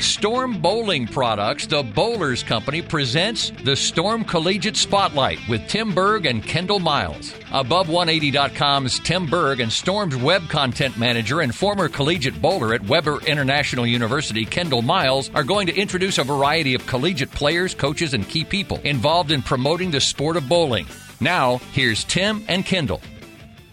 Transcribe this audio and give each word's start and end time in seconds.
Storm 0.00 0.60
Bowling 0.60 1.06
Products, 1.06 1.66
the 1.66 1.82
Bowlers 1.82 2.42
Company, 2.42 2.82
presents 2.82 3.50
the 3.64 3.76
Storm 3.76 4.24
Collegiate 4.24 4.76
Spotlight 4.76 5.38
with 5.48 5.66
Tim 5.68 5.94
Berg 5.94 6.26
and 6.26 6.42
Kendall 6.42 6.78
Miles. 6.78 7.32
Above180.com's 7.50 8.98
Tim 9.00 9.26
Berg 9.26 9.60
and 9.60 9.72
Storm's 9.72 10.16
web 10.16 10.48
content 10.48 10.96
manager 10.98 11.40
and 11.40 11.54
former 11.54 11.88
collegiate 11.88 12.40
bowler 12.40 12.74
at 12.74 12.84
Webber 12.86 13.20
International 13.26 13.86
University, 13.86 14.44
Kendall 14.44 14.82
Miles, 14.82 15.30
are 15.34 15.44
going 15.44 15.66
to 15.66 15.76
introduce 15.76 16.18
a 16.18 16.24
variety 16.24 16.74
of 16.74 16.86
collegiate 16.86 17.30
players, 17.30 17.74
coaches, 17.74 18.14
and 18.14 18.28
key 18.28 18.44
people 18.44 18.78
involved 18.84 19.32
in 19.32 19.42
promoting 19.42 19.90
the 19.90 20.00
sport 20.00 20.36
of 20.36 20.48
bowling. 20.48 20.86
Now, 21.20 21.58
here's 21.72 22.04
Tim 22.04 22.44
and 22.48 22.64
Kendall. 22.64 23.00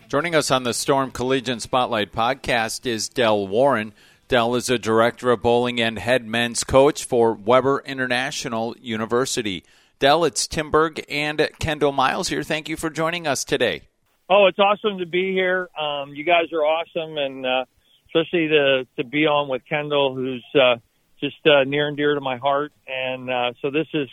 Joining 0.07 0.35
us 0.35 0.51
on 0.51 0.63
the 0.63 0.73
Storm 0.73 1.11
Collegiate 1.11 1.61
Spotlight 1.61 2.11
podcast 2.11 2.85
is 2.85 3.09
Del 3.09 3.47
Warren. 3.47 3.91
Del 4.27 4.55
is 4.55 4.71
a 4.71 4.79
director 4.79 5.29
of 5.29 5.43
bowling 5.43 5.79
and 5.79 5.99
head 5.99 6.25
men's 6.25 6.63
coach 6.63 7.03
for 7.03 7.33
Webber 7.33 7.83
International 7.85 8.75
University. 8.81 9.63
Del, 9.99 10.25
it's 10.25 10.47
Tim 10.47 10.71
Berg 10.71 11.05
and 11.07 11.47
Kendall 11.59 11.91
Miles 11.91 12.29
here. 12.29 12.41
Thank 12.41 12.67
you 12.67 12.75
for 12.75 12.89
joining 12.89 13.27
us 13.27 13.43
today. 13.43 13.83
Oh, 14.27 14.47
it's 14.47 14.57
awesome 14.57 14.97
to 14.97 15.05
be 15.05 15.31
here. 15.31 15.69
Um, 15.79 16.15
you 16.15 16.23
guys 16.23 16.51
are 16.53 16.63
awesome, 16.63 17.17
and 17.17 17.45
uh, 17.45 17.65
especially 18.07 18.47
to 18.47 18.87
to 18.97 19.03
be 19.03 19.27
on 19.27 19.47
with 19.47 19.61
Kendall, 19.69 20.15
who's 20.15 20.43
uh, 20.55 20.77
just 21.19 21.37
uh, 21.45 21.63
near 21.63 21.87
and 21.87 21.95
dear 21.95 22.15
to 22.15 22.21
my 22.21 22.37
heart. 22.37 22.71
And 22.87 23.29
uh, 23.29 23.53
so 23.61 23.69
this 23.69 23.87
is 23.93 24.09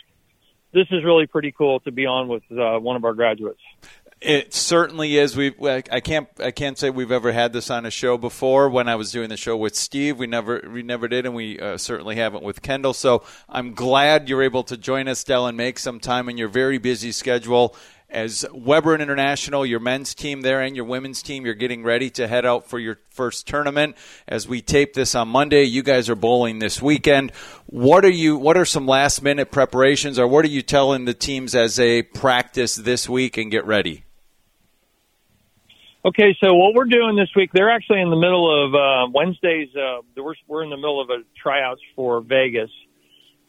this 0.73 0.85
is 0.91 1.03
really 1.03 1.25
pretty 1.25 1.51
cool 1.51 1.79
to 1.81 1.91
be 1.91 2.05
on 2.05 2.27
with 2.27 2.43
uh, 2.51 2.77
one 2.77 2.95
of 2.95 3.03
our 3.03 3.15
graduates. 3.15 3.61
It 4.23 4.53
certainly 4.53 5.17
is. 5.17 5.35
We 5.35 5.53
I 5.61 5.99
can't 5.99 6.29
I 6.39 6.51
can't 6.51 6.77
say 6.77 6.89
we've 6.89 7.11
ever 7.11 7.33
had 7.33 7.51
this 7.51 7.69
on 7.69 7.85
a 7.85 7.91
show 7.91 8.17
before. 8.17 8.69
When 8.69 8.87
I 8.87 8.95
was 8.95 9.11
doing 9.11 9.27
the 9.27 9.35
show 9.35 9.57
with 9.57 9.75
Steve, 9.75 10.17
we 10.17 10.27
never 10.27 10.63
we 10.71 10.81
never 10.81 11.09
did, 11.09 11.25
and 11.25 11.35
we 11.35 11.59
uh, 11.59 11.77
certainly 11.77 12.15
haven't 12.15 12.41
with 12.41 12.61
Kendall. 12.61 12.93
So 12.93 13.23
I'm 13.49 13.73
glad 13.73 14.29
you're 14.29 14.41
able 14.41 14.63
to 14.63 14.77
join 14.77 15.09
us, 15.09 15.25
Del, 15.25 15.45
and 15.45 15.57
make 15.57 15.77
some 15.77 15.99
time 15.99 16.29
in 16.29 16.37
your 16.37 16.47
very 16.47 16.77
busy 16.77 17.11
schedule 17.11 17.75
as 18.13 18.45
Webber 18.53 18.95
International, 18.95 19.65
your 19.65 19.79
men's 19.79 20.13
team 20.13 20.41
there 20.41 20.61
and 20.61 20.75
your 20.75 20.85
women's 20.85 21.23
team, 21.23 21.45
you're 21.45 21.55
getting 21.55 21.83
ready 21.83 22.11
to 22.11 22.27
head 22.27 22.45
out 22.45 22.69
for 22.69 22.79
your 22.79 22.99
first 23.09 23.47
tournament. 23.47 23.97
As 24.27 24.47
we 24.47 24.61
tape 24.61 24.93
this 24.93 25.15
on 25.15 25.27
Monday, 25.27 25.63
you 25.63 25.81
guys 25.81 26.09
are 26.09 26.15
bowling 26.15 26.59
this 26.59 26.81
weekend. 26.81 27.31
What 27.65 28.05
are 28.05 28.09
you? 28.09 28.37
What 28.37 28.55
are 28.55 28.65
some 28.65 28.85
last 28.85 29.21
minute 29.21 29.51
preparations, 29.51 30.19
or 30.19 30.27
what 30.27 30.45
are 30.45 30.49
you 30.49 30.61
telling 30.61 31.05
the 31.05 31.13
teams 31.13 31.55
as 31.55 31.75
they 31.75 32.03
practice 32.03 32.75
this 32.75 33.09
week 33.09 33.35
and 33.35 33.51
get 33.51 33.65
ready? 33.65 34.05
Okay, 36.05 36.35
so 36.43 36.53
what 36.53 36.73
we're 36.73 36.83
doing 36.83 37.15
this 37.15 37.29
week, 37.33 37.51
they're 37.53 37.69
actually 37.69 38.01
in 38.01 38.09
the 38.09 38.17
middle 38.17 38.65
of 38.65 38.75
uh, 38.75 39.09
Wednesdays. 39.13 39.69
Uh, 39.73 40.01
we're, 40.17 40.33
we're 40.49 40.63
in 40.65 40.69
the 40.69 40.75
middle 40.75 41.01
of 41.01 41.09
a 41.09 41.23
tryouts 41.41 41.79
for 41.95 42.19
Vegas, 42.19 42.69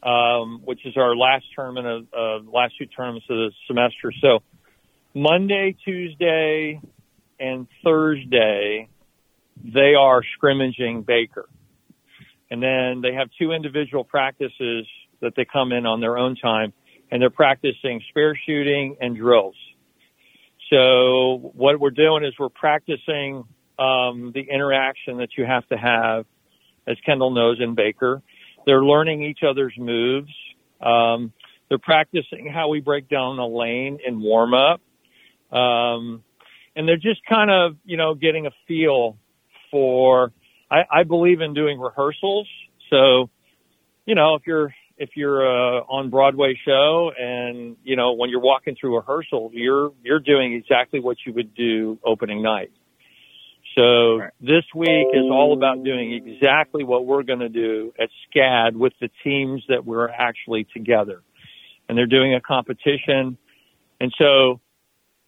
um, 0.05 0.61
which 0.65 0.87
is 0.87 0.97
our 0.97 1.17
last 1.17 1.47
tournament 1.57 2.07
of 2.15 2.45
uh, 2.47 2.49
last 2.49 2.75
two 2.79 2.87
tournaments 2.87 3.27
of 3.29 3.39
the 3.39 3.51
semester. 3.67 4.13
So 4.21 4.39
Monday, 5.15 5.77
Tuesday, 5.85 6.81
and 7.41 7.67
Thursday, 7.83 8.89
they 9.65 9.95
are 9.99 10.23
scrimmaging 10.37 11.03
Baker, 11.03 11.49
and 12.53 12.63
then 12.63 13.01
they 13.03 13.15
have 13.15 13.31
two 13.37 13.51
individual 13.51 14.05
practices 14.05 14.87
that 15.21 15.33
they 15.37 15.45
come 15.45 15.73
in 15.73 15.87
on 15.87 16.01
their 16.01 16.17
own 16.17 16.37
time, 16.37 16.73
and 17.11 17.21
they're 17.21 17.31
practicing 17.31 18.01
spare 18.11 18.39
shooting 18.47 18.97
and 19.01 19.17
drills. 19.17 19.57
So 20.71 21.53
what 21.55 21.79
we're 21.79 21.91
doing 21.91 22.25
is 22.25 22.33
we're 22.39 22.49
practicing 22.49 23.45
um, 23.79 24.33
the 24.35 24.47
interaction 24.51 25.19
that 25.19 25.31
you 25.37 25.45
have 25.45 25.67
to 25.69 25.77
have, 25.77 26.27
as 26.87 26.97
Kendall 27.05 27.31
knows 27.31 27.59
in 27.61 27.75
Baker. 27.75 28.23
They're 28.67 28.85
learning 28.85 29.23
each 29.25 29.41
other's 29.49 29.75
moves. 29.79 30.33
Um, 30.81 31.33
they're 31.69 31.79
practicing 31.79 32.51
how 32.53 32.69
we 32.69 32.81
break 32.81 33.09
down 33.09 33.37
the 33.37 33.47
lane 33.47 33.99
in 34.07 34.21
warm 34.21 34.55
up. 34.55 34.81
Um, 35.57 36.23
and 36.77 36.89
they're 36.89 36.97
just 36.97 37.25
kind 37.29 37.51
of, 37.51 37.77
you 37.85 37.97
know, 37.97 38.15
getting 38.15 38.47
a 38.47 38.51
feel 38.67 39.17
for, 39.71 40.33
I, 40.71 40.85
I 40.91 41.03
believe 41.05 41.41
in 41.41 41.55
doing 41.55 41.79
rehearsals. 41.79 42.49
So, 42.91 43.31
you 44.07 44.15
know, 44.15 44.35
if 44.35 44.47
you're, 44.47 44.75
if 44.97 45.11
you're 45.17 45.47
uh, 45.47 45.81
on 45.83 46.11
Broadway 46.11 46.59
show 46.65 47.11
and 47.19 47.77
you 47.85 47.97
know 47.97 48.13
when 48.13 48.31
you're 48.31 48.41
walking 48.41 48.77
through 48.81 48.97
rehearsal, 48.97 49.51
you're 49.53 49.93
you're 50.03 50.21
doing 50.21 50.55
exactly 50.55 51.01
what 51.01 51.17
you 51.27 51.33
would 51.33 51.55
do 51.55 51.99
opening 52.05 52.43
night. 52.43 52.71
So 53.77 54.19
right. 54.19 54.31
this 54.41 54.65
week 54.75 55.09
is 55.13 55.25
all 55.25 55.53
about 55.53 55.83
doing 55.83 56.13
exactly 56.13 56.85
what 56.85 57.07
we're 57.07 57.25
going 57.25 57.41
to 57.41 57.49
do 57.49 57.93
at 57.99 58.09
SCAD 58.33 58.75
with 58.75 58.93
the 59.01 59.11
teams 59.25 59.65
that 59.69 59.85
we're 59.85 60.09
actually 60.09 60.67
together, 60.73 61.23
and 61.89 61.99
they're 61.99 62.07
doing 62.07 62.35
a 62.35 62.41
competition, 62.41 63.39
and 64.01 64.13
so. 64.19 64.61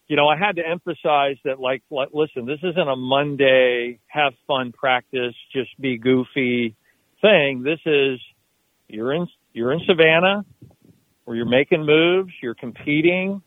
You 0.08 0.14
know, 0.14 0.28
I 0.28 0.36
had 0.38 0.54
to 0.54 0.62
emphasize 0.64 1.34
that, 1.44 1.58
like, 1.58 1.82
like, 1.90 2.10
listen, 2.12 2.46
this 2.46 2.60
isn't 2.62 2.88
a 2.88 2.94
Monday, 2.94 3.98
have 4.06 4.34
fun 4.46 4.70
practice, 4.70 5.34
just 5.52 5.70
be 5.80 5.98
goofy 5.98 6.76
thing. 7.20 7.64
This 7.64 7.80
is, 7.84 8.20
you're 8.86 9.12
in 9.12 9.26
you're 9.56 9.72
in 9.72 9.80
Savannah 9.86 10.44
where 11.24 11.34
you're 11.34 11.46
making 11.46 11.84
moves, 11.84 12.30
you're 12.42 12.54
competing, 12.54 13.40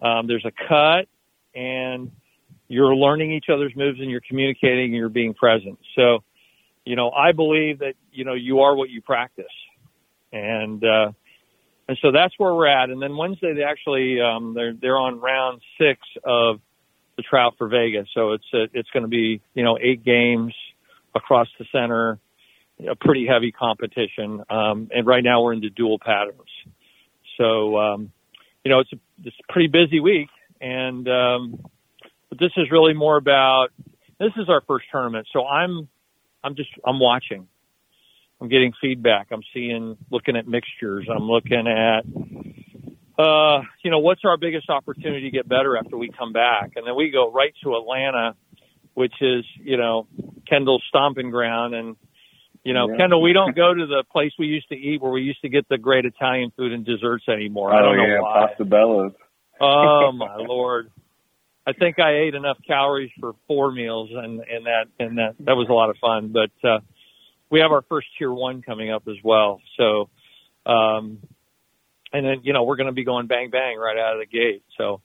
um, 0.00 0.26
there's 0.26 0.46
a 0.46 0.50
cut, 0.66 1.06
and 1.54 2.10
you're 2.68 2.96
learning 2.96 3.32
each 3.32 3.44
other's 3.52 3.76
moves 3.76 4.00
and 4.00 4.10
you're 4.10 4.22
communicating 4.26 4.86
and 4.86 4.94
you're 4.94 5.10
being 5.10 5.34
present. 5.34 5.78
So, 5.94 6.24
you 6.86 6.96
know, 6.96 7.10
I 7.10 7.32
believe 7.32 7.80
that, 7.80 7.94
you 8.10 8.24
know, 8.24 8.32
you 8.32 8.60
are 8.60 8.74
what 8.74 8.88
you 8.88 9.02
practice. 9.02 9.44
And, 10.32 10.82
uh, 10.82 11.12
and 11.86 11.98
so 12.00 12.12
that's 12.12 12.32
where 12.38 12.54
we're 12.54 12.66
at. 12.66 12.88
And 12.88 13.00
then 13.02 13.14
Wednesday, 13.14 13.52
they 13.52 13.62
actually, 13.62 14.22
um, 14.22 14.54
they're, 14.54 14.72
they're 14.72 14.96
on 14.96 15.20
round 15.20 15.60
six 15.78 16.00
of 16.24 16.60
the 17.18 17.22
tryout 17.22 17.58
for 17.58 17.68
Vegas. 17.68 18.08
So 18.14 18.32
it's, 18.32 18.46
a, 18.54 18.68
it's 18.72 18.88
going 18.90 19.02
to 19.02 19.08
be, 19.08 19.42
you 19.52 19.62
know, 19.62 19.76
eight 19.78 20.02
games 20.02 20.54
across 21.14 21.48
the 21.58 21.66
center 21.70 22.18
a 22.88 22.96
pretty 22.96 23.26
heavy 23.26 23.52
competition. 23.52 24.42
Um, 24.50 24.88
and 24.94 25.06
right 25.06 25.22
now 25.22 25.42
we're 25.42 25.52
into 25.52 25.70
dual 25.70 25.98
patterns. 25.98 26.48
So, 27.38 27.78
um, 27.78 28.12
you 28.64 28.70
know, 28.70 28.80
it's 28.80 28.92
a, 28.92 28.96
it's 29.24 29.36
a 29.48 29.52
pretty 29.52 29.68
busy 29.68 30.00
week. 30.00 30.28
And, 30.60 31.08
um, 31.08 31.64
but 32.28 32.38
this 32.38 32.52
is 32.56 32.70
really 32.70 32.94
more 32.94 33.16
about, 33.16 33.68
this 34.18 34.32
is 34.36 34.48
our 34.48 34.62
first 34.66 34.86
tournament. 34.92 35.26
So 35.32 35.44
I'm, 35.44 35.88
I'm 36.44 36.54
just, 36.54 36.70
I'm 36.86 37.00
watching. 37.00 37.48
I'm 38.40 38.48
getting 38.48 38.72
feedback. 38.80 39.28
I'm 39.30 39.42
seeing, 39.54 39.96
looking 40.10 40.36
at 40.36 40.46
mixtures. 40.46 41.08
I'm 41.08 41.24
looking 41.24 41.66
at, 41.66 42.04
uh, 43.18 43.62
you 43.84 43.90
know, 43.90 43.98
what's 43.98 44.22
our 44.24 44.36
biggest 44.36 44.68
opportunity 44.70 45.22
to 45.22 45.30
get 45.30 45.48
better 45.48 45.76
after 45.76 45.96
we 45.96 46.10
come 46.16 46.32
back? 46.32 46.72
And 46.76 46.86
then 46.86 46.96
we 46.96 47.10
go 47.10 47.30
right 47.32 47.54
to 47.62 47.76
Atlanta, 47.76 48.34
which 48.94 49.14
is, 49.20 49.44
you 49.60 49.76
know, 49.76 50.06
Kendall's 50.48 50.82
stomping 50.88 51.30
ground. 51.30 51.74
And, 51.74 51.96
you 52.64 52.74
know, 52.74 52.88
yeah. 52.88 52.96
Kendall, 52.96 53.22
we 53.22 53.32
don't 53.32 53.56
go 53.56 53.74
to 53.74 53.86
the 53.86 54.04
place 54.10 54.32
we 54.38 54.46
used 54.46 54.68
to 54.68 54.76
eat 54.76 55.00
where 55.00 55.10
we 55.10 55.22
used 55.22 55.40
to 55.42 55.48
get 55.48 55.68
the 55.68 55.78
great 55.78 56.04
Italian 56.04 56.52
food 56.56 56.72
and 56.72 56.84
desserts 56.84 57.24
anymore. 57.28 57.74
Oh, 57.74 57.76
I 57.76 57.82
don't 57.82 57.96
know 57.96 58.06
yeah, 58.06 58.20
why. 58.20 58.46
Pasta 58.48 58.64
Bella's. 58.64 59.12
oh 59.60 60.12
my 60.14 60.36
lord. 60.36 60.90
I 61.66 61.72
think 61.72 61.98
I 62.00 62.18
ate 62.18 62.34
enough 62.34 62.58
calories 62.66 63.10
for 63.20 63.34
four 63.46 63.70
meals 63.70 64.10
and, 64.12 64.40
and 64.40 64.66
that, 64.66 64.86
and 64.98 65.18
that, 65.18 65.34
that 65.40 65.54
was 65.54 65.68
a 65.68 65.72
lot 65.72 65.90
of 65.90 65.96
fun. 66.00 66.32
But, 66.32 66.68
uh, 66.68 66.80
we 67.50 67.60
have 67.60 67.70
our 67.70 67.82
first 67.82 68.08
tier 68.18 68.32
one 68.32 68.62
coming 68.62 68.90
up 68.90 69.04
as 69.06 69.16
well. 69.22 69.60
So, 69.76 70.08
um, 70.66 71.18
and 72.12 72.26
then, 72.26 72.40
you 72.42 72.52
know, 72.52 72.64
we're 72.64 72.76
going 72.76 72.88
to 72.88 72.92
be 72.92 73.04
going 73.04 73.26
bang, 73.26 73.50
bang 73.50 73.78
right 73.78 73.96
out 73.96 74.14
of 74.14 74.20
the 74.20 74.26
gate. 74.26 74.64
So, 74.76 75.02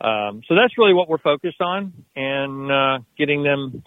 um, 0.00 0.42
so 0.48 0.56
that's 0.56 0.76
really 0.76 0.94
what 0.94 1.08
we're 1.08 1.18
focused 1.18 1.60
on 1.60 1.92
and, 2.16 2.72
uh, 2.72 2.98
getting 3.16 3.44
them 3.44 3.84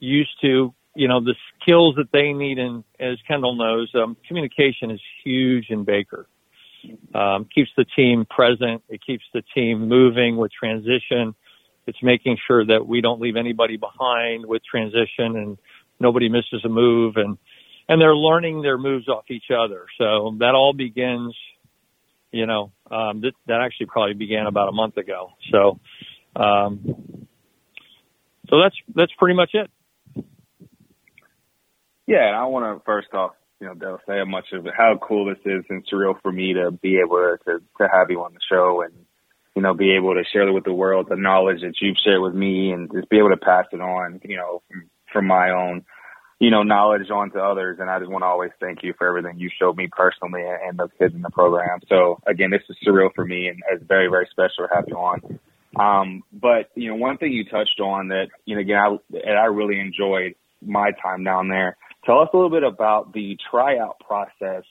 used 0.00 0.32
to 0.40 0.74
you 0.94 1.08
know, 1.08 1.20
the 1.20 1.34
skills 1.60 1.94
that 1.96 2.12
they 2.12 2.32
need, 2.32 2.58
and 2.58 2.84
as 3.00 3.18
Kendall 3.26 3.54
knows, 3.54 3.90
um, 3.94 4.16
communication 4.28 4.90
is 4.90 5.00
huge 5.24 5.66
in 5.70 5.84
Baker. 5.84 6.26
Um, 7.14 7.46
keeps 7.54 7.70
the 7.76 7.84
team 7.96 8.26
present. 8.28 8.82
It 8.88 9.00
keeps 9.06 9.24
the 9.32 9.42
team 9.54 9.88
moving 9.88 10.36
with 10.36 10.50
transition. 10.52 11.34
It's 11.86 11.98
making 12.02 12.38
sure 12.46 12.64
that 12.66 12.86
we 12.86 13.00
don't 13.00 13.20
leave 13.20 13.36
anybody 13.36 13.76
behind 13.76 14.46
with 14.46 14.62
transition 14.68 15.36
and 15.36 15.58
nobody 16.00 16.28
misses 16.28 16.64
a 16.64 16.68
move 16.68 17.16
and, 17.16 17.38
and 17.88 18.00
they're 18.00 18.16
learning 18.16 18.62
their 18.62 18.78
moves 18.78 19.08
off 19.08 19.24
each 19.30 19.50
other. 19.56 19.86
So 19.98 20.36
that 20.40 20.54
all 20.54 20.72
begins, 20.72 21.36
you 22.32 22.46
know, 22.46 22.72
um, 22.90 23.20
that, 23.20 23.32
that 23.46 23.60
actually 23.60 23.86
probably 23.86 24.14
began 24.14 24.46
about 24.46 24.68
a 24.68 24.72
month 24.72 24.96
ago. 24.96 25.30
So, 25.50 25.80
um, 26.34 27.26
so 28.48 28.60
that's, 28.60 28.76
that's 28.94 29.12
pretty 29.18 29.36
much 29.36 29.50
it. 29.54 29.70
Yeah, 32.06 32.36
I 32.36 32.44
want 32.46 32.78
to 32.78 32.84
first 32.84 33.08
off, 33.14 33.32
you 33.60 33.68
know, 33.68 33.74
Del, 33.74 34.00
say 34.06 34.18
how 34.18 34.24
much 34.24 34.46
of 34.52 34.66
how 34.76 34.98
cool 35.00 35.26
this 35.26 35.38
is 35.44 35.64
and 35.70 35.86
surreal 35.86 36.20
for 36.20 36.32
me 36.32 36.54
to 36.54 36.72
be 36.72 36.98
able 36.98 37.36
to, 37.46 37.58
to 37.78 37.88
have 37.88 38.10
you 38.10 38.22
on 38.22 38.34
the 38.34 38.40
show 38.50 38.82
and, 38.82 38.92
you 39.54 39.62
know, 39.62 39.74
be 39.74 39.94
able 39.94 40.14
to 40.14 40.24
share 40.32 40.48
it 40.48 40.52
with 40.52 40.64
the 40.64 40.72
world 40.72 41.06
the 41.08 41.16
knowledge 41.16 41.60
that 41.60 41.74
you've 41.80 41.96
shared 42.04 42.20
with 42.20 42.34
me 42.34 42.72
and 42.72 42.90
just 42.92 43.08
be 43.08 43.18
able 43.18 43.30
to 43.30 43.36
pass 43.36 43.66
it 43.72 43.80
on, 43.80 44.20
you 44.24 44.36
know, 44.36 44.62
from, 44.68 44.90
from 45.12 45.26
my 45.26 45.50
own, 45.50 45.84
you 46.40 46.50
know, 46.50 46.64
knowledge 46.64 47.08
onto 47.10 47.38
others. 47.38 47.78
And 47.80 47.88
I 47.88 48.00
just 48.00 48.10
want 48.10 48.22
to 48.22 48.26
always 48.26 48.50
thank 48.58 48.82
you 48.82 48.94
for 48.98 49.06
everything 49.06 49.38
you 49.38 49.48
showed 49.60 49.76
me 49.76 49.88
personally 49.92 50.42
and 50.42 50.76
the 50.76 50.88
kids 50.98 51.14
in 51.14 51.22
the 51.22 51.30
program. 51.30 51.78
So 51.88 52.20
again, 52.26 52.50
this 52.50 52.62
is 52.68 52.76
surreal 52.84 53.14
for 53.14 53.24
me 53.24 53.46
and 53.46 53.60
it's 53.70 53.84
very, 53.86 54.08
very 54.08 54.26
special 54.32 54.66
to 54.66 54.74
have 54.74 54.86
you 54.88 54.96
on. 54.96 55.38
Um, 55.78 56.22
but 56.32 56.70
you 56.74 56.88
know, 56.88 56.96
one 56.96 57.16
thing 57.16 57.32
you 57.32 57.44
touched 57.44 57.78
on 57.80 58.08
that, 58.08 58.26
you 58.44 58.56
know, 58.56 58.60
again, 58.60 58.76
I, 58.76 59.18
and 59.28 59.38
I 59.38 59.44
really 59.44 59.78
enjoyed 59.78 60.34
my 60.60 60.90
time 61.02 61.24
down 61.24 61.48
there. 61.48 61.76
Tell 62.04 62.20
us 62.20 62.28
a 62.32 62.36
little 62.36 62.50
bit 62.50 62.64
about 62.64 63.12
the 63.12 63.38
tryout 63.50 64.00
process 64.00 64.64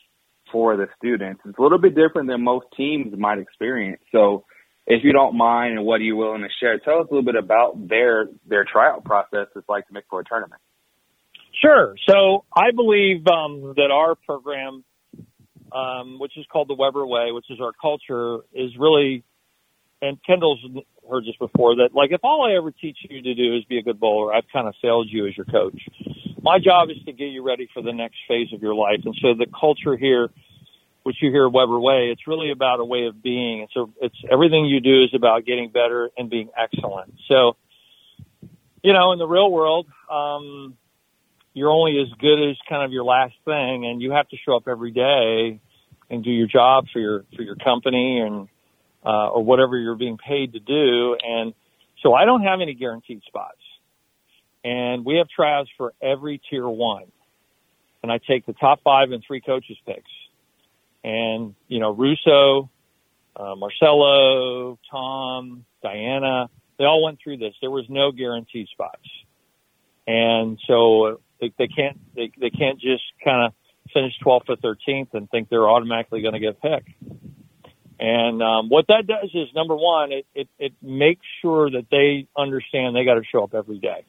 for 0.52 0.76
the 0.76 0.88
students. 0.98 1.42
It's 1.46 1.58
a 1.58 1.62
little 1.62 1.80
bit 1.80 1.96
different 1.96 2.28
than 2.28 2.44
most 2.44 2.66
teams 2.76 3.18
might 3.18 3.40
experience. 3.40 4.02
So 4.12 4.46
if 4.86 5.04
you 5.04 5.14
don't 5.14 5.38
mind 5.38 5.78
and 5.78 5.86
what 5.86 6.02
are 6.02 6.04
you 6.04 6.16
willing 6.16 6.42
to 6.42 6.50
share, 6.60 6.78
tell 6.80 7.00
us 7.00 7.08
a 7.10 7.14
little 7.14 7.26
bit 7.26 7.42
about 7.42 7.88
their, 7.88 8.28
their 8.48 8.66
tryout 8.66 9.06
process 9.06 9.48
it's 9.56 9.70
like 9.70 9.88
to 9.88 9.94
make 9.94 10.04
for 10.10 10.20
a 10.20 10.26
tournament. 10.26 10.62
Sure. 11.62 11.96
So 12.10 12.44
I 12.54 12.72
believe 12.76 13.26
um, 13.28 13.74
that 13.78 13.92
our 13.92 14.16
program, 14.16 14.84
um, 15.72 16.20
which 16.20 16.38
is 16.38 16.46
called 16.52 16.68
the 16.68 16.74
Webber 16.74 17.06
Way, 17.06 17.32
which 17.32 17.46
is 17.50 17.60
our 17.62 17.72
culture, 17.80 18.44
is 18.54 18.72
really, 18.78 19.24
and 20.02 20.18
Kendall's 20.26 20.60
heard 21.12 21.26
this 21.26 21.36
before, 21.38 21.76
that 21.76 21.90
like 21.94 22.12
if 22.12 22.22
all 22.24 22.48
I 22.50 22.56
ever 22.58 22.72
teach 22.72 22.98
you 23.10 23.22
to 23.22 23.36
do 23.36 23.56
is 23.56 23.64
be 23.66 23.78
a 23.78 23.84
good 23.84 24.00
bowler, 24.00 24.34
I've 24.34 24.48
kind 24.52 24.68
of 24.68 24.74
failed 24.82 25.08
you 25.10 25.28
as 25.28 25.36
your 25.38 25.46
coach. 25.46 25.80
My 26.42 26.58
job 26.58 26.90
is 26.90 26.98
to 27.06 27.12
get 27.12 27.26
you 27.26 27.46
ready 27.46 27.68
for 27.74 27.84
the 27.84 27.94
next 27.94 28.18
phase 28.28 28.52
of 28.54 28.62
your 28.62 28.74
life. 28.74 29.02
And 29.06 29.16
so 29.22 29.36
the 29.36 29.46
culture 29.48 29.96
here, 29.96 30.30
which 31.04 31.18
you 31.22 31.30
hear 31.30 31.48
Webber 31.48 31.80
Way, 31.80 32.10
it's 32.12 32.26
really 32.28 32.52
about 32.52 32.80
a 32.80 32.86
way 32.86 33.06
of 33.06 33.22
being. 33.22 33.62
And 33.62 33.70
so 33.74 33.94
it's 34.02 34.16
everything 34.32 34.66
you 34.66 34.80
do 34.80 35.04
is 35.04 35.10
about 35.14 35.46
getting 35.46 35.70
better 35.70 36.10
and 36.18 36.30
being 36.30 36.50
excellent. 36.58 37.14
So, 37.28 37.58
you 38.82 38.94
know, 38.94 39.12
in 39.12 39.20
the 39.20 39.28
real 39.28 39.52
world, 39.52 39.88
um, 40.10 40.78
you're 41.54 41.70
only 41.70 42.00
as 42.00 42.08
good 42.20 42.50
as 42.50 42.58
kind 42.70 42.84
of 42.84 42.92
your 42.92 43.04
last 43.04 43.34
thing 43.46 43.86
and 43.86 44.02
you 44.02 44.12
have 44.12 44.28
to 44.30 44.38
show 44.38 44.56
up 44.56 44.68
every 44.68 44.92
day 44.92 45.60
and 46.10 46.24
do 46.24 46.32
your 46.32 46.48
job 46.48 46.86
for 46.92 47.00
your 47.00 47.26
for 47.36 47.42
your 47.42 47.56
company 47.56 48.20
and 48.20 48.48
uh, 49.06 49.30
or 49.30 49.44
whatever 49.44 49.78
you're 49.78 49.96
being 49.96 50.18
paid 50.18 50.54
to 50.54 50.60
do. 50.60 51.18
And 51.22 51.54
so 52.02 52.14
I 52.14 52.26
don't 52.26 52.44
have 52.44 52.62
any 52.62 52.74
guaranteed 52.74 53.22
spots. 53.28 53.58
And 54.64 55.04
we 55.04 55.18
have 55.18 55.28
tryouts 55.28 55.70
for 55.78 55.94
every 56.02 56.40
tier 56.50 56.68
one. 56.68 57.06
And 58.04 58.12
I 58.12 58.20
take 58.20 58.46
the 58.46 58.54
top 58.54 58.82
five 58.84 59.12
and 59.12 59.24
three 59.26 59.42
coaches 59.42 59.78
picks. 59.86 60.12
And 61.04 61.56
you 61.68 61.80
know 61.80 61.92
Russo 61.92 62.70
uh, 63.36 63.56
Marcelo 63.56 64.78
Tom 64.92 65.66
Diana 65.82 66.48
they 66.78 66.86
all 66.86 67.04
went 67.04 67.20
through 67.24 67.38
this. 67.38 67.54
There 67.62 67.70
was 67.70 67.86
no 67.90 68.12
guaranteed 68.12 68.68
spots. 68.70 69.08
And 70.08 70.60
so 70.68 71.22
they, 71.40 71.54
they 71.58 71.68
can't 71.68 72.00
they, 72.16 72.32
they 72.40 72.50
can't 72.50 72.80
just 72.80 73.04
kind 73.24 73.46
of 73.46 73.54
finish 73.94 74.14
12th 74.26 74.50
or 74.50 74.56
13th 74.56 75.14
and 75.14 75.30
think 75.30 75.50
they're 75.50 75.70
automatically 75.70 76.22
going 76.22 76.34
to 76.34 76.40
get 76.40 76.62
picked. 76.62 76.90
And 78.02 78.42
um, 78.42 78.70
what 78.70 78.88
that 78.88 79.06
does 79.06 79.30
is 79.32 79.50
number 79.54 79.76
one, 79.76 80.12
it, 80.12 80.26
it, 80.34 80.48
it 80.58 80.74
makes 80.82 81.22
sure 81.44 81.70
that 81.70 81.86
they 81.92 82.28
understand 82.36 82.96
they 82.96 83.06
got 83.06 83.14
to 83.14 83.24
show 83.32 83.44
up 83.44 83.54
every 83.54 83.78
day. 83.78 84.04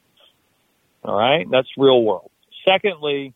All 1.03 1.15
right, 1.15 1.45
that's 1.49 1.67
real 1.77 2.01
world. 2.01 2.31
Secondly, 2.67 3.35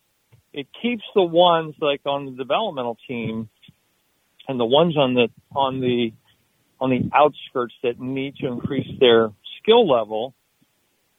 it 0.54 0.66
keeps 0.82 1.04
the 1.14 1.22
ones 1.22 1.76
like 1.80 2.02
on 2.08 2.26
the 2.26 2.32
developmental 2.32 2.98
team 3.08 3.50
and 4.48 4.60
the 4.60 4.66
ones 4.66 4.98
on 4.98 5.14
the 5.14 5.28
on 5.56 5.80
the 5.80 6.14
on 6.80 6.90
the 6.90 7.08
outskirts 7.14 7.76
that 7.84 8.00
need 8.00 8.38
to 8.38 8.48
increase 8.48 8.88
their 9.00 9.32
skill 9.62 9.88
level. 9.88 10.34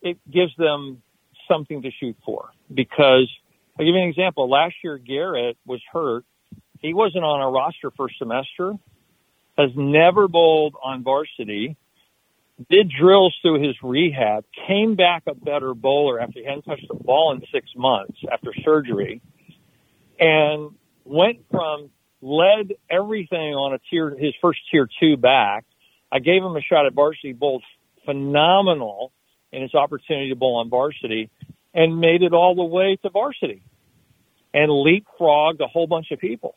It 0.03 0.19
gives 0.29 0.57
them 0.57 1.01
something 1.49 1.83
to 1.83 1.91
shoot 2.01 2.17
for 2.25 2.49
because 2.75 3.31
I'll 3.79 3.87
give 3.87 3.95
you 3.95 4.03
an 4.03 4.09
example. 4.09 4.51
Last 4.51 4.75
year, 4.83 4.99
Garrett 4.99 5.57
was 5.65 5.81
hurt. 5.93 6.25
He 6.81 6.93
wasn't 6.93 7.23
on 7.23 7.41
our 7.41 7.53
roster 7.53 7.93
for 7.97 8.09
semester, 8.19 8.73
has 9.59 9.71
never 9.77 10.29
bowled 10.29 10.77
on 10.83 11.03
varsity, 11.03 11.77
did 12.71 12.91
drills 12.99 13.35
through 13.43 13.61
his 13.61 13.75
rehab, 13.83 14.45
came 14.69 14.95
back 14.95 15.25
a 15.27 15.35
better 15.35 15.75
bowler 15.75 16.21
after 16.21 16.39
he 16.39 16.45
hadn't 16.45 16.63
touched 16.63 16.87
the 16.89 16.95
ball 16.95 17.33
in 17.33 17.43
six 17.53 17.69
months 17.77 18.17
after 18.33 18.53
surgery, 18.65 19.21
and 20.19 20.71
went 21.05 21.39
from 21.51 21.91
led 22.23 22.73
everything 22.91 23.55
on 23.55 23.75
a 23.75 23.79
tier, 23.91 24.11
his 24.11 24.33
first 24.41 24.61
tier 24.71 24.89
two 25.01 25.17
back. 25.17 25.65
I 26.11 26.21
gave 26.21 26.43
him 26.43 26.57
a 26.57 26.61
shot 26.61 26.87
at 26.87 26.95
varsity, 26.95 27.33
bowled 27.33 27.65
phenomenal 28.05 29.13
in 29.53 29.63
his 29.63 29.75
opportunity 29.75 30.31
to 30.31 30.37
bowl 30.37 30.57
on 30.57 30.71
varsity 30.71 31.31
and 31.75 32.01
made 32.01 32.23
it 32.23 32.33
all 32.33 32.55
the 32.55 32.65
way 32.65 32.97
to 33.03 33.11
varsity 33.11 33.63
and 34.55 34.71
leapfrogged 34.71 35.61
a 35.61 35.67
whole 35.67 35.87
bunch 35.87 36.11
of 36.11 36.19
people 36.19 36.57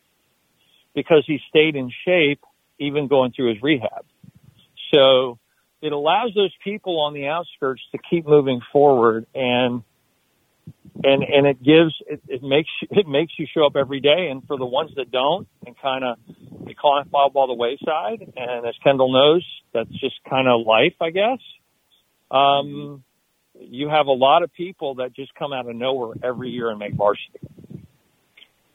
because 0.95 1.23
he 1.27 1.39
stayed 1.49 1.75
in 1.75 1.91
shape 2.05 2.41
even 2.81 3.07
going 3.07 3.31
through 3.31 3.53
his 3.53 3.61
rehab. 3.61 4.05
So 4.93 5.39
it 5.81 5.91
allows 5.91 6.33
those 6.35 6.53
people 6.63 6.99
on 6.99 7.13
the 7.13 7.27
outskirts 7.27 7.81
to 7.93 7.99
keep 8.09 8.27
moving 8.27 8.61
forward 8.71 9.25
and 9.33 9.83
and 11.03 11.23
and 11.23 11.47
it 11.47 11.63
gives 11.63 11.93
it, 12.07 12.21
it 12.27 12.43
makes 12.43 12.69
it 12.89 13.07
makes 13.07 13.33
you 13.37 13.47
show 13.51 13.65
up 13.65 13.75
every 13.75 13.99
day 13.99 14.29
and 14.29 14.45
for 14.45 14.57
the 14.57 14.65
ones 14.65 14.91
that 14.95 15.11
don't 15.11 15.47
and 15.65 15.75
kind 15.79 16.03
of 16.03 16.17
they 16.65 16.75
fall 16.81 17.29
by 17.29 17.45
the 17.47 17.53
wayside 17.53 18.33
and 18.35 18.65
as 18.65 18.75
Kendall 18.83 19.11
knows 19.11 19.45
that's 19.73 19.89
just 19.89 20.15
kind 20.29 20.47
of 20.47 20.65
life 20.65 20.95
I 20.99 21.11
guess 21.11 21.39
um 22.29 23.03
you 23.59 23.89
have 23.89 24.07
a 24.07 24.11
lot 24.11 24.43
of 24.43 24.53
people 24.53 24.95
that 24.95 25.13
just 25.13 25.33
come 25.35 25.53
out 25.53 25.69
of 25.69 25.75
nowhere 25.75 26.15
every 26.23 26.49
year 26.49 26.69
and 26.69 26.79
make 26.79 26.93
varsity. 26.93 27.39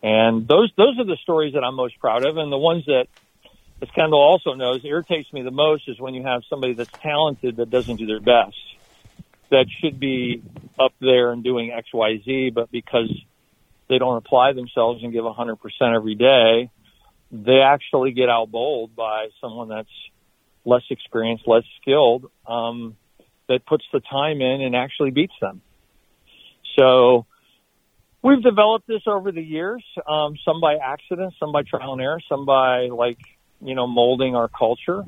And 0.02 0.46
those 0.46 0.70
those 0.76 0.98
are 0.98 1.04
the 1.04 1.16
stories 1.22 1.54
that 1.54 1.64
I'm 1.64 1.74
most 1.74 1.98
proud 1.98 2.22
of, 2.22 2.36
and 2.36 2.52
the 2.52 2.58
ones 2.58 2.84
that, 2.86 3.06
as 3.82 3.88
Kendall 3.94 4.20
also 4.20 4.54
knows, 4.54 4.82
irritates 4.84 5.32
me 5.32 5.42
the 5.42 5.50
most 5.50 5.88
is 5.88 6.00
when 6.00 6.14
you 6.14 6.22
have 6.22 6.42
somebody 6.48 6.74
that's 6.74 6.90
talented 7.02 7.56
that 7.56 7.70
doesn't 7.70 7.96
do 7.96 8.06
their 8.06 8.20
best, 8.20 8.56
that 9.50 9.66
should 9.80 10.00
be 10.00 10.42
up 10.78 10.92
there 11.00 11.32
and 11.32 11.44
doing 11.44 11.70
X 11.70 11.88
Y 11.92 12.20
Z, 12.24 12.50
but 12.54 12.70
because 12.70 13.12
they 13.88 13.98
don't 13.98 14.16
apply 14.16 14.52
themselves 14.52 15.02
and 15.02 15.12
give 15.12 15.24
100% 15.24 15.56
every 15.94 16.14
day, 16.14 16.70
they 17.30 17.60
actually 17.60 18.12
get 18.12 18.28
out 18.28 18.50
bowled 18.50 18.96
by 18.96 19.28
someone 19.40 19.68
that's 19.68 19.88
less 20.64 20.82
experienced, 20.90 21.46
less 21.46 21.64
skilled. 21.80 22.30
Um, 22.46 22.96
that 23.48 23.64
puts 23.66 23.84
the 23.92 24.00
time 24.00 24.40
in 24.40 24.60
and 24.60 24.74
actually 24.74 25.10
beats 25.10 25.34
them. 25.40 25.60
So 26.78 27.26
we've 28.22 28.42
developed 28.42 28.86
this 28.86 29.02
over 29.06 29.32
the 29.32 29.42
years, 29.42 29.84
um, 30.06 30.36
some 30.44 30.60
by 30.60 30.76
accident, 30.76 31.34
some 31.38 31.52
by 31.52 31.62
trial 31.62 31.92
and 31.92 32.02
error, 32.02 32.20
some 32.28 32.44
by 32.44 32.88
like, 32.88 33.18
you 33.60 33.74
know, 33.74 33.86
molding 33.86 34.34
our 34.36 34.48
culture. 34.48 35.04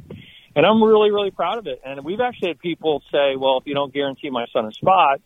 And 0.57 0.67
I'm 0.67 0.83
really, 0.83 1.11
really 1.11 1.31
proud 1.31 1.59
of 1.59 1.67
it. 1.67 1.81
And 1.85 2.05
we've 2.05 2.21
actually 2.21 2.49
had 2.49 2.59
people 2.59 3.03
say, 3.13 3.37
well, 3.37 3.59
if 3.59 3.67
you 3.67 3.75
don't 3.75 3.93
guarantee 3.93 4.31
my 4.31 4.47
son 4.53 4.67
a 4.67 4.73
spot, 4.73 5.21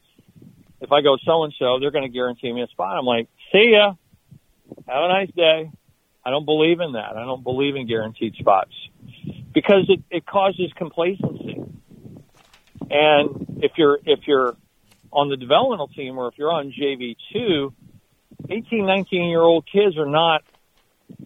if 0.81 0.91
I 0.93 1.01
go 1.01 1.17
so 1.25 1.45
and 1.45 1.55
so, 1.59 1.79
they're 1.81 1.91
going 1.91 2.05
to 2.05 2.11
guarantee 2.11 2.53
me 2.53 2.63
a 2.63 2.67
spot. 2.67 2.99
I'm 2.99 3.07
like, 3.07 3.29
see 3.53 3.71
ya. 3.73 3.95
Have 4.89 5.05
a 5.05 5.09
nice 5.09 5.31
day. 5.35 5.71
I 6.25 6.31
don't 6.31 6.45
believe 6.45 6.81
in 6.81 6.93
that. 6.93 7.17
I 7.17 7.25
don't 7.25 7.43
believe 7.43 7.77
in 7.77 7.87
guaranteed 7.87 8.35
spots 8.35 8.73
because 9.53 9.87
it, 9.89 10.03
it 10.11 10.27
causes 10.27 10.71
complacency. 10.77 11.63
And 12.91 13.61
if 13.63 13.73
you're 13.77 13.99
if 14.05 14.21
you're 14.27 14.57
on 15.13 15.29
the 15.29 15.37
developmental 15.37 15.89
team 15.89 16.19
or 16.19 16.29
if 16.29 16.39
you're 16.39 16.53
on 16.53 16.73
JV 16.73 17.17
two, 17.33 17.73
18, 18.49 18.87
19 18.87 19.29
year 19.29 19.41
old 19.41 19.67
kids 19.71 19.97
are 19.97 20.07
not, 20.07 20.43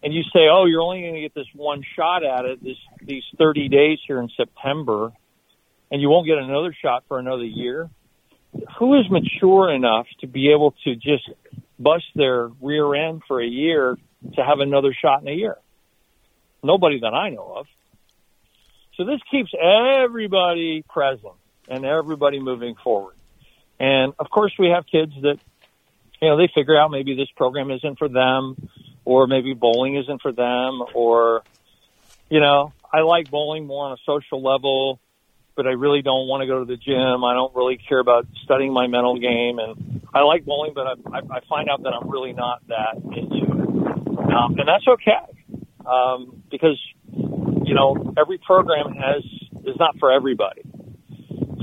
and 0.02 0.12
you 0.12 0.22
say, 0.22 0.48
oh, 0.50 0.66
you're 0.66 0.82
only 0.82 1.02
going 1.02 1.14
to 1.14 1.20
get 1.20 1.34
this 1.34 1.46
one 1.54 1.82
shot 1.96 2.24
at 2.24 2.44
it 2.44 2.62
this 2.62 2.76
these 3.02 3.24
30 3.38 3.68
days 3.68 3.98
here 4.06 4.18
in 4.18 4.28
September, 4.36 5.12
and 5.90 6.00
you 6.00 6.08
won't 6.08 6.26
get 6.26 6.38
another 6.38 6.74
shot 6.80 7.04
for 7.08 7.18
another 7.18 7.44
year. 7.44 7.88
Who 8.78 8.98
is 8.98 9.10
mature 9.10 9.72
enough 9.72 10.06
to 10.20 10.26
be 10.26 10.50
able 10.52 10.74
to 10.84 10.94
just 10.94 11.28
bust 11.78 12.04
their 12.14 12.48
rear 12.60 12.94
end 12.94 13.22
for 13.28 13.40
a 13.40 13.46
year 13.46 13.96
to 14.34 14.44
have 14.44 14.60
another 14.60 14.94
shot 14.94 15.22
in 15.22 15.28
a 15.28 15.32
year? 15.32 15.56
Nobody 16.62 17.00
that 17.00 17.14
I 17.14 17.30
know 17.30 17.54
of. 17.58 17.66
So 18.96 19.04
this 19.04 19.20
keeps 19.30 19.52
everybody 19.54 20.82
present 20.88 21.34
and 21.68 21.84
everybody 21.84 22.40
moving 22.40 22.76
forward. 22.82 23.16
And 23.78 24.14
of 24.18 24.30
course, 24.30 24.52
we 24.58 24.70
have 24.70 24.86
kids 24.86 25.12
that, 25.20 25.38
you 26.20 26.28
know, 26.28 26.38
they 26.38 26.48
figure 26.54 26.78
out 26.78 26.90
maybe 26.90 27.14
this 27.14 27.28
program 27.36 27.70
isn't 27.70 27.98
for 27.98 28.08
them, 28.08 28.56
or 29.06 29.26
maybe 29.26 29.54
bowling 29.54 29.96
isn't 29.96 30.20
for 30.20 30.32
them, 30.32 30.82
or, 30.92 31.42
you 32.28 32.40
know, 32.40 32.72
I 32.92 33.00
like 33.00 33.30
bowling 33.30 33.66
more 33.66 33.86
on 33.86 33.92
a 33.92 33.96
social 34.04 34.42
level, 34.42 35.00
but 35.54 35.66
I 35.66 35.70
really 35.70 36.02
don't 36.02 36.26
want 36.26 36.42
to 36.42 36.46
go 36.46 36.58
to 36.58 36.64
the 36.64 36.76
gym. 36.76 37.24
I 37.24 37.32
don't 37.32 37.54
really 37.54 37.78
care 37.78 38.00
about 38.00 38.26
studying 38.42 38.72
my 38.72 38.88
mental 38.88 39.18
game, 39.18 39.60
and 39.60 40.02
I 40.12 40.22
like 40.22 40.44
bowling, 40.44 40.72
but 40.74 40.86
I, 40.86 41.18
I, 41.18 41.40
find 41.48 41.70
out 41.70 41.84
that 41.84 41.92
I'm 41.94 42.10
really 42.10 42.32
not 42.32 42.66
that 42.66 42.96
into 42.96 43.44
it, 43.44 44.32
um, 44.34 44.58
and 44.58 44.68
that's 44.68 44.86
okay, 44.88 45.62
um, 45.86 46.42
because 46.50 46.78
you 47.64 47.74
know 47.74 48.12
every 48.18 48.38
program 48.38 48.92
has 48.92 49.22
is 49.64 49.76
not 49.78 49.98
for 50.00 50.10
everybody. 50.10 50.62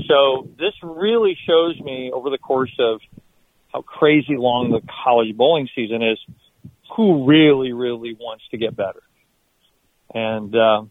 So 0.08 0.48
this 0.58 0.72
really 0.82 1.36
shows 1.46 1.78
me 1.80 2.10
over 2.12 2.30
the 2.30 2.38
course 2.38 2.74
of 2.78 3.00
how 3.72 3.82
crazy 3.82 4.36
long 4.36 4.70
the 4.70 4.80
college 5.04 5.36
bowling 5.36 5.68
season 5.74 6.02
is, 6.02 6.18
who 6.94 7.26
really, 7.26 7.72
really 7.72 8.14
wants 8.14 8.44
to 8.50 8.58
get 8.58 8.76
better? 8.76 9.02
And, 10.12 10.54
uh, 10.54 10.82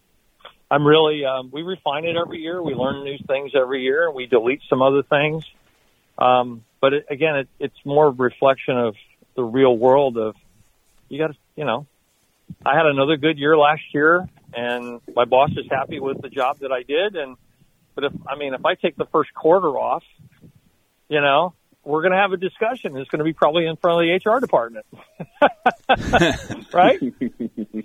I'm 0.74 0.88
really, 0.88 1.24
um, 1.24 1.52
we 1.52 1.62
refine 1.62 2.06
it 2.06 2.16
every 2.16 2.40
year. 2.40 2.62
We 2.62 2.74
learn 2.74 3.04
new 3.04 3.18
things 3.28 3.52
every 3.56 3.84
year 3.84 4.08
and 4.08 4.16
we 4.16 4.26
delete 4.26 4.62
some 4.68 4.82
other 4.82 5.04
things. 5.04 5.46
Um, 6.18 6.64
but 6.82 6.94
it, 6.94 7.06
again, 7.12 7.36
it, 7.36 7.50
it's 7.60 7.86
more 7.86 8.10
reflection 8.10 8.78
of 8.78 8.96
the 9.36 9.44
real 9.44 9.78
world 9.78 10.18
of 10.18 10.36
you 11.10 11.20
got 11.20 11.28
to, 11.28 11.38
you 11.56 11.66
know, 11.66 11.86
I 12.66 12.76
had 12.76 12.88
another 12.88 13.18
good 13.18 13.38
year 13.38 13.56
last 13.56 13.84
year 13.94 14.28
and 14.52 15.00
my 15.16 15.26
boss 15.26 15.52
is 15.52 15.66
happy 15.70 16.00
with 16.00 16.22
the 16.22 16.30
job 16.30 16.60
that 16.60 16.72
I 16.72 16.82
did. 16.82 17.16
And, 17.16 17.38
but 17.94 18.06
if, 18.06 18.14
I 18.28 18.36
mean, 18.36 18.56
if 18.56 18.66
I 18.66 18.74
take 18.74 18.96
the 18.96 19.06
first 19.06 19.32
quarter 19.34 19.70
off, 19.78 20.04
you 21.08 21.22
know, 21.22 21.54
we're 21.84 22.02
going 22.02 22.14
to 22.14 22.18
have 22.18 22.32
a 22.32 22.38
discussion. 22.38 22.96
It's 22.98 23.10
going 23.10 23.20
to 23.20 23.26
be 23.26 23.34
probably 23.34 23.66
in 23.66 23.76
front 23.76 24.02
of 24.02 24.22
the 24.24 24.30
HR 24.30 24.40
department. 24.40 24.86
right? 26.74 27.00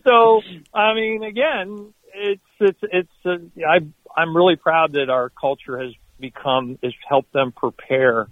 so, 0.06 0.42
I 0.72 0.94
mean, 0.94 1.24
again, 1.24 1.92
it's, 2.14 2.42
it's, 2.60 2.78
it's, 2.82 3.10
uh, 3.24 3.38
I, 3.66 3.78
I'm 4.16 4.36
really 4.36 4.56
proud 4.56 4.92
that 4.92 5.10
our 5.10 5.30
culture 5.30 5.78
has 5.78 5.92
become, 6.20 6.78
has 6.82 6.94
helped 7.08 7.32
them 7.32 7.52
prepare 7.52 8.28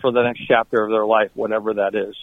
for 0.00 0.12
the 0.12 0.22
next 0.22 0.42
chapter 0.46 0.82
of 0.82 0.90
their 0.90 1.06
life, 1.06 1.30
whatever 1.34 1.74
that 1.74 1.94
is. 1.94 2.14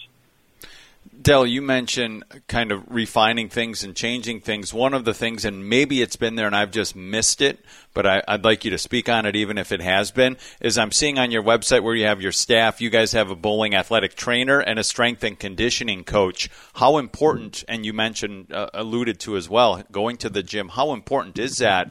Del, 1.20 1.46
you 1.46 1.60
mentioned 1.60 2.24
kind 2.48 2.72
of 2.72 2.84
refining 2.88 3.50
things 3.50 3.84
and 3.84 3.94
changing 3.94 4.40
things. 4.40 4.72
One 4.72 4.94
of 4.94 5.04
the 5.04 5.12
things, 5.12 5.44
and 5.44 5.68
maybe 5.68 6.00
it's 6.00 6.16
been 6.16 6.36
there 6.36 6.46
and 6.46 6.56
I've 6.56 6.70
just 6.70 6.96
missed 6.96 7.42
it, 7.42 7.62
but 7.92 8.06
I, 8.06 8.22
would 8.28 8.44
like 8.44 8.64
you 8.64 8.70
to 8.70 8.78
speak 8.78 9.10
on 9.10 9.26
it 9.26 9.36
even 9.36 9.58
if 9.58 9.72
it 9.72 9.82
has 9.82 10.10
been, 10.10 10.38
is 10.60 10.78
I'm 10.78 10.90
seeing 10.90 11.18
on 11.18 11.30
your 11.30 11.42
website 11.42 11.82
where 11.82 11.94
you 11.94 12.06
have 12.06 12.22
your 12.22 12.32
staff, 12.32 12.80
you 12.80 12.88
guys 12.88 13.12
have 13.12 13.30
a 13.30 13.36
bowling 13.36 13.74
athletic 13.74 14.14
trainer 14.14 14.58
and 14.58 14.78
a 14.78 14.84
strength 14.84 15.22
and 15.22 15.38
conditioning 15.38 16.02
coach. 16.02 16.48
How 16.74 16.96
important, 16.96 17.62
and 17.68 17.84
you 17.84 17.92
mentioned, 17.92 18.50
uh, 18.50 18.70
alluded 18.72 19.20
to 19.20 19.36
as 19.36 19.50
well, 19.50 19.82
going 19.92 20.16
to 20.18 20.30
the 20.30 20.42
gym, 20.42 20.70
how 20.70 20.92
important 20.92 21.38
is 21.38 21.58
that 21.58 21.90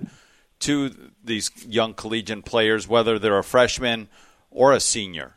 to 0.62 1.12
these 1.24 1.52
young 1.68 1.94
collegiate 1.94 2.44
players, 2.44 2.88
whether 2.88 3.20
they're 3.20 3.38
a 3.38 3.44
freshman 3.44 4.10
or 4.50 4.74
a 4.74 4.80
senior? 4.80 5.36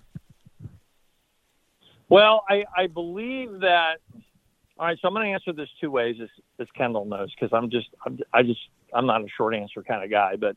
Well, 2.08 2.44
I, 2.48 2.64
I 2.76 2.86
believe 2.86 3.60
that. 3.60 3.98
All 4.76 4.86
right, 4.86 4.98
so 5.00 5.06
I'm 5.06 5.14
going 5.14 5.26
to 5.26 5.32
answer 5.32 5.52
this 5.52 5.68
two 5.80 5.90
ways, 5.90 6.16
as, 6.20 6.28
as 6.58 6.66
Kendall 6.76 7.04
knows, 7.04 7.32
because 7.32 7.52
I'm 7.52 7.70
just, 7.70 7.88
I'm, 8.04 8.18
I 8.32 8.42
just, 8.42 8.58
I'm 8.92 9.06
not 9.06 9.22
a 9.22 9.28
short 9.36 9.54
answer 9.54 9.82
kind 9.84 10.02
of 10.02 10.10
guy. 10.10 10.34
But 10.34 10.56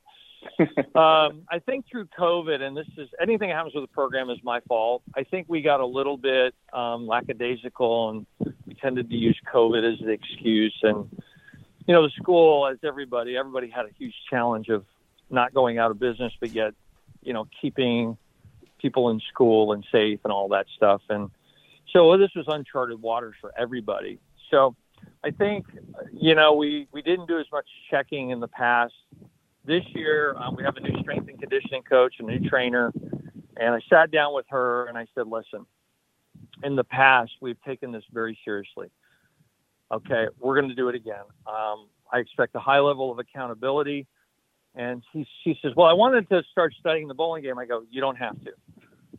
um, 1.00 1.44
I 1.52 1.60
think 1.64 1.86
through 1.90 2.08
COVID, 2.20 2.62
and 2.62 2.76
this 2.76 2.88
is 2.98 3.10
anything 3.22 3.50
that 3.50 3.56
happens 3.56 3.76
with 3.76 3.84
the 3.84 3.94
program 3.94 4.32
is 4.32 4.40
my 4.44 4.60
fault. 4.62 5.04
I 5.16 5.24
think 5.24 5.46
we 5.48 5.62
got 5.62 5.82
a 5.82 5.86
little 5.86 6.18
bit 6.18 6.56
um, 6.74 7.08
lackadaisical, 7.08 8.10
and 8.10 8.54
we 8.66 8.74
tended 8.74 9.10
to 9.10 9.16
use 9.16 9.40
COVID 9.54 9.94
as 9.94 10.00
the 10.00 10.12
excuse. 10.12 10.78
And 10.82 11.10
you 11.88 11.94
know, 11.94 12.04
the 12.04 12.12
school, 12.18 12.68
as 12.68 12.78
everybody, 12.84 13.38
everybody 13.38 13.70
had 13.70 13.86
a 13.86 13.92
huge 13.98 14.16
challenge 14.30 14.70
of 14.70 14.86
not 15.30 15.54
going 15.54 15.78
out 15.78 15.92
of 15.92 16.00
business, 16.00 16.34
but 16.40 16.52
yet, 16.52 16.74
you 17.22 17.34
know, 17.34 17.48
keeping 17.62 18.18
people 18.80 19.10
in 19.10 19.22
school 19.32 19.74
and 19.74 19.86
safe 19.92 20.20
and 20.24 20.32
all 20.32 20.50
that 20.50 20.66
stuff. 20.76 21.02
And 21.10 21.30
so 21.94 22.18
this 22.18 22.30
was 22.36 22.46
uncharted 22.48 23.02
waters 23.02 23.36
for 23.40 23.54
everybody. 23.58 24.20
So 24.52 24.76
I 25.24 25.32
think, 25.32 25.66
you 26.12 26.36
know, 26.36 26.54
we, 26.54 26.88
we 26.92 27.02
didn't 27.02 27.28
do 27.28 27.40
as 27.40 27.46
much 27.52 27.66
checking 27.90 28.32
in 28.32 28.40
the 28.40 28.48
past. 28.48 28.94
This 29.66 29.84
year, 29.94 30.36
um, 30.38 30.56
we 30.56 30.64
have 30.64 30.78
a 30.78 30.80
new 30.80 31.00
strength 31.02 31.28
and 31.28 31.40
conditioning 31.40 31.84
coach, 31.84 32.16
a 32.20 32.24
new 32.24 32.40
trainer. 32.50 32.92
And 33.58 33.76
I 33.76 33.80
sat 33.90 34.12
down 34.12 34.34
with 34.34 34.46
her 34.50 34.86
and 34.88 34.98
I 34.98 35.06
said, 35.16 35.28
listen, 35.28 35.66
in 36.64 36.76
the 36.76 36.84
past, 36.84 37.32
we've 37.42 37.62
taken 37.64 37.92
this 37.92 38.04
very 38.14 38.38
seriously. 38.46 38.90
Okay, 39.92 40.28
we're 40.40 40.56
going 40.56 40.70
to 40.70 40.76
do 40.76 40.90
it 40.90 40.96
again. 40.96 41.24
Um, 41.46 41.88
I 42.12 42.20
expect 42.20 42.56
a 42.56 42.60
high 42.60 42.80
level 42.80 43.12
of 43.12 43.20
accountability. 43.20 44.06
And 44.76 45.02
he, 45.12 45.26
she 45.44 45.58
says, 45.62 45.72
Well, 45.76 45.88
I 45.88 45.94
wanted 45.94 46.30
to 46.30 46.44
start 46.52 46.74
studying 46.80 47.08
the 47.08 47.14
bowling 47.14 47.44
game. 47.44 47.58
I 47.58 47.66
go, 47.66 47.84
You 47.90 48.02
don't 48.02 48.18
have 48.18 48.40
to. 48.44 48.52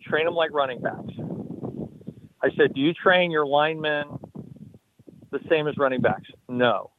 Train 0.02 0.26
them 0.26 0.34
like 0.34 0.52
running 0.52 0.80
backs. 0.80 1.14
I 2.42 2.50
said, 2.56 2.74
Do 2.74 2.80
you 2.80 2.92
train 2.94 3.30
your 3.30 3.46
linemen 3.46 4.06
the 5.30 5.40
same 5.48 5.66
as 5.66 5.76
running 5.76 6.00
backs? 6.00 6.28
No. 6.48 6.90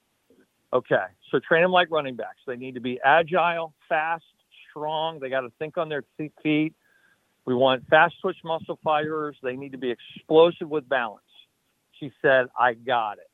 Okay. 0.74 1.06
So 1.32 1.40
train 1.40 1.62
them 1.62 1.72
like 1.72 1.90
running 1.92 2.16
backs. 2.16 2.40
They 2.46 2.56
need 2.56 2.76
to 2.76 2.82
be 2.82 3.00
agile, 3.04 3.74
fast, 3.88 4.24
strong. 4.70 5.20
They 5.20 5.30
got 5.30 5.42
to 5.42 5.52
think 5.60 5.78
on 5.78 5.90
their 5.90 6.04
feet. 6.18 6.74
We 7.46 7.56
want 7.56 7.88
fast 7.88 8.16
twitch 8.22 8.38
muscle 8.44 8.80
fibers. 8.84 9.36
They 9.42 9.56
need 9.56 9.72
to 9.72 9.78
be 9.78 9.92
explosive 9.92 10.70
with 10.70 10.88
balance. 10.88 11.24
She 12.00 12.12
said, 12.22 12.48
I 12.58 12.74
got 12.74 13.14
it. 13.14 13.30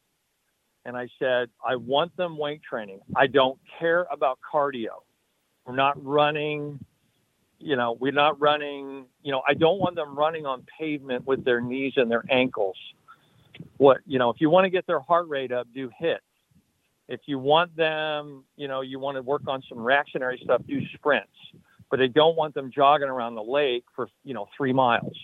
And 0.86 0.96
I 0.96 1.10
said, 1.20 1.50
I 1.66 1.76
want 1.76 2.16
them 2.16 2.38
weight 2.38 2.62
training. 2.64 3.00
I 3.16 3.28
don't 3.28 3.60
care 3.80 4.06
about 4.12 4.40
cardio. 4.54 5.02
We're 5.66 5.76
not 5.76 6.04
running, 6.04 6.80
you 7.66 7.76
know, 7.76 7.98
we're 8.00 8.12
not 8.12 8.40
running, 8.40 9.06
you 9.24 9.32
know, 9.32 9.42
I 9.48 9.56
don't 9.56 9.80
want 9.80 9.96
them 9.96 10.16
running 10.16 10.46
on 10.46 10.64
pavement 10.80 11.26
with 11.26 11.44
their 11.44 11.60
knees 11.60 11.94
and 11.96 12.12
their 12.12 12.24
ankles. 12.30 12.78
What, 13.78 14.02
you 14.06 14.20
know, 14.20 14.30
if 14.30 14.40
you 14.40 14.52
want 14.52 14.66
to 14.66 14.70
get 14.70 14.86
their 14.86 15.00
heart 15.00 15.28
rate 15.28 15.52
up, 15.52 15.68
do 15.74 15.90
hits. 15.98 16.22
If 17.08 17.22
you 17.26 17.40
want 17.40 17.76
them, 17.76 18.44
you 18.56 18.68
know, 18.68 18.82
you 18.82 19.00
want 19.00 19.18
to 19.18 19.24
work 19.24 19.48
on 19.48 19.64
some 19.68 19.80
reactionary 19.80 20.40
stuff, 20.44 20.62
do 20.68 20.80
sprints. 20.94 21.34
But 21.90 22.02
I 22.02 22.08
don't 22.08 22.36
want 22.36 22.54
them 22.54 22.70
jogging 22.72 23.10
around 23.10 23.34
the 23.34 23.44
lake 23.44 23.86
for, 23.96 24.10
you 24.24 24.36
know, 24.36 24.48
three 24.56 24.74
miles. 24.74 25.18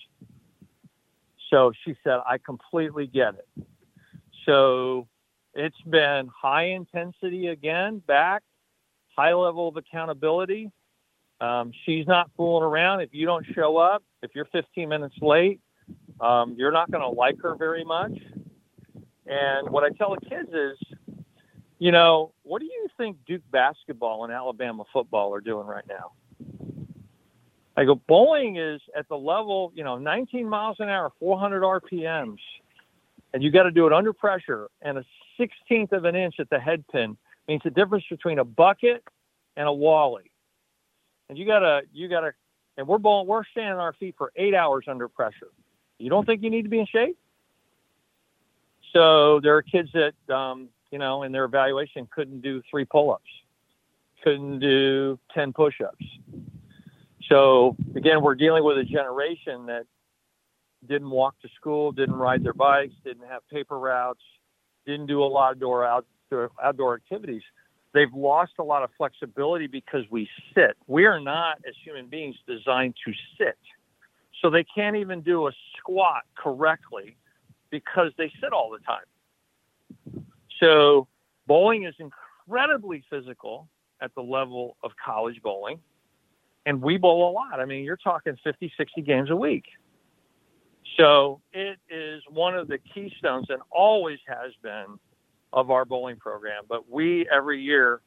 So 1.51 1.73
she 1.85 1.95
said, 2.03 2.21
I 2.27 2.39
completely 2.39 3.05
get 3.05 3.35
it. 3.35 3.65
So 4.47 5.07
it's 5.53 5.81
been 5.87 6.27
high 6.27 6.69
intensity 6.69 7.47
again, 7.47 7.99
back, 7.99 8.41
high 9.15 9.33
level 9.33 9.67
of 9.67 9.77
accountability. 9.77 10.71
Um, 11.41 11.71
she's 11.85 12.05
not 12.05 12.29
fooling 12.37 12.63
around. 12.63 13.01
If 13.01 13.09
you 13.13 13.25
don't 13.25 13.45
show 13.53 13.77
up, 13.77 14.03
if 14.21 14.31
you're 14.35 14.45
15 14.45 14.87
minutes 14.87 15.15
late, 15.21 15.59
um, 16.21 16.55
you're 16.57 16.71
not 16.71 16.91
going 16.91 17.01
to 17.01 17.09
like 17.09 17.41
her 17.41 17.55
very 17.55 17.83
much. 17.83 18.13
And 19.25 19.69
what 19.69 19.83
I 19.83 19.89
tell 19.89 20.15
the 20.15 20.29
kids 20.29 20.49
is, 20.53 20.77
you 21.79 21.91
know, 21.91 22.31
what 22.43 22.59
do 22.59 22.65
you 22.65 22.87
think 22.95 23.17
Duke 23.25 23.41
basketball 23.51 24.23
and 24.23 24.31
Alabama 24.31 24.83
football 24.93 25.33
are 25.33 25.41
doing 25.41 25.65
right 25.65 25.85
now? 25.89 26.11
I 27.75 27.85
go, 27.85 27.95
bowling 27.95 28.57
is 28.57 28.81
at 28.95 29.07
the 29.07 29.17
level, 29.17 29.71
you 29.73 29.83
know, 29.83 29.97
19 29.97 30.47
miles 30.47 30.77
an 30.79 30.89
hour, 30.89 31.11
400 31.19 31.63
RPMs, 31.63 32.37
and 33.33 33.41
you 33.41 33.49
got 33.49 33.63
to 33.63 33.71
do 33.71 33.87
it 33.87 33.93
under 33.93 34.13
pressure, 34.13 34.69
and 34.81 34.97
a 34.99 35.05
16th 35.39 35.91
of 35.93 36.05
an 36.05 36.15
inch 36.15 36.35
at 36.39 36.49
the 36.49 36.59
head 36.59 36.83
pin 36.91 37.17
means 37.47 37.61
the 37.63 37.71
difference 37.71 38.03
between 38.09 38.39
a 38.39 38.43
bucket 38.43 39.03
and 39.55 39.67
a 39.67 39.73
wally. 39.73 40.30
And 41.31 41.37
you 41.37 41.45
gotta, 41.45 41.83
you 41.93 42.09
gotta, 42.09 42.33
and 42.75 42.85
we're 42.85 42.97
bowling, 42.97 43.25
we're 43.25 43.45
standing 43.45 43.71
on 43.71 43.79
our 43.79 43.93
feet 43.93 44.15
for 44.17 44.33
eight 44.35 44.53
hours 44.53 44.83
under 44.89 45.07
pressure. 45.07 45.47
You 45.97 46.09
don't 46.09 46.25
think 46.25 46.43
you 46.43 46.49
need 46.49 46.63
to 46.63 46.69
be 46.69 46.79
in 46.79 46.85
shape? 46.85 47.17
So 48.91 49.39
there 49.39 49.55
are 49.55 49.61
kids 49.61 49.87
that, 49.93 50.35
um, 50.35 50.67
you 50.91 50.99
know, 50.99 51.23
in 51.23 51.31
their 51.31 51.45
evaluation 51.45 52.05
couldn't 52.13 52.41
do 52.41 52.61
three 52.69 52.83
pull-ups, 52.83 53.23
couldn't 54.25 54.59
do 54.59 55.17
10 55.33 55.53
push-ups. 55.53 56.03
So 57.29 57.77
again, 57.95 58.21
we're 58.21 58.35
dealing 58.35 58.65
with 58.65 58.77
a 58.79 58.83
generation 58.83 59.67
that 59.67 59.85
didn't 60.85 61.11
walk 61.11 61.39
to 61.43 61.49
school, 61.55 61.93
didn't 61.93 62.15
ride 62.15 62.43
their 62.43 62.53
bikes, 62.53 62.93
didn't 63.05 63.25
have 63.29 63.47
paper 63.47 63.79
routes, 63.79 64.19
didn't 64.85 65.05
do 65.05 65.23
a 65.23 65.31
lot 65.31 65.53
of 65.53 65.61
door 65.61 65.85
out, 65.85 66.05
outdoor 66.61 66.95
activities, 66.95 67.43
they've 67.93 68.13
lost 68.13 68.53
a 68.59 68.63
lot 68.63 68.83
of 68.83 68.89
flexibility 68.97 69.67
because 69.67 70.03
we 70.09 70.29
sit. 70.55 70.77
We 70.87 71.05
are 71.05 71.19
not, 71.19 71.59
as 71.67 71.73
human 71.83 72.07
beings, 72.07 72.35
designed 72.47 72.95
to 73.05 73.13
sit. 73.37 73.57
So 74.41 74.49
they 74.49 74.63
can't 74.63 74.95
even 74.95 75.21
do 75.21 75.47
a 75.47 75.51
squat 75.77 76.23
correctly 76.35 77.17
because 77.69 78.11
they 78.17 78.31
sit 78.41 78.53
all 78.53 78.71
the 78.71 78.79
time. 78.79 80.25
So 80.59 81.07
bowling 81.47 81.83
is 81.85 81.95
incredibly 81.99 83.03
physical 83.09 83.67
at 84.01 84.13
the 84.15 84.21
level 84.21 84.77
of 84.83 84.91
college 85.03 85.41
bowling. 85.41 85.79
And 86.65 86.81
we 86.81 86.97
bowl 86.97 87.29
a 87.29 87.31
lot. 87.31 87.59
I 87.59 87.65
mean, 87.65 87.83
you're 87.83 87.97
talking 87.97 88.37
50, 88.43 88.71
60 88.77 89.01
games 89.01 89.29
a 89.29 89.35
week. 89.35 89.65
So 90.97 91.41
it 91.53 91.79
is 91.89 92.21
one 92.29 92.55
of 92.55 92.67
the 92.67 92.77
keystones 92.77 93.47
and 93.49 93.61
always 93.71 94.19
has 94.27 94.51
been 94.61 94.99
of 95.53 95.71
our 95.71 95.85
bowling 95.85 96.17
program. 96.17 96.63
But 96.67 96.89
we 96.89 97.27
every 97.31 97.61
year, 97.61 98.01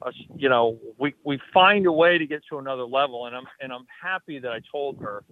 uh, 0.00 0.10
you 0.36 0.48
know, 0.48 0.78
we 0.98 1.14
we 1.24 1.38
find 1.52 1.86
a 1.86 1.92
way 1.92 2.18
to 2.18 2.26
get 2.26 2.42
to 2.50 2.58
another 2.58 2.84
level, 2.84 3.26
and 3.26 3.36
I'm 3.36 3.46
and 3.60 3.72
I'm 3.72 3.86
happy 4.02 4.38
that 4.38 4.52
I 4.52 4.60
told 4.70 4.98
her 5.00 5.24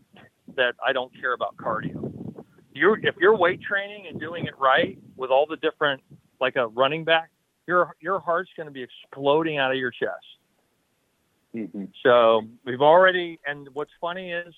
that 0.57 0.75
I 0.85 0.93
don't 0.93 1.13
care 1.21 1.33
about 1.33 1.57
cardio. 1.57 2.13
You're 2.73 2.99
if 2.99 3.17
you're 3.19 3.37
weight 3.37 3.61
training 3.63 4.07
and 4.09 4.21
doing 4.21 4.47
it 4.47 4.59
right 4.59 4.99
with 5.17 5.31
all 5.31 5.47
the 5.47 5.57
different 5.57 6.03
like 6.41 6.57
a 6.57 6.69
running 6.69 7.05
back, 7.05 7.31
your 7.67 7.95
your 8.01 8.21
heart's 8.21 8.51
going 8.57 8.67
to 8.67 8.73
be 8.73 8.83
exploding 8.83 9.59
out 9.59 9.71
of 9.71 9.77
your 9.77 9.91
chest. 9.91 10.25
Mm-hmm. 11.55 11.85
So 12.03 12.43
we've 12.65 12.81
already, 12.81 13.41
and 13.47 13.69
what's 13.73 13.91
funny 14.01 14.33
is 14.33 14.55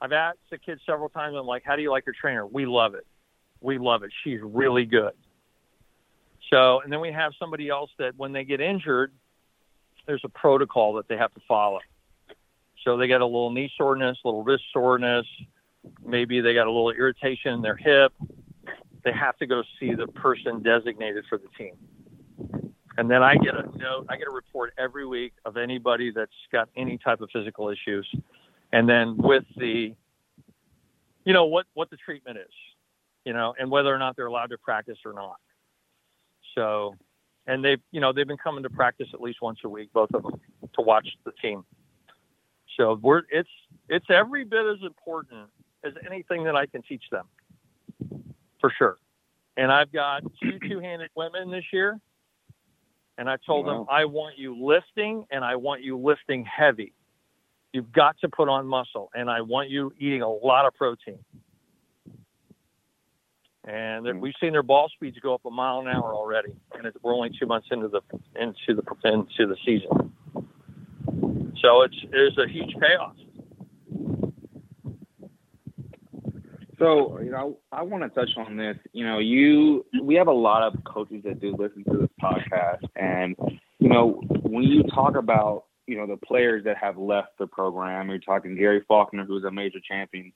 I've 0.00 0.12
asked 0.12 0.38
the 0.50 0.58
kids 0.58 0.80
several 0.86 1.08
times. 1.08 1.36
I'm 1.38 1.46
like, 1.46 1.62
"How 1.64 1.76
do 1.76 1.82
you 1.82 1.90
like 1.90 2.06
your 2.06 2.14
trainer?" 2.18 2.46
We 2.46 2.66
love 2.66 2.94
it. 2.94 3.06
We 3.60 3.78
love 3.78 4.02
it. 4.02 4.10
She's 4.24 4.40
really 4.42 4.86
good. 4.86 5.12
So, 6.50 6.80
and 6.80 6.92
then 6.92 7.00
we 7.00 7.12
have 7.12 7.32
somebody 7.38 7.68
else 7.68 7.90
that 7.98 8.16
when 8.16 8.32
they 8.32 8.44
get 8.44 8.60
injured, 8.60 9.12
there's 10.06 10.22
a 10.24 10.28
protocol 10.28 10.94
that 10.94 11.08
they 11.08 11.16
have 11.16 11.32
to 11.34 11.40
follow. 11.46 11.78
So 12.84 12.96
they 12.96 13.06
get 13.06 13.20
a 13.20 13.26
little 13.26 13.50
knee 13.50 13.70
soreness, 13.76 14.18
a 14.24 14.28
little 14.28 14.42
wrist 14.42 14.64
soreness, 14.72 15.26
maybe 16.04 16.40
they 16.40 16.54
got 16.54 16.66
a 16.66 16.70
little 16.70 16.90
irritation 16.90 17.52
in 17.52 17.62
their 17.62 17.76
hip. 17.76 18.12
They 19.04 19.12
have 19.12 19.36
to 19.38 19.46
go 19.46 19.62
see 19.78 19.94
the 19.94 20.06
person 20.08 20.62
designated 20.62 21.24
for 21.28 21.38
the 21.38 21.48
team. 21.56 21.74
And 22.98 23.10
then 23.10 23.22
I 23.22 23.36
get 23.36 23.54
a 23.54 23.62
note, 23.78 24.06
I 24.08 24.16
get 24.16 24.26
a 24.26 24.32
report 24.32 24.74
every 24.76 25.06
week 25.06 25.32
of 25.44 25.56
anybody 25.56 26.10
that's 26.10 26.32
got 26.52 26.68
any 26.76 26.98
type 26.98 27.20
of 27.20 27.30
physical 27.32 27.70
issues. 27.70 28.06
And 28.72 28.88
then 28.88 29.16
with 29.16 29.44
the, 29.56 29.94
you 31.24 31.32
know, 31.32 31.46
what, 31.46 31.66
what 31.74 31.88
the 31.90 31.96
treatment 31.96 32.36
is, 32.36 32.52
you 33.24 33.32
know, 33.32 33.54
and 33.58 33.70
whether 33.70 33.94
or 33.94 33.98
not 33.98 34.16
they're 34.16 34.26
allowed 34.26 34.50
to 34.50 34.58
practice 34.58 34.98
or 35.04 35.12
not. 35.12 35.36
So, 36.54 36.96
and 37.46 37.64
they've, 37.64 37.80
you 37.90 38.00
know, 38.00 38.12
they've 38.12 38.26
been 38.26 38.36
coming 38.36 38.62
to 38.62 38.70
practice 38.70 39.08
at 39.14 39.20
least 39.20 39.38
once 39.42 39.58
a 39.64 39.68
week, 39.68 39.92
both 39.92 40.10
of 40.14 40.22
them, 40.22 40.40
to 40.74 40.82
watch 40.82 41.08
the 41.24 41.32
team. 41.42 41.64
So 42.76 42.98
we're, 43.02 43.22
it's, 43.30 43.48
it's 43.88 44.06
every 44.08 44.44
bit 44.44 44.66
as 44.66 44.78
important 44.82 45.48
as 45.84 45.92
anything 46.06 46.44
that 46.44 46.56
I 46.56 46.66
can 46.66 46.82
teach 46.82 47.04
them, 47.10 47.26
for 48.60 48.72
sure. 48.76 48.98
And 49.56 49.72
I've 49.72 49.92
got 49.92 50.22
two 50.42 50.58
two-handed 50.60 51.10
women 51.16 51.50
this 51.50 51.64
year, 51.72 52.00
and 53.18 53.28
I 53.28 53.36
told 53.44 53.66
wow. 53.66 53.78
them 53.78 53.86
I 53.90 54.04
want 54.04 54.38
you 54.38 54.56
lifting, 54.64 55.26
and 55.30 55.44
I 55.44 55.56
want 55.56 55.82
you 55.82 55.98
lifting 55.98 56.44
heavy. 56.44 56.94
You've 57.72 57.92
got 57.92 58.16
to 58.20 58.28
put 58.28 58.48
on 58.48 58.66
muscle, 58.66 59.10
and 59.14 59.28
I 59.28 59.42
want 59.42 59.70
you 59.70 59.92
eating 59.98 60.22
a 60.22 60.28
lot 60.28 60.66
of 60.66 60.74
protein. 60.74 61.18
And 63.70 64.04
mm-hmm. 64.04 64.20
we've 64.20 64.34
seen 64.40 64.52
their 64.52 64.64
ball 64.64 64.88
speeds 64.92 65.16
go 65.22 65.34
up 65.34 65.44
a 65.46 65.50
mile 65.50 65.78
an 65.78 65.86
hour 65.86 66.12
already, 66.12 66.52
and 66.74 66.92
we're 67.02 67.14
only 67.14 67.30
two 67.38 67.46
months 67.46 67.68
into 67.70 67.86
the 67.86 68.00
into 68.34 68.74
the 68.74 68.82
into 69.08 69.46
the 69.46 69.56
season. 69.64 70.12
So 71.60 71.82
it's 71.82 71.96
it's 72.12 72.36
a 72.38 72.48
huge 72.48 72.74
payoff. 72.80 73.14
So, 76.80 77.20
you 77.20 77.30
know, 77.30 77.58
I 77.70 77.82
want 77.82 78.02
to 78.02 78.08
touch 78.08 78.30
on 78.38 78.56
this. 78.56 78.76
You 78.92 79.06
know, 79.06 79.18
you 79.18 79.86
we 80.02 80.16
have 80.16 80.28
a 80.28 80.32
lot 80.32 80.62
of 80.62 80.82
coaches 80.82 81.22
that 81.24 81.38
do 81.38 81.54
listen 81.56 81.84
to 81.84 81.98
this 81.98 82.10
podcast 82.20 82.88
and 82.96 83.36
you 83.78 83.88
know, 83.88 84.20
when 84.42 84.64
you 84.64 84.82
talk 84.82 85.16
about, 85.16 85.64
you 85.86 85.96
know, 85.96 86.06
the 86.06 86.16
players 86.16 86.64
that 86.64 86.76
have 86.76 86.98
left 86.98 87.38
the 87.38 87.46
program, 87.46 88.08
you're 88.08 88.18
talking 88.18 88.56
Gary 88.56 88.82
Faulkner 88.88 89.24
who's 89.24 89.44
a 89.44 89.50
major 89.50 89.78
champion, 89.80 90.32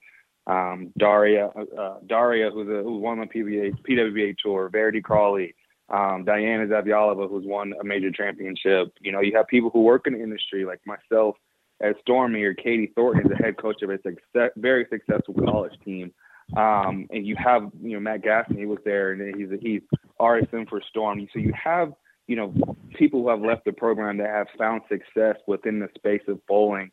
um, 0.47 0.93
Daria 0.99 1.49
uh, 1.49 1.97
Daria 2.07 2.51
who's 2.51 2.69
a 2.69 2.83
who 2.83 2.99
won 2.99 3.21
the 3.21 3.27
PBA 3.27 3.81
PWBA 3.89 4.37
tour, 4.39 4.69
Verity 4.69 5.01
Crawley, 5.01 5.55
um, 5.89 6.25
Diana 6.25 6.67
Zavjalova 6.67 7.29
who's 7.29 7.47
won 7.47 7.73
a 7.81 7.85
major 7.85 8.11
championship. 8.11 8.93
You 9.01 9.13
know, 9.13 9.21
you 9.21 9.37
have 9.37 9.47
people 9.47 9.71
who 9.71 9.83
work 9.83 10.07
in 10.07 10.15
the 10.15 10.23
industry 10.23 10.65
like 10.65 10.81
myself 10.87 11.37
at 11.81 11.97
Stormy 12.01 12.43
or 12.43 12.55
Katie 12.55 12.93
Thornton 12.95 13.25
is 13.25 13.37
the 13.37 13.43
head 13.43 13.57
coach 13.57 13.83
of 13.83 13.91
a 13.91 13.97
success, 14.03 14.51
very 14.57 14.87
successful 14.91 15.35
college 15.35 15.73
team. 15.85 16.13
Um, 16.57 17.07
and 17.11 17.27
you 17.27 17.37
have, 17.37 17.71
you 17.83 17.95
know, 17.95 18.01
Matt 18.01 18.23
Gaston, 18.23 18.59
he 18.59 18.67
was 18.67 18.79
there, 18.85 19.13
and 19.13 19.35
he's 19.35 19.49
he's 19.61 19.81
RSM 20.21 20.69
for 20.69 20.83
Storm. 20.91 21.27
So 21.33 21.39
you 21.39 21.53
have, 21.53 21.93
you 22.27 22.37
know, 22.37 22.55
people 22.95 23.23
who 23.23 23.31
have 23.31 23.41
left 23.41 23.65
the 23.65 23.73
program 23.73 24.19
that 24.19 24.29
have 24.29 24.49
found 24.59 24.83
success 24.89 25.37
within 25.47 25.81
the 25.81 25.89
space 25.97 26.23
of 26.29 26.45
bowling. 26.47 26.91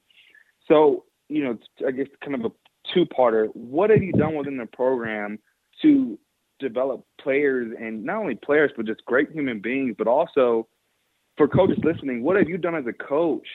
So, 0.68 1.06
you 1.28 1.44
know, 1.44 1.58
I 1.86 1.92
guess 1.92 2.08
kind 2.24 2.36
of 2.36 2.46
a 2.46 2.61
two-parter. 2.94 3.48
What 3.54 3.90
have 3.90 4.04
you 4.04 4.12
done 4.14 4.36
within 4.36 4.58
the 4.58 4.66
program 4.66 5.40
to 5.82 6.18
develop 6.60 7.04
players, 7.20 7.74
and 7.80 8.04
not 8.04 8.18
only 8.18 8.36
players, 8.36 8.72
but 8.76 8.86
just 8.86 9.04
great 9.06 9.32
human 9.32 9.60
beings, 9.60 9.96
but 9.98 10.08
also 10.08 10.68
for 11.38 11.48
coaches 11.48 11.80
listening, 11.84 12.24
what 12.24 12.38
have 12.38 12.48
you 12.48 12.58
done 12.58 12.76
as 12.76 12.86
a 12.86 12.94
coach 12.94 13.48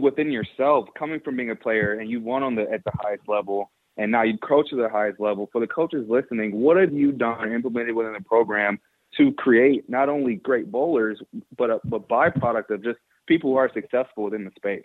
within 0.00 0.30
yourself, 0.30 0.88
coming 0.98 1.20
from 1.20 1.36
being 1.36 1.50
a 1.50 1.56
player 1.56 1.94
and 1.94 2.10
you 2.10 2.20
won 2.20 2.42
on 2.42 2.54
the 2.54 2.70
at 2.70 2.84
the 2.84 2.92
highest 3.02 3.28
level? 3.28 3.70
and 3.98 4.12
now 4.12 4.22
you 4.22 4.38
coach 4.38 4.68
at 4.72 4.78
the 4.78 4.88
highest 4.88 5.20
level. 5.20 5.48
For 5.52 5.60
the 5.60 5.66
coaches 5.66 6.06
listening, 6.08 6.52
what 6.52 6.76
have 6.76 6.92
you 6.92 7.12
done 7.12 7.52
implemented 7.52 7.94
within 7.94 8.14
the 8.14 8.22
program 8.22 8.78
to 9.16 9.32
create 9.32 9.90
not 9.90 10.08
only 10.08 10.36
great 10.36 10.70
bowlers, 10.70 11.20
but 11.56 11.68
a 11.68 11.80
but 11.84 12.08
byproduct 12.08 12.70
of 12.70 12.82
just 12.82 12.98
people 13.26 13.50
who 13.50 13.56
are 13.56 13.70
successful 13.74 14.24
within 14.24 14.44
the 14.44 14.52
space? 14.56 14.84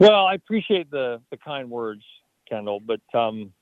Well, 0.00 0.24
I 0.26 0.34
appreciate 0.34 0.90
the 0.90 1.20
the 1.30 1.36
kind 1.36 1.70
words, 1.70 2.02
Kendall, 2.48 2.80
but 2.80 3.02
um, 3.12 3.52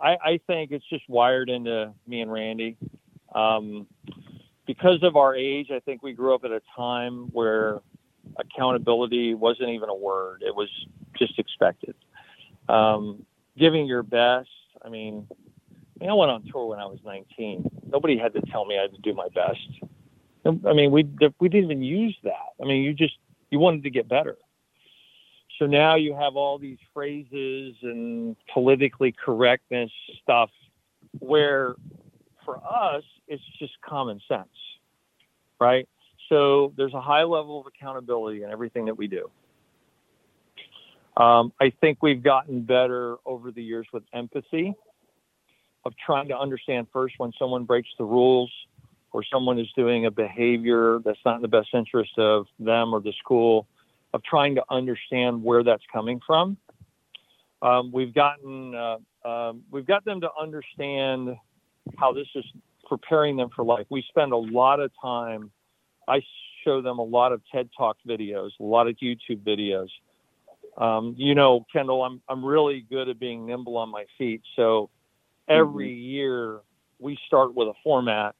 I, 0.00 0.16
I 0.24 0.40
think 0.46 0.70
it's 0.70 0.88
just 0.88 1.02
wired 1.08 1.50
into 1.50 1.92
me 2.06 2.20
and 2.20 2.32
Randy. 2.32 2.76
Um, 3.34 3.88
because 4.68 5.02
of 5.02 5.16
our 5.16 5.34
age, 5.34 5.72
I 5.72 5.80
think 5.80 6.00
we 6.02 6.12
grew 6.12 6.32
up 6.32 6.44
at 6.44 6.52
a 6.52 6.62
time 6.76 7.28
where 7.32 7.80
accountability 8.36 9.34
wasn't 9.34 9.70
even 9.70 9.88
a 9.88 9.94
word; 9.96 10.44
it 10.46 10.54
was 10.54 10.68
just 11.18 11.40
expected 11.40 11.96
um, 12.68 13.24
giving 13.58 13.86
your 13.86 14.04
best. 14.04 14.48
I 14.84 14.88
mean, 14.88 15.26
I, 16.00 16.04
mean, 16.04 16.10
I 16.10 16.14
went 16.14 16.30
on 16.30 16.44
tour 16.52 16.66
when 16.68 16.78
I 16.78 16.86
was 16.86 17.00
19. 17.04 17.68
Nobody 17.88 18.16
had 18.16 18.32
to 18.34 18.40
tell 18.52 18.64
me 18.64 18.78
I 18.78 18.82
had 18.82 18.92
to 18.92 19.00
do 19.00 19.12
my 19.12 19.26
best. 19.34 19.58
I 20.46 20.72
mean, 20.72 20.92
we 20.92 21.04
we 21.40 21.48
didn't 21.48 21.64
even 21.64 21.82
use 21.82 22.16
that. 22.22 22.54
I 22.62 22.64
mean, 22.64 22.84
you 22.84 22.94
just 22.94 23.14
you 23.50 23.58
wanted 23.58 23.82
to 23.82 23.90
get 23.90 24.08
better. 24.08 24.36
So 25.58 25.66
now 25.66 25.96
you 25.96 26.14
have 26.14 26.36
all 26.36 26.58
these 26.58 26.78
phrases 26.94 27.74
and 27.82 28.36
politically 28.52 29.12
correctness 29.12 29.90
stuff, 30.22 30.50
where 31.18 31.74
for 32.44 32.58
us 32.58 33.02
it's 33.26 33.42
just 33.58 33.72
common 33.82 34.20
sense, 34.28 34.48
right? 35.60 35.88
So 36.28 36.72
there's 36.76 36.94
a 36.94 37.00
high 37.00 37.24
level 37.24 37.60
of 37.60 37.66
accountability 37.66 38.44
in 38.44 38.50
everything 38.50 38.84
that 38.86 38.96
we 38.96 39.08
do. 39.08 39.30
Um, 41.16 41.52
I 41.60 41.70
think 41.80 42.02
we've 42.02 42.22
gotten 42.22 42.62
better 42.62 43.16
over 43.26 43.50
the 43.50 43.62
years 43.62 43.86
with 43.92 44.04
empathy 44.12 44.74
of 45.84 45.92
trying 46.04 46.28
to 46.28 46.38
understand 46.38 46.86
first 46.92 47.14
when 47.18 47.32
someone 47.38 47.64
breaks 47.64 47.88
the 47.98 48.04
rules 48.04 48.52
or 49.12 49.24
someone 49.24 49.58
is 49.58 49.66
doing 49.74 50.06
a 50.06 50.10
behavior 50.10 51.00
that's 51.04 51.18
not 51.24 51.36
in 51.36 51.42
the 51.42 51.48
best 51.48 51.70
interest 51.72 52.16
of 52.18 52.46
them 52.60 52.94
or 52.94 53.00
the 53.00 53.12
school, 53.18 53.66
of 54.14 54.22
trying 54.22 54.54
to 54.56 54.64
understand 54.70 55.42
where 55.42 55.62
that's 55.62 55.82
coming 55.92 56.20
from. 56.26 56.56
Um, 57.60 57.90
we've 57.92 58.14
gotten 58.14 58.74
uh, 58.74 59.28
um, 59.28 59.62
we've 59.70 59.86
got 59.86 60.04
them 60.04 60.20
to 60.20 60.30
understand 60.40 61.36
how 61.96 62.12
this 62.12 62.28
is 62.34 62.44
preparing 62.86 63.36
them 63.36 63.48
for 63.54 63.64
life. 63.64 63.86
We 63.90 64.04
spend 64.08 64.32
a 64.32 64.36
lot 64.36 64.80
of 64.80 64.90
time. 65.02 65.50
I 66.06 66.22
show 66.64 66.80
them 66.80 66.98
a 66.98 67.04
lot 67.04 67.32
of 67.32 67.42
TED 67.52 67.68
Talk 67.76 67.96
videos, 68.06 68.50
a 68.60 68.64
lot 68.64 68.86
of 68.86 68.96
YouTube 68.96 69.42
videos 69.42 69.88
um, 70.78 71.14
you 71.18 71.34
know, 71.34 71.66
Kendall, 71.72 72.04
I'm 72.04 72.22
I'm 72.28 72.44
really 72.44 72.86
good 72.88 73.08
at 73.08 73.18
being 73.18 73.44
nimble 73.44 73.76
on 73.76 73.90
my 73.90 74.04
feet. 74.16 74.42
So 74.54 74.90
every 75.48 75.90
mm-hmm. 75.90 76.02
year 76.02 76.60
we 77.00 77.18
start 77.26 77.54
with 77.54 77.68
a 77.68 77.74
format, 77.82 78.36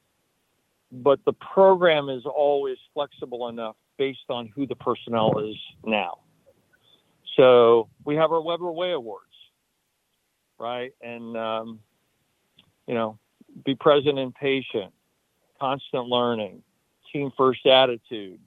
but 0.91 1.19
the 1.25 1.33
program 1.33 2.09
is 2.09 2.23
always 2.25 2.77
flexible 2.93 3.49
enough 3.49 3.75
based 3.99 4.29
on 4.29 4.49
who 4.55 4.65
the 4.65 4.75
personnel 4.75 5.37
is 5.39 5.57
now. 5.85 6.19
So 7.35 7.89
we 8.05 8.15
have 8.15 8.31
our 8.31 8.41
Webber 8.41 8.71
Way 8.71 8.93
Awards, 8.93 9.25
right? 10.57 10.91
And 11.01 11.37
um, 11.37 11.79
you 12.87 12.95
know, 12.95 13.19
be 13.63 13.75
present 13.75 14.17
and 14.17 14.33
patient, 14.33 14.91
constant 15.59 16.07
learning, 16.07 16.63
team 17.13 17.31
first 17.37 17.65
attitude, 17.67 18.39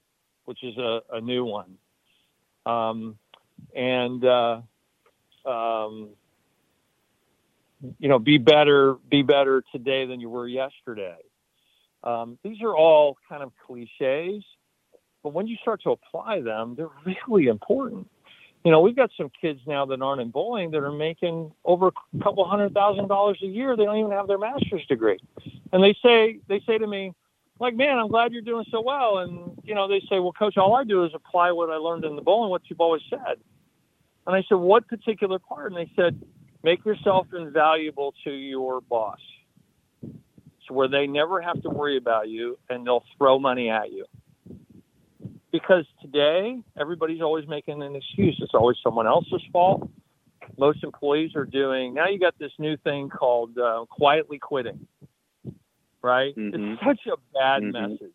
which 0.47 0.65
is 0.65 0.77
a, 0.79 1.03
a 1.13 1.21
new 1.21 1.45
one. 1.45 1.77
Um, 2.67 3.17
and 3.77 4.25
uh, 4.25 4.63
um, 5.47 6.11
you 7.99 8.09
know 8.09 8.19
be 8.19 8.39
better 8.39 8.95
be 9.11 9.23
better 9.23 9.63
today 9.73 10.07
than 10.07 10.21
you 10.21 10.29
were 10.29 10.47
yesterday 10.47 11.19
um, 12.05 12.39
these 12.43 12.61
are 12.63 12.77
all 12.77 13.17
kind 13.29 13.43
of 13.43 13.53
cliches 13.67 14.45
but 15.23 15.33
when 15.33 15.47
you 15.47 15.57
start 15.57 15.83
to 15.83 15.91
apply 15.91 16.41
them 16.41 16.75
they're 16.77 16.89
really 17.27 17.47
important 17.47 18.09
you 18.65 18.71
know 18.71 18.81
we've 18.81 18.97
got 18.97 19.11
some 19.17 19.31
kids 19.41 19.61
now 19.67 19.85
that 19.85 20.01
aren't 20.03 20.21
in 20.21 20.31
bowling 20.31 20.71
that 20.71 20.83
are 20.83 20.93
making 20.93 21.53
over 21.65 21.89
a 21.89 22.23
couple 22.23 22.45
hundred 22.49 22.73
thousand 22.75 23.09
dollars 23.09 23.39
a 23.43 23.47
year 23.47 23.77
they 23.77 23.85
don't 23.85 23.99
even 23.99 24.11
have 24.11 24.27
their 24.27 24.39
master's 24.39 24.87
degree 24.87 25.19
and 25.73 25.83
they 25.83 25.95
say 26.03 26.39
they 26.49 26.61
say 26.67 26.79
to 26.79 26.87
me 26.87 27.13
like, 27.63 27.77
man, 27.77 27.97
I'm 27.97 28.09
glad 28.09 28.33
you're 28.33 28.43
doing 28.43 28.67
so 28.71 28.81
well. 28.81 29.19
And, 29.19 29.57
you 29.63 29.75
know, 29.75 29.87
they 29.87 30.01
say, 30.01 30.19
well, 30.19 30.33
coach, 30.33 30.59
all 30.59 30.75
I 30.75 30.83
do 30.83 31.05
is 31.05 31.13
apply 31.15 31.53
what 31.53 31.71
I 31.71 31.77
learned 31.77 32.05
in 32.05 32.17
the 32.17 32.23
bowling, 32.23 32.51
what 32.51 32.63
you've 32.67 32.81
always 32.81 33.03
said. 33.09 33.39
And 34.27 34.37
I 34.37 34.43
said, 34.49 34.57
what 34.57 34.89
particular 34.89 35.39
part? 35.39 35.73
And 35.73 35.77
they 35.77 35.91
said, 35.95 36.21
make 36.65 36.85
yourself 36.85 37.29
invaluable 37.33 38.15
to 38.25 38.33
your 38.33 38.81
boss. 38.81 39.21
Where 40.69 40.89
they 40.89 41.07
never 41.07 41.43
have 41.43 41.61
to 41.63 41.69
worry 41.69 41.99
about 41.99 42.31
you 42.31 42.59
and 42.71 42.87
they'll 42.87 43.05
throw 43.19 43.39
money 43.39 43.69
at 43.69 43.93
you. 43.93 44.07
Because 45.53 45.85
today 46.01 46.59
everybody's 46.79 47.21
always 47.21 47.47
making 47.47 47.83
an 47.83 47.95
excuse. 47.95 48.37
It's 48.41 48.55
always 48.55 48.79
someone 48.83 49.07
else's 49.07 49.43
fault. 49.53 49.89
Most 50.59 50.83
employees 50.83 51.37
are 51.37 51.45
doing 51.45 51.95
now. 51.95 52.09
You 52.09 52.19
got 52.19 52.39
this 52.39 52.53
new 52.59 52.77
thing 52.79 53.09
called 53.11 53.57
uh, 53.59 53.85
quietly 53.89 54.39
quitting, 54.39 54.87
right? 56.03 56.35
Mhm. 56.35 56.73
It's 56.75 56.83
such 56.83 57.07
a 57.07 57.17
bad 57.35 57.63
Mhm. 57.63 57.73
message. 57.73 58.13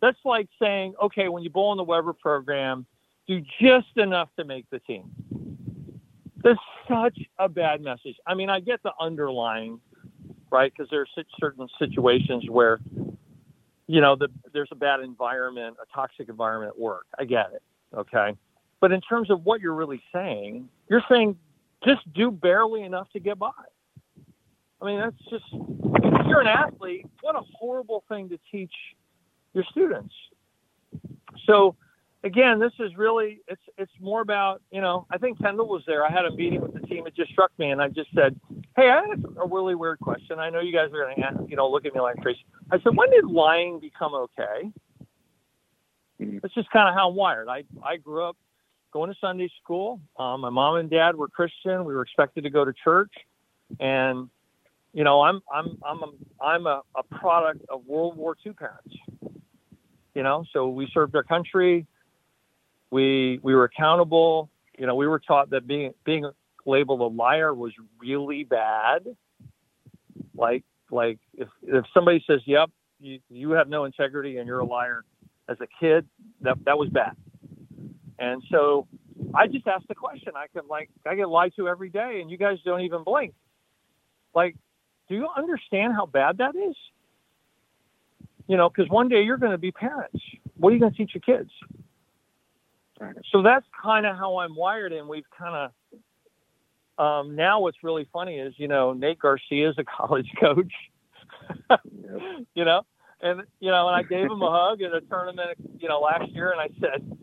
That's 0.00 0.18
like 0.24 0.48
saying, 0.58 0.94
okay, 1.02 1.28
when 1.28 1.42
you 1.42 1.50
bowl 1.50 1.72
in 1.72 1.76
the 1.76 1.84
Webber 1.84 2.12
program, 2.12 2.86
do 3.26 3.42
just 3.60 3.96
enough 3.96 4.30
to 4.36 4.44
make 4.44 4.68
the 4.70 4.78
team. 4.80 5.10
That's 6.42 6.60
such 6.88 7.18
a 7.38 7.48
bad 7.48 7.82
message. 7.82 8.16
I 8.26 8.34
mean, 8.34 8.48
I 8.48 8.60
get 8.60 8.82
the 8.82 8.92
underlying, 8.98 9.80
right? 10.50 10.72
Because 10.72 10.88
there's 10.90 11.10
sit- 11.14 11.26
certain 11.38 11.68
situations 11.78 12.48
where, 12.48 12.80
you 13.88 14.00
know, 14.02 14.14
the, 14.14 14.28
there's 14.52 14.68
a 14.70 14.76
bad 14.76 15.00
environment, 15.00 15.76
a 15.82 15.92
toxic 15.92 16.28
environment 16.28 16.74
at 16.76 16.80
work. 16.80 17.06
I 17.18 17.24
get 17.24 17.50
it. 17.54 17.62
Okay. 17.96 18.36
But 18.80 18.92
in 18.92 19.00
terms 19.00 19.30
of 19.30 19.44
what 19.44 19.60
you're 19.60 19.74
really 19.74 20.02
saying, 20.14 20.68
you're 20.88 21.02
saying 21.08 21.36
just 21.84 22.12
do 22.12 22.30
barely 22.30 22.82
enough 22.82 23.10
to 23.14 23.18
get 23.18 23.38
by. 23.38 23.50
I 24.80 24.84
mean, 24.84 25.00
that's 25.00 25.16
just, 25.30 25.44
if 25.52 26.26
you're 26.26 26.40
an 26.40 26.46
athlete, 26.46 27.06
what 27.22 27.34
a 27.34 27.42
horrible 27.52 28.04
thing 28.08 28.28
to 28.28 28.38
teach 28.52 28.72
your 29.54 29.64
students. 29.70 30.14
So, 31.46 31.74
again, 32.22 32.58
this 32.58 32.72
is 32.78 32.96
really 32.96 33.40
it's 33.48 33.60
it's 33.76 33.92
more 34.00 34.20
about 34.20 34.62
you 34.70 34.80
know 34.80 35.06
I 35.10 35.18
think 35.18 35.40
Kendall 35.40 35.68
was 35.68 35.82
there. 35.86 36.06
I 36.06 36.12
had 36.12 36.24
a 36.26 36.30
meeting 36.30 36.60
with 36.60 36.74
the 36.74 36.86
team. 36.86 37.06
It 37.06 37.16
just 37.16 37.30
struck 37.32 37.50
me, 37.58 37.70
and 37.70 37.82
I 37.82 37.88
just 37.88 38.10
said, 38.14 38.38
"Hey, 38.76 38.90
I 38.90 39.06
had 39.06 39.24
a 39.40 39.46
really 39.46 39.74
weird 39.74 39.98
question. 40.00 40.38
I 40.38 40.50
know 40.50 40.60
you 40.60 40.72
guys 40.72 40.90
are 40.92 41.04
going 41.04 41.16
to 41.16 41.46
you 41.48 41.56
know 41.56 41.68
look 41.68 41.86
at 41.86 41.94
me 41.94 42.00
like 42.00 42.16
crazy." 42.22 42.44
I 42.70 42.78
said, 42.80 42.96
"When 42.96 43.10
did 43.10 43.24
lying 43.24 43.80
become 43.80 44.14
okay?" 44.14 44.72
Mhm. 46.20 46.40
That's 46.42 46.54
just 46.54 46.70
kind 46.70 46.88
of 46.88 46.94
how 46.94 47.08
I'm 47.08 47.16
wired. 47.16 47.48
I 47.48 47.64
I 47.82 47.96
grew 47.96 48.24
up 48.24 48.36
going 48.92 49.12
to 49.12 49.18
Sunday 49.20 49.50
school. 49.62 50.00
Um, 50.18 50.40
my 50.40 50.50
mom 50.50 50.76
and 50.76 50.90
dad 50.90 51.16
were 51.16 51.28
Christian. 51.28 51.84
We 51.84 51.94
were 51.94 52.02
expected 52.02 52.44
to 52.44 52.50
go 52.50 52.64
to 52.64 52.72
church, 52.72 53.12
and 53.80 54.28
you 54.92 55.04
know 55.04 55.22
I'm 55.22 55.40
I'm 55.52 55.78
I'm 55.84 56.02
a, 56.02 56.12
I'm 56.42 56.66
a, 56.66 56.82
a 56.96 57.02
product 57.02 57.64
of 57.68 57.86
World 57.86 58.16
War 58.16 58.36
II 58.44 58.52
parents. 58.52 58.94
You 60.14 60.22
know, 60.24 60.44
so 60.52 60.68
we 60.68 60.90
served 60.92 61.14
our 61.14 61.22
country 61.22 61.86
we 62.90 63.40
we 63.42 63.54
were 63.54 63.64
accountable. 63.64 64.50
You 64.78 64.86
know, 64.86 64.94
we 64.94 65.06
were 65.06 65.18
taught 65.18 65.50
that 65.50 65.66
being 65.66 65.92
being 66.04 66.30
labeled 66.66 67.00
a 67.00 67.04
liar 67.04 67.54
was 67.54 67.72
really 68.00 68.44
bad. 68.44 69.04
Like 70.34 70.64
like 70.90 71.18
if 71.34 71.48
if 71.62 71.84
somebody 71.92 72.22
says, 72.26 72.40
"Yep, 72.46 72.70
you, 73.00 73.20
you 73.28 73.50
have 73.52 73.68
no 73.68 73.84
integrity 73.84 74.38
and 74.38 74.46
you're 74.46 74.60
a 74.60 74.64
liar," 74.64 75.04
as 75.48 75.56
a 75.60 75.66
kid, 75.80 76.06
that 76.42 76.56
that 76.64 76.78
was 76.78 76.88
bad. 76.88 77.16
And 78.18 78.42
so 78.50 78.86
I 79.34 79.46
just 79.46 79.66
asked 79.66 79.88
the 79.88 79.94
question. 79.94 80.32
I 80.36 80.46
can 80.52 80.68
like 80.68 80.90
I 81.06 81.14
get 81.14 81.28
lied 81.28 81.52
to 81.56 81.68
every 81.68 81.90
day, 81.90 82.20
and 82.20 82.30
you 82.30 82.36
guys 82.36 82.58
don't 82.64 82.80
even 82.82 83.04
blink. 83.04 83.34
Like, 84.34 84.56
do 85.08 85.14
you 85.14 85.28
understand 85.36 85.94
how 85.94 86.06
bad 86.06 86.38
that 86.38 86.54
is? 86.54 86.76
You 88.46 88.56
know, 88.56 88.68
because 88.68 88.90
one 88.90 89.08
day 89.08 89.22
you're 89.22 89.36
going 89.36 89.52
to 89.52 89.58
be 89.58 89.72
parents. 89.72 90.20
What 90.56 90.70
are 90.70 90.72
you 90.74 90.80
going 90.80 90.92
to 90.92 90.98
teach 90.98 91.14
your 91.14 91.22
kids? 91.22 91.50
so 93.30 93.42
that's 93.42 93.64
kind 93.80 94.06
of 94.06 94.16
how 94.16 94.38
I'm 94.38 94.56
wired, 94.56 94.92
and 94.92 95.08
we've 95.08 95.28
kind 95.36 95.54
of 95.54 96.00
um, 96.98 97.36
now. 97.36 97.60
What's 97.60 97.78
really 97.82 98.08
funny 98.12 98.38
is 98.38 98.54
you 98.56 98.68
know 98.68 98.92
Nate 98.92 99.18
Garcia 99.18 99.70
is 99.70 99.76
a 99.78 99.84
college 99.96 100.28
coach, 100.40 100.72
you 102.54 102.64
know, 102.64 102.82
and 103.20 103.42
you 103.60 103.70
know, 103.70 103.88
and 103.88 103.96
I 103.96 104.02
gave 104.02 104.24
him 104.24 104.42
a 104.42 104.50
hug 104.50 104.82
at 104.82 104.92
a 104.92 105.00
tournament, 105.00 105.58
you 105.78 105.88
know, 105.88 106.00
last 106.00 106.30
year, 106.32 106.52
and 106.52 106.60
I 106.60 106.68
said, 106.80 107.18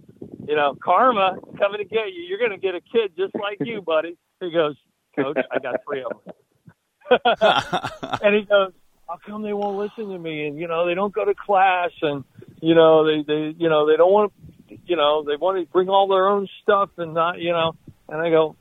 you 0.48 0.56
know, 0.56 0.78
karma 0.84 1.38
coming 1.58 1.80
to 1.80 1.86
get 1.86 2.14
you. 2.14 2.24
You're 2.28 2.40
going 2.40 2.52
to 2.52 2.58
get 2.58 2.76
a 2.76 2.82
kid 2.82 3.14
just 3.18 3.36
like 3.36 3.58
you, 3.62 3.82
buddy. 3.82 4.18
He 4.42 4.52
goes, 4.52 4.76
Coach, 5.16 5.38
I 5.52 5.60
got 5.60 5.76
three 5.88 6.04
of 6.04 6.12
them, 6.26 8.20
and 8.22 8.36
he 8.36 8.42
goes, 8.44 8.74
how 9.08 9.18
come 9.26 9.44
they 9.44 9.54
won't 9.54 9.78
listen 9.78 10.10
to 10.10 10.18
me? 10.18 10.48
And 10.48 10.60
you 10.60 10.68
know, 10.68 10.88
they 10.88 10.96
don't 10.96 11.14
go 11.14 11.26
to 11.26 11.34
class, 11.36 11.92
and 12.02 12.24
you 12.62 12.76
know, 12.76 13.06
they 13.06 13.24
they 13.24 13.56
you 13.58 13.70
know 13.70 13.88
they 13.88 13.98
don't 13.98 14.12
want 14.12 14.34
to 14.34 14.46
you 14.86 14.96
know, 14.96 15.24
they 15.24 15.36
want 15.36 15.60
to 15.60 15.72
bring 15.72 15.90
all 15.90 16.08
their 16.08 16.28
own 16.28 16.48
stuff 16.62 16.90
and 16.98 17.14
not, 17.14 17.40
you 17.40 17.52
know, 17.52 17.76
and 18.10 18.22
I 18.22 18.30
go, 18.30 18.56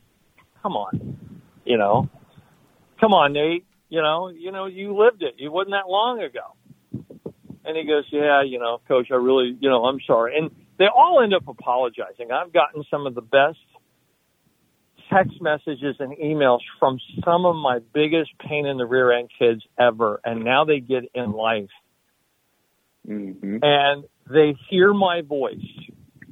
come 0.64 0.72
on, 0.72 1.18
you 1.64 1.76
know, 1.76 2.08
come 2.98 3.12
on, 3.12 3.34
Nate, 3.34 3.66
you 3.90 4.00
know, 4.00 4.28
you 4.28 4.50
know, 4.50 4.64
you 4.66 4.96
lived 4.96 5.22
it. 5.22 5.34
It 5.38 5.48
wasn't 5.48 5.72
that 5.72 5.88
long 5.88 6.22
ago. 6.22 6.56
And 7.66 7.76
he 7.76 7.84
goes, 7.84 8.04
yeah, 8.10 8.42
you 8.42 8.58
know, 8.58 8.80
coach, 8.88 9.08
I 9.10 9.16
really, 9.16 9.56
you 9.60 9.68
know, 9.68 9.84
I'm 9.84 9.98
sorry. 10.06 10.38
And 10.38 10.50
they 10.78 10.86
all 10.86 11.20
end 11.22 11.34
up 11.34 11.46
apologizing. 11.46 12.30
I've 12.32 12.52
gotten 12.52 12.82
some 12.90 13.06
of 13.06 13.14
the 13.14 13.22
best 13.22 13.58
text 15.12 15.40
messages 15.40 15.96
and 15.98 16.16
emails 16.16 16.60
from 16.78 16.98
some 17.24 17.44
of 17.44 17.56
my 17.56 17.80
biggest 17.92 18.30
pain 18.38 18.66
in 18.66 18.78
the 18.78 18.86
rear 18.86 19.12
end 19.12 19.30
kids 19.38 19.62
ever. 19.78 20.20
And 20.24 20.44
now 20.44 20.64
they 20.64 20.80
get 20.80 21.04
in 21.14 21.32
life 21.32 21.70
Mm-hmm. 23.08 23.58
and 23.60 24.04
they 24.30 24.56
hear 24.70 24.94
my 24.94 25.20
voice. 25.20 25.58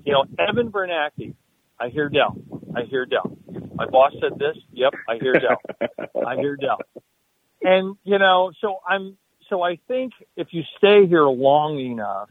You 0.05 0.13
know, 0.13 0.25
Evan 0.39 0.71
Bernanke, 0.71 1.35
I 1.79 1.89
hear 1.89 2.09
Del. 2.09 2.37
I 2.75 2.85
hear 2.85 3.05
Del. 3.05 3.37
My 3.83 3.91
boss 3.91 4.13
said 4.21 4.39
this. 4.39 4.57
Yep, 4.73 4.93
I 5.09 5.17
hear 5.21 5.33
Del. 5.33 5.61
I 6.27 6.37
hear 6.37 6.55
Del. 6.57 6.79
And 7.63 7.97
you 8.05 8.19
know, 8.19 8.53
so 8.61 8.79
I'm 8.87 9.17
so 9.51 9.61
I 9.61 9.81
think 9.89 10.13
if 10.37 10.49
you 10.53 10.63
stay 10.79 11.09
here 11.09 11.25
long 11.25 11.81
enough, 11.81 12.31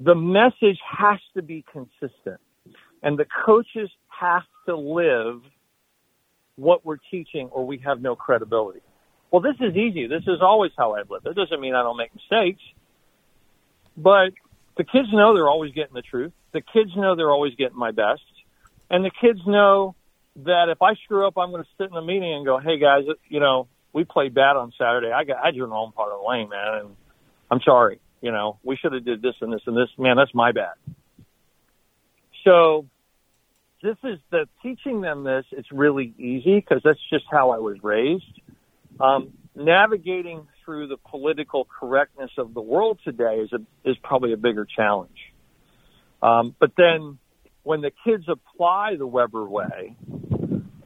the 0.00 0.16
message 0.16 0.78
has 0.98 1.20
to 1.34 1.42
be 1.42 1.64
consistent, 1.72 2.40
and 3.04 3.16
the 3.16 3.26
coaches 3.46 3.88
have 4.08 4.42
to 4.66 4.76
live 4.76 5.42
what 6.56 6.84
we're 6.84 6.98
teaching, 7.10 7.48
or 7.52 7.64
we 7.64 7.78
have 7.78 8.00
no 8.00 8.16
credibility. 8.16 8.80
Well, 9.30 9.42
this 9.42 9.56
is 9.60 9.76
easy. 9.76 10.08
This 10.08 10.24
is 10.26 10.40
always 10.42 10.72
how 10.76 10.94
I've 10.94 11.08
lived. 11.08 11.24
It 11.24 11.36
doesn't 11.36 11.60
mean 11.60 11.76
I 11.76 11.84
don't 11.84 11.96
make 11.96 12.12
mistakes. 12.12 12.62
But 13.96 14.32
the 14.76 14.82
kids 14.82 15.08
know 15.12 15.34
they're 15.34 15.48
always 15.48 15.72
getting 15.72 15.94
the 15.94 16.02
truth. 16.02 16.32
The 16.52 16.62
kids 16.62 16.90
know 16.96 17.14
they're 17.14 17.30
always 17.30 17.54
getting 17.54 17.78
my 17.78 17.92
best. 17.92 18.22
And 18.90 19.04
the 19.04 19.12
kids 19.20 19.38
know 19.46 19.94
that 20.36 20.68
if 20.68 20.80
I 20.82 20.94
screw 21.04 21.26
up, 21.26 21.34
I'm 21.36 21.50
going 21.50 21.62
to 21.62 21.68
sit 21.78 21.90
in 21.90 21.96
a 21.96 22.02
meeting 22.02 22.32
and 22.32 22.44
go, 22.44 22.58
hey, 22.58 22.78
guys, 22.78 23.04
you 23.28 23.40
know, 23.40 23.68
we 23.92 24.04
played 24.04 24.34
bad 24.34 24.56
on 24.56 24.72
Saturday. 24.78 25.10
I 25.10 25.24
got, 25.24 25.44
I 25.44 25.50
drew 25.50 25.64
an 25.64 25.72
own 25.72 25.92
part 25.92 26.12
of 26.12 26.20
the 26.20 26.28
lane, 26.28 26.48
man, 26.48 26.80
and 26.80 26.96
I'm 27.50 27.60
sorry. 27.64 28.00
You 28.20 28.32
know, 28.32 28.58
we 28.62 28.76
should 28.76 28.92
have 28.92 29.04
did 29.04 29.22
this 29.22 29.34
and 29.40 29.52
this 29.52 29.62
and 29.66 29.76
this. 29.76 29.88
Man, 29.98 30.16
that's 30.16 30.34
my 30.34 30.52
bad. 30.52 30.74
So 32.44 32.86
this 33.82 33.96
is 34.04 34.18
the 34.30 34.46
teaching 34.62 35.00
them 35.00 35.24
this. 35.24 35.44
It's 35.52 35.70
really 35.72 36.14
easy 36.18 36.56
because 36.56 36.82
that's 36.84 37.00
just 37.10 37.24
how 37.30 37.50
I 37.50 37.58
was 37.58 37.78
raised. 37.82 38.40
Um, 39.00 39.32
navigating 39.54 40.46
through 40.64 40.88
the 40.88 40.98
political 40.98 41.66
correctness 41.78 42.30
of 42.38 42.54
the 42.54 42.60
world 42.60 42.98
today 43.04 43.36
is 43.36 43.52
a, 43.52 43.88
is 43.88 43.96
probably 44.02 44.32
a 44.32 44.36
bigger 44.36 44.66
challenge. 44.66 45.16
Um, 46.22 46.54
but 46.58 46.72
then 46.76 47.18
when 47.62 47.80
the 47.80 47.92
kids 48.04 48.24
apply 48.28 48.96
the 48.96 49.06
Webber 49.06 49.44
way 49.48 49.96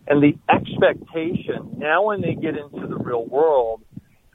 and 0.07 0.23
the 0.23 0.37
expectation, 0.51 1.77
now 1.79 2.05
when 2.05 2.21
they 2.21 2.35
get 2.35 2.57
into 2.57 2.87
the 2.87 2.97
real 2.97 3.25
world 3.25 3.83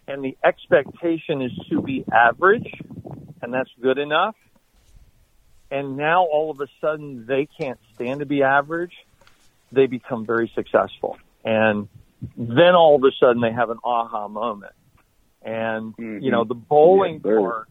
and 0.08 0.24
the 0.24 0.38
expectation 0.44 1.42
is 1.42 1.52
to 1.70 1.82
be 1.82 2.04
average 2.12 2.68
and 3.42 3.54
that's 3.54 3.70
good 3.82 3.98
enough. 3.98 4.36
And 5.72 5.98
now 5.98 6.26
all 6.26 6.50
of 6.50 6.60
a 6.60 6.68
sudden 6.82 7.26
they 7.28 7.48
can't 7.60 7.80
stand 7.94 8.22
to 8.22 8.26
be 8.26 8.42
average. 8.44 8.94
They 9.72 9.86
become 9.86 10.26
very 10.26 10.52
successful. 10.56 11.18
And 11.44 11.88
then 12.36 12.76
all 12.76 12.96
of 12.96 13.04
a 13.04 13.12
sudden 13.20 13.42
they 13.42 13.52
have 13.52 13.70
an 13.70 13.78
aha 13.84 14.28
moment. 14.28 14.74
And, 15.42 15.96
Mhm. 15.96 16.22
you 16.22 16.32
know, 16.32 16.44
the 16.44 16.56
bowling 16.56 17.22
sir. 17.22 17.40
part, 17.40 17.68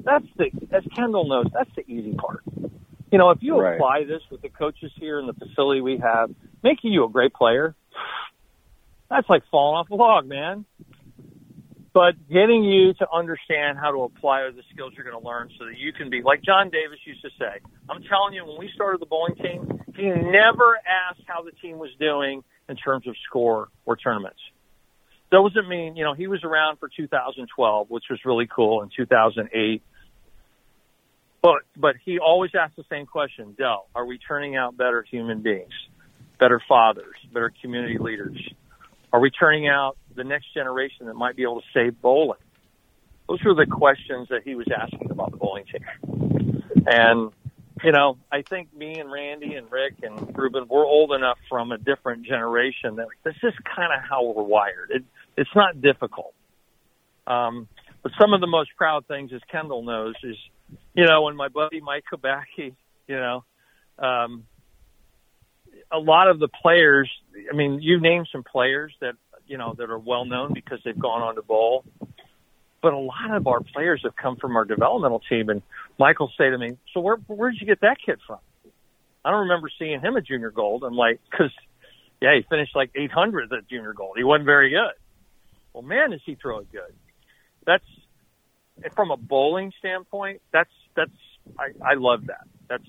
that's 0.00 0.26
the, 0.36 0.50
as 0.72 0.84
Kendall 0.94 1.26
knows, 1.28 1.46
that's 1.52 1.74
the 1.74 1.88
easy 1.90 2.14
part. 2.14 2.42
You 3.10 3.18
know, 3.18 3.30
if 3.30 3.38
you 3.42 3.58
Right. 3.58 3.74
apply 3.74 4.04
this 4.04 4.22
with 4.30 4.42
the 4.42 4.50
coaches 4.50 4.92
here 4.96 5.18
in 5.18 5.26
the 5.26 5.32
facility 5.32 5.80
we 5.80 5.98
have, 5.98 6.30
making 6.62 6.92
you 6.92 7.04
a 7.04 7.08
great 7.08 7.32
player, 7.32 7.74
that's 9.08 9.28
like 9.28 9.42
falling 9.50 9.78
off 9.78 9.90
a 9.90 9.94
log, 9.94 10.26
man. 10.26 10.66
But 11.94 12.28
getting 12.28 12.62
you 12.64 12.92
to 12.94 13.06
understand 13.10 13.78
how 13.78 13.90
to 13.90 14.02
apply 14.02 14.48
the 14.50 14.62
skills 14.72 14.92
you're 14.94 15.04
going 15.08 15.20
to 15.20 15.26
learn 15.26 15.50
so 15.58 15.64
that 15.64 15.78
you 15.78 15.92
can 15.92 16.10
be, 16.10 16.22
like 16.22 16.42
John 16.42 16.70
Davis 16.70 16.98
used 17.04 17.22
to 17.22 17.30
say, 17.38 17.60
I'm 17.88 18.02
telling 18.02 18.34
you, 18.34 18.44
when 18.44 18.58
we 18.58 18.70
started 18.74 19.00
the 19.00 19.06
bowling 19.06 19.34
team, 19.36 19.80
he 19.96 20.04
never 20.04 20.78
asked 20.86 21.22
how 21.26 21.42
the 21.42 21.50
team 21.62 21.78
was 21.78 21.90
doing 21.98 22.44
in 22.68 22.76
terms 22.76 23.08
of 23.08 23.16
score 23.26 23.68
or 23.86 23.96
tournaments. 23.96 24.38
That 25.30 25.42
doesn't 25.42 25.68
mean, 25.68 25.96
you 25.96 26.04
know, 26.04 26.14
he 26.14 26.26
was 26.26 26.44
around 26.44 26.78
for 26.78 26.88
2012, 26.94 27.90
which 27.90 28.04
was 28.10 28.20
really 28.24 28.46
cool, 28.46 28.82
in 28.82 28.90
2008. 28.94 29.82
But, 31.42 31.62
but 31.76 31.96
he 32.04 32.18
always 32.18 32.50
asked 32.58 32.76
the 32.76 32.84
same 32.90 33.06
question, 33.06 33.54
Del, 33.56 33.86
are 33.94 34.04
we 34.04 34.18
turning 34.18 34.56
out 34.56 34.76
better 34.76 35.02
human 35.02 35.40
beings, 35.40 35.72
better 36.38 36.60
fathers, 36.68 37.16
better 37.32 37.52
community 37.62 37.98
leaders? 37.98 38.36
Are 39.12 39.20
we 39.20 39.30
turning 39.30 39.68
out 39.68 39.96
the 40.14 40.24
next 40.24 40.52
generation 40.52 41.06
that 41.06 41.14
might 41.14 41.36
be 41.36 41.42
able 41.42 41.60
to 41.60 41.66
save 41.72 42.00
bowling? 42.02 42.40
Those 43.28 43.42
were 43.44 43.54
the 43.54 43.66
questions 43.66 44.28
that 44.30 44.42
he 44.44 44.54
was 44.54 44.66
asking 44.74 45.10
about 45.10 45.30
the 45.30 45.36
bowling 45.36 45.64
team. 45.64 46.62
And 46.86 47.32
you 47.84 47.92
know, 47.92 48.18
I 48.32 48.42
think 48.42 48.74
me 48.74 48.98
and 48.98 49.10
Randy 49.10 49.54
and 49.54 49.70
Rick 49.70 49.96
and 50.02 50.36
Ruben, 50.36 50.66
we're 50.68 50.86
old 50.86 51.12
enough 51.12 51.38
from 51.48 51.72
a 51.72 51.78
different 51.78 52.24
generation 52.24 52.96
that 52.96 53.06
this 53.24 53.36
is 53.42 53.54
kind 53.64 53.92
of 53.92 54.00
how 54.08 54.24
we're 54.24 54.42
wired. 54.42 54.90
It, 54.90 55.04
it's 55.36 55.50
not 55.54 55.80
difficult. 55.80 56.34
Um, 57.26 57.68
but 58.02 58.12
some 58.18 58.32
of 58.32 58.40
the 58.40 58.46
most 58.46 58.70
proud 58.76 59.06
things, 59.06 59.32
as 59.32 59.40
Kendall 59.50 59.82
knows, 59.82 60.14
is, 60.22 60.36
you 60.94 61.06
know, 61.06 61.22
when 61.22 61.36
my 61.36 61.48
buddy 61.48 61.80
Mike 61.80 62.04
Kubacki, 62.12 62.74
you 63.06 63.16
know, 63.16 63.44
um, 63.98 64.44
a 65.90 65.98
lot 65.98 66.28
of 66.28 66.38
the 66.38 66.48
players, 66.48 67.10
I 67.50 67.56
mean, 67.56 67.80
you 67.80 68.00
name 68.00 68.24
some 68.30 68.42
players 68.42 68.92
that, 69.00 69.14
you 69.46 69.58
know, 69.58 69.74
that 69.78 69.90
are 69.90 69.98
well 69.98 70.24
known 70.24 70.52
because 70.52 70.80
they've 70.84 70.98
gone 70.98 71.22
on 71.22 71.34
to 71.36 71.42
bowl 71.42 71.84
but 72.82 72.92
a 72.92 72.98
lot 72.98 73.30
of 73.32 73.46
our 73.46 73.60
players 73.60 74.00
have 74.04 74.14
come 74.16 74.36
from 74.36 74.56
our 74.56 74.64
developmental 74.64 75.20
team. 75.28 75.48
And 75.48 75.62
Michael 75.98 76.30
say 76.38 76.50
to 76.50 76.58
me, 76.58 76.76
"So 76.94 77.00
where 77.00 77.16
where 77.26 77.50
did 77.50 77.60
you 77.60 77.66
get 77.66 77.80
that 77.80 77.98
kid 78.04 78.20
from?" 78.26 78.38
I 79.24 79.30
don't 79.30 79.40
remember 79.40 79.68
seeing 79.78 80.00
him 80.00 80.16
at 80.16 80.24
junior 80.24 80.50
gold. 80.50 80.84
I'm 80.84 80.94
like, 80.94 81.20
because 81.30 81.52
yeah, 82.20 82.34
he 82.34 82.42
finished 82.48 82.74
like 82.74 82.92
800th 82.94 83.52
at 83.52 83.68
junior 83.68 83.92
gold. 83.92 84.16
He 84.16 84.24
wasn't 84.24 84.46
very 84.46 84.70
good. 84.70 84.92
Well, 85.72 85.82
man, 85.82 86.12
is 86.12 86.20
he 86.24 86.34
throwing 86.34 86.66
good? 86.72 86.94
That's 87.66 87.84
from 88.94 89.10
a 89.10 89.16
bowling 89.16 89.72
standpoint. 89.78 90.40
That's 90.52 90.70
that's 90.96 91.10
I, 91.58 91.92
I 91.92 91.94
love 91.94 92.26
that. 92.26 92.46
That's 92.68 92.82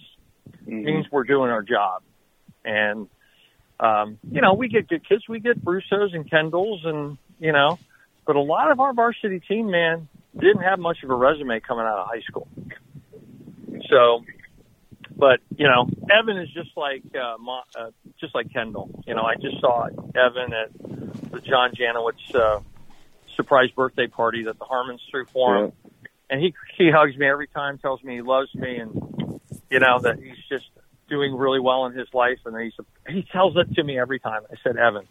mm-hmm. 0.61 0.83
means 0.83 1.05
we're 1.11 1.23
doing 1.23 1.51
our 1.51 1.63
job, 1.63 2.03
and 2.65 3.07
um, 3.79 4.17
you 4.29 4.41
know 4.41 4.53
we 4.53 4.67
get 4.67 4.87
good 4.87 5.07
kids. 5.07 5.23
We 5.27 5.39
get 5.39 5.63
Brusos 5.63 6.13
and 6.13 6.29
Kendalls, 6.29 6.85
and 6.85 7.17
you 7.39 7.51
know 7.51 7.79
but 8.29 8.35
a 8.35 8.41
lot 8.41 8.69
of 8.69 8.79
our 8.79 8.93
varsity 8.93 9.39
team, 9.39 9.71
man, 9.71 10.07
didn't 10.39 10.61
have 10.61 10.77
much 10.77 11.01
of 11.01 11.09
a 11.09 11.15
resume 11.15 11.59
coming 11.61 11.83
out 11.83 11.97
of 11.97 12.07
high 12.07 12.21
school. 12.21 12.47
So, 13.89 14.23
but 15.15 15.39
you 15.57 15.67
know, 15.67 15.89
Evan 16.11 16.37
is 16.37 16.47
just 16.53 16.69
like 16.77 17.01
uh, 17.15 17.37
uh, 17.75 17.89
just 18.19 18.35
like 18.35 18.53
Kendall. 18.53 19.03
You 19.07 19.15
know, 19.15 19.23
I 19.23 19.33
just 19.33 19.59
saw 19.59 19.87
Evan 19.87 20.53
at 20.53 21.31
the 21.31 21.41
John 21.41 21.71
Janawicz 21.71 22.35
uh, 22.35 22.59
surprise 23.39 23.69
birthday 23.71 24.07
party 24.07 24.43
that 24.43 24.59
the 24.59 24.65
Harmons 24.65 25.01
threw 25.09 25.25
for 25.25 25.57
him, 25.57 25.71
yeah. 25.83 26.07
and 26.29 26.41
he 26.41 26.53
he 26.77 26.91
hugs 26.91 27.15
me 27.17 27.27
every 27.27 27.47
time, 27.47 27.77
tells 27.77 28.03
me 28.03 28.15
he 28.15 28.21
loves 28.21 28.53
me, 28.55 28.77
and 28.77 29.39
you 29.69 29.79
know 29.79 29.99
that 29.99 30.19
he's 30.19 30.43
just 30.49 30.69
doing 31.09 31.35
really 31.35 31.59
well 31.59 31.85
in 31.85 31.93
his 31.93 32.07
life, 32.13 32.39
and 32.45 32.59
he's 32.59 32.73
he 33.07 33.23
tells 33.31 33.55
it 33.57 33.73
to 33.75 33.83
me 33.83 33.99
every 33.99 34.19
time. 34.19 34.41
I 34.51 34.55
said, 34.63 34.77
Evan, 34.77 35.07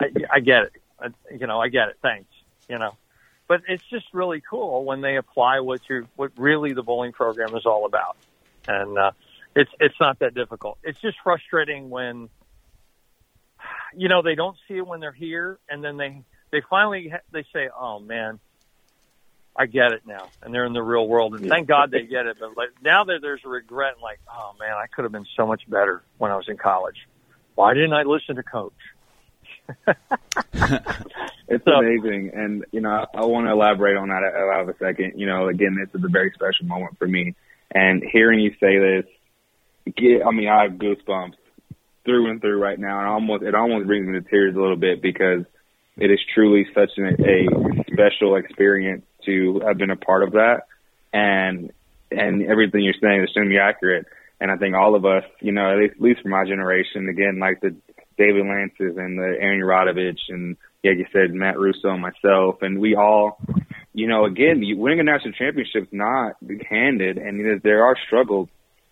I, 0.00 0.06
I 0.30 0.40
get 0.40 0.64
it. 0.64 0.72
I, 1.00 1.08
you 1.38 1.46
know, 1.46 1.60
I 1.60 1.68
get 1.68 1.88
it. 1.88 1.96
Thanks 2.02 2.28
you 2.68 2.78
know. 2.78 2.96
But 3.48 3.62
it's 3.68 3.84
just 3.90 4.06
really 4.12 4.42
cool 4.48 4.84
when 4.84 5.00
they 5.00 5.16
apply 5.16 5.60
what 5.60 5.80
you 5.88 6.08
what 6.16 6.32
really 6.36 6.72
the 6.72 6.82
bowling 6.82 7.12
program 7.12 7.54
is 7.54 7.64
all 7.64 7.86
about, 7.86 8.16
and 8.66 8.98
uh, 8.98 9.12
it's 9.54 9.70
it's 9.78 9.94
not 10.00 10.18
that 10.18 10.34
difficult. 10.34 10.78
It's 10.82 11.00
just 11.00 11.18
frustrating 11.22 11.88
when 11.88 12.28
you 13.96 14.08
know 14.08 14.22
they 14.22 14.34
don't 14.34 14.56
see 14.66 14.78
it 14.78 14.86
when 14.86 14.98
they're 14.98 15.12
here, 15.12 15.60
and 15.68 15.82
then 15.82 15.96
they 15.96 16.24
they 16.56 16.62
finally 16.70 17.12
they 17.32 17.44
say, 17.52 17.68
"Oh 17.78 18.00
man, 18.00 18.40
I 19.54 19.66
get 19.66 19.92
it 19.92 20.06
now," 20.06 20.28
and 20.42 20.54
they're 20.54 20.64
in 20.64 20.72
the 20.72 20.82
real 20.82 21.06
world, 21.06 21.34
and 21.34 21.46
thank 21.46 21.68
God 21.68 21.90
they 21.90 22.04
get 22.04 22.24
it. 22.26 22.38
But 22.40 22.56
like, 22.56 22.70
now 22.82 23.04
that 23.04 23.18
there's 23.20 23.42
a 23.44 23.48
regret, 23.48 23.96
like, 24.02 24.20
"Oh 24.26 24.54
man, 24.58 24.72
I 24.72 24.86
could 24.86 25.04
have 25.04 25.12
been 25.12 25.26
so 25.36 25.46
much 25.46 25.68
better 25.68 26.02
when 26.16 26.30
I 26.30 26.36
was 26.36 26.48
in 26.48 26.56
college. 26.56 26.96
Why 27.56 27.74
didn't 27.74 27.92
I 27.92 28.04
listen 28.04 28.36
to 28.36 28.42
coach?" 28.42 28.72
it's 31.48 31.64
so, 31.64 31.72
amazing, 31.72 32.30
and 32.32 32.64
you 32.72 32.80
know, 32.80 32.90
I, 32.90 33.18
I 33.18 33.24
want 33.26 33.46
to 33.48 33.52
elaborate 33.52 33.98
on 33.98 34.08
that. 34.08 34.22
I 34.24 34.56
have 34.56 34.70
a 34.70 34.78
second. 34.78 35.14
You 35.16 35.26
know, 35.26 35.48
again, 35.48 35.76
this 35.78 35.94
is 35.94 36.04
a 36.04 36.08
very 36.08 36.32
special 36.34 36.64
moment 36.64 36.96
for 36.98 37.06
me, 37.06 37.34
and 37.70 38.02
hearing 38.02 38.40
you 38.40 38.52
say 38.60 38.78
this, 38.78 39.04
get, 39.94 40.24
I 40.24 40.30
mean, 40.30 40.48
I 40.48 40.62
have 40.62 40.72
goosebumps 40.72 41.34
through 42.06 42.30
and 42.30 42.40
through 42.40 42.62
right 42.62 42.78
now, 42.78 43.00
and 43.00 43.08
almost 43.08 43.42
it 43.42 43.54
almost 43.54 43.86
brings 43.86 44.06
me 44.06 44.14
to 44.14 44.22
tears 44.22 44.54
a 44.56 44.60
little 44.60 44.76
bit 44.76 45.02
because 45.02 45.44
it 45.96 46.10
is 46.10 46.20
truly 46.34 46.66
such 46.74 46.90
an, 46.96 47.16
a 47.24 47.84
special 47.92 48.36
experience 48.36 49.04
to 49.24 49.60
have 49.66 49.78
been 49.78 49.90
a 49.90 49.96
part 49.96 50.22
of 50.22 50.32
that, 50.32 50.62
and 51.12 51.72
and 52.10 52.46
everything 52.46 52.82
you're 52.82 52.94
saying 53.00 53.22
is 53.22 53.24
extremely 53.24 53.58
accurate. 53.58 54.06
And 54.40 54.50
I 54.50 54.56
think 54.56 54.76
all 54.76 54.94
of 54.94 55.04
us, 55.06 55.24
you 55.40 55.52
know, 55.52 55.72
at 55.72 55.78
least, 55.78 55.94
at 55.94 56.00
least 56.00 56.20
for 56.22 56.28
my 56.28 56.44
generation, 56.44 57.08
again, 57.08 57.38
like 57.38 57.60
the 57.60 57.74
David 58.18 58.46
Lances 58.46 58.96
and 58.98 59.18
the 59.18 59.36
Aaron 59.40 59.60
Uradovich 59.60 60.20
and 60.28 60.56
like 60.84 60.98
you 60.98 61.06
said, 61.12 61.34
Matt 61.34 61.58
Russo 61.58 61.88
and 61.90 62.02
myself, 62.02 62.62
and 62.62 62.78
we 62.78 62.94
all, 62.94 63.38
you 63.92 64.06
know, 64.06 64.24
again, 64.24 64.62
winning 64.76 65.00
a 65.00 65.02
national 65.02 65.32
championship 65.32 65.84
is 65.84 65.88
not 65.92 66.36
handed, 66.68 67.18
and 67.18 67.38
you 67.38 67.46
know, 67.46 67.60
there 67.62 67.84
are 67.84 67.96
struggles, 68.06 68.48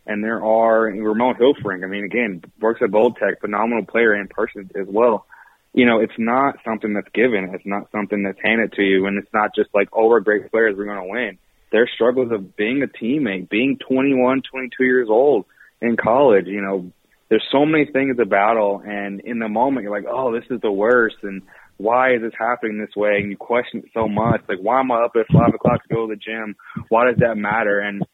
and 0.06 0.22
there 0.22 0.44
are 0.44 0.82
Ramon 0.82 1.36
Hilfring. 1.36 1.84
I 1.84 1.86
mean, 1.86 2.04
again, 2.04 2.42
works 2.60 2.80
at 2.82 2.90
Bold 2.90 3.16
Tech, 3.16 3.40
phenomenal 3.40 3.84
player 3.84 4.14
in 4.14 4.28
person 4.28 4.70
as 4.74 4.86
well. 4.88 5.26
You 5.74 5.86
know, 5.86 6.00
it's 6.00 6.14
not 6.18 6.56
something 6.64 6.94
that's 6.94 7.08
given. 7.12 7.50
It's 7.52 7.66
not 7.66 7.90
something 7.90 8.22
that's 8.22 8.38
handed 8.42 8.72
to 8.74 8.82
you, 8.82 9.06
and 9.06 9.18
it's 9.18 9.32
not 9.34 9.54
just 9.54 9.70
like, 9.74 9.88
oh, 9.92 10.08
we're 10.08 10.20
great 10.20 10.50
players, 10.50 10.76
we're 10.76 10.86
going 10.86 11.02
to 11.02 11.10
win. 11.10 11.38
There's 11.72 11.90
struggles 11.92 12.30
of 12.30 12.56
being 12.56 12.82
a 12.82 12.86
teammate, 12.86 13.48
being 13.48 13.78
21, 13.78 14.42
22 14.48 14.84
years 14.84 15.08
old 15.10 15.46
in 15.82 15.96
college. 15.96 16.46
You 16.46 16.62
know, 16.62 16.92
there's 17.28 17.44
so 17.50 17.66
many 17.66 17.86
things 17.86 18.16
to 18.16 18.26
battle 18.26 18.82
and 18.86 19.20
in 19.20 19.40
the 19.40 19.48
moment 19.48 19.82
you're 19.82 19.96
like, 19.96 20.08
oh, 20.08 20.32
this 20.32 20.44
is 20.50 20.60
the 20.60 20.70
worst 20.70 21.16
and 21.22 21.42
why 21.76 22.14
is 22.14 22.22
this 22.22 22.32
happening 22.38 22.78
this 22.78 22.94
way? 22.94 23.18
And 23.18 23.30
you 23.30 23.36
question 23.36 23.80
it 23.80 23.90
so 23.92 24.06
much, 24.06 24.42
like 24.48 24.58
why 24.60 24.80
am 24.80 24.92
I 24.92 25.02
up 25.02 25.16
at 25.16 25.26
five 25.32 25.52
o'clock 25.52 25.82
to 25.82 25.94
go 25.94 26.06
to 26.06 26.14
the 26.14 26.20
gym? 26.20 26.54
Why 26.88 27.06
does 27.06 27.18
that 27.18 27.36
matter? 27.36 27.80
And 27.80 28.04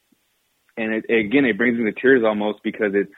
and 0.77 0.95
it, 0.95 1.05
again, 1.11 1.45
it 1.45 1.59
brings 1.59 1.79
me 1.79 1.93
to 1.93 2.01
tears 2.01 2.23
almost 2.25 2.63
because 2.63 2.93
it's 2.95 3.13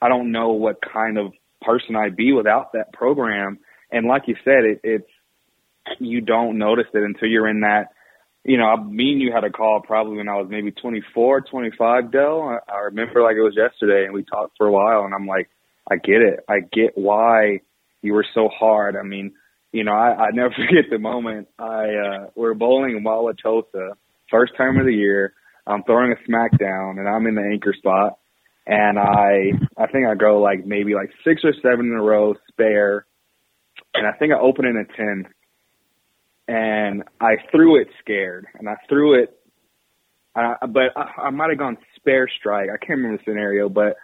I 0.00 0.08
don't 0.08 0.32
know 0.32 0.52
what 0.52 0.78
kind 0.80 1.18
of 1.18 1.32
person 1.60 1.94
I'd 1.96 2.16
be 2.16 2.32
without 2.32 2.72
that 2.72 2.92
program. 2.92 3.58
And 3.92 4.06
like 4.06 4.22
you 4.26 4.36
said, 4.44 4.64
it, 4.64 4.80
it's 4.82 5.10
you 5.98 6.20
don't 6.20 6.58
notice 6.58 6.86
it 6.94 7.02
until 7.02 7.28
you're 7.28 7.48
in 7.48 7.60
that 7.60 7.88
you 8.44 8.56
know, 8.58 8.64
I 8.64 8.82
mean, 8.82 9.20
you 9.20 9.32
had 9.32 9.44
a 9.44 9.50
call 9.50 9.80
probably 9.80 10.16
when 10.16 10.28
I 10.28 10.34
was 10.34 10.48
maybe 10.50 10.72
24, 10.72 11.42
25, 11.42 12.10
Del. 12.10 12.42
I, 12.42 12.72
I 12.72 12.78
remember 12.86 13.22
like 13.22 13.36
it 13.36 13.42
was 13.42 13.56
yesterday 13.56 14.04
and 14.04 14.12
we 14.12 14.24
talked 14.24 14.56
for 14.56 14.66
a 14.66 14.72
while 14.72 15.04
and 15.04 15.14
I'm 15.14 15.26
like, 15.26 15.48
I 15.90 15.96
get 15.96 16.20
it. 16.22 16.40
I 16.48 16.60
get 16.60 16.92
why 16.96 17.60
you 18.02 18.14
were 18.14 18.26
so 18.34 18.48
hard. 18.48 18.96
I 18.96 19.02
mean, 19.02 19.32
you 19.70 19.84
know, 19.84 19.92
I, 19.92 20.26
I 20.26 20.30
never 20.32 20.52
forget 20.56 20.90
the 20.90 20.98
moment 20.98 21.48
I, 21.58 21.84
uh, 21.94 22.26
we're 22.34 22.54
bowling 22.54 22.96
in 22.96 23.04
Wauwatosa, 23.04 23.92
first 24.30 24.56
time 24.56 24.78
of 24.78 24.86
the 24.86 24.94
year. 24.94 25.34
I'm 25.64 25.84
throwing 25.84 26.12
a 26.12 26.30
smackdown 26.30 26.98
and 26.98 27.08
I'm 27.08 27.26
in 27.26 27.36
the 27.36 27.42
anchor 27.42 27.74
spot 27.76 28.18
and 28.66 28.98
I, 28.98 29.52
I 29.76 29.86
think 29.86 30.08
I 30.08 30.16
go 30.16 30.40
like 30.40 30.66
maybe 30.66 30.94
like 30.94 31.10
six 31.24 31.42
or 31.44 31.54
seven 31.62 31.86
in 31.86 31.92
a 31.92 32.02
row 32.02 32.34
spare. 32.48 33.06
And 33.94 34.06
I 34.06 34.12
think 34.12 34.32
I 34.32 34.38
opened 34.38 34.68
in 34.68 34.76
a 34.76 34.84
10 34.84 35.26
and 36.48 37.04
I 37.20 37.36
threw 37.50 37.80
it 37.80 37.88
scared, 38.00 38.46
and 38.58 38.68
I 38.68 38.74
threw 38.88 39.22
it, 39.22 39.38
uh, 40.34 40.66
but 40.66 40.96
I, 40.96 41.26
I 41.26 41.30
might 41.30 41.50
have 41.50 41.58
gone 41.58 41.78
spare 41.96 42.28
strike. 42.28 42.68
I 42.68 42.84
can't 42.84 42.98
remember 42.98 43.18
the 43.18 43.22
scenario, 43.24 43.68
but 43.68 43.96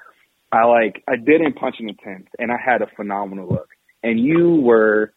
I 0.52 0.64
like 0.64 1.02
I 1.08 1.16
didn't 1.16 1.56
punch 1.56 1.76
in 1.80 1.86
the 1.86 1.94
tenth, 1.94 2.28
and 2.38 2.52
I 2.52 2.56
had 2.64 2.80
a 2.80 2.86
phenomenal 2.96 3.48
look. 3.48 3.68
And 4.02 4.20
you 4.20 4.60
were 4.62 5.12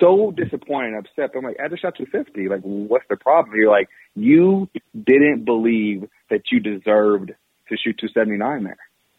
so 0.00 0.32
disappointed 0.32 0.94
and 0.94 1.06
upset. 1.06 1.36
I'm 1.36 1.44
like, 1.44 1.58
I 1.62 1.68
just 1.68 1.82
shot 1.82 1.94
250. 1.96 2.48
Like, 2.48 2.62
what's 2.62 3.04
the 3.10 3.16
problem? 3.16 3.54
You're 3.56 3.70
like, 3.70 3.88
you 4.14 4.68
didn't 4.94 5.44
believe 5.44 6.08
that 6.30 6.42
you 6.50 6.60
deserved 6.60 7.32
to 7.68 7.76
shoot 7.76 7.98
279 8.00 8.64
there. 8.64 8.76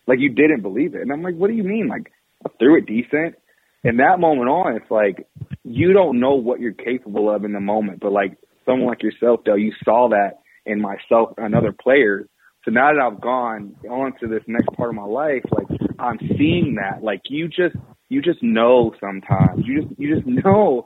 Like, 0.07 0.19
you 0.19 0.29
didn't 0.29 0.61
believe 0.61 0.95
it. 0.95 1.01
And 1.01 1.11
I'm 1.11 1.21
like, 1.21 1.35
what 1.35 1.47
do 1.47 1.53
you 1.53 1.63
mean? 1.63 1.87
Like, 1.87 2.11
I 2.45 2.49
threw 2.57 2.77
it 2.77 2.87
decent 2.87 3.35
in 3.85 3.97
that 3.97 4.19
moment 4.19 4.49
on, 4.49 4.75
it's 4.75 4.91
like 4.91 5.27
you 5.63 5.93
don't 5.93 6.19
know 6.19 6.35
what 6.35 6.59
you're 6.59 6.73
capable 6.73 7.33
of 7.33 7.45
in 7.45 7.53
the 7.53 7.59
moment. 7.59 7.99
But 8.01 8.11
like 8.11 8.37
someone 8.65 8.87
like 8.89 9.03
yourself, 9.03 9.41
though, 9.45 9.55
you 9.55 9.73
saw 9.83 10.09
that 10.09 10.39
in 10.65 10.81
myself 10.81 11.33
and 11.37 11.55
other 11.55 11.71
players. 11.71 12.27
So 12.63 12.71
now 12.71 12.91
that 12.91 12.99
I've 12.99 13.21
gone 13.21 13.75
on 13.89 14.13
to 14.19 14.27
this 14.27 14.41
next 14.47 14.67
part 14.75 14.89
of 14.89 14.95
my 14.95 15.05
life, 15.05 15.43
like 15.51 15.67
I'm 15.99 16.17
seeing 16.37 16.77
that. 16.81 17.03
Like 17.03 17.21
you 17.29 17.47
just 17.47 17.75
you 18.09 18.21
just 18.21 18.41
know 18.41 18.93
sometimes. 18.99 19.63
You 19.65 19.83
just 19.83 19.99
you 19.99 20.15
just 20.15 20.27
know 20.27 20.85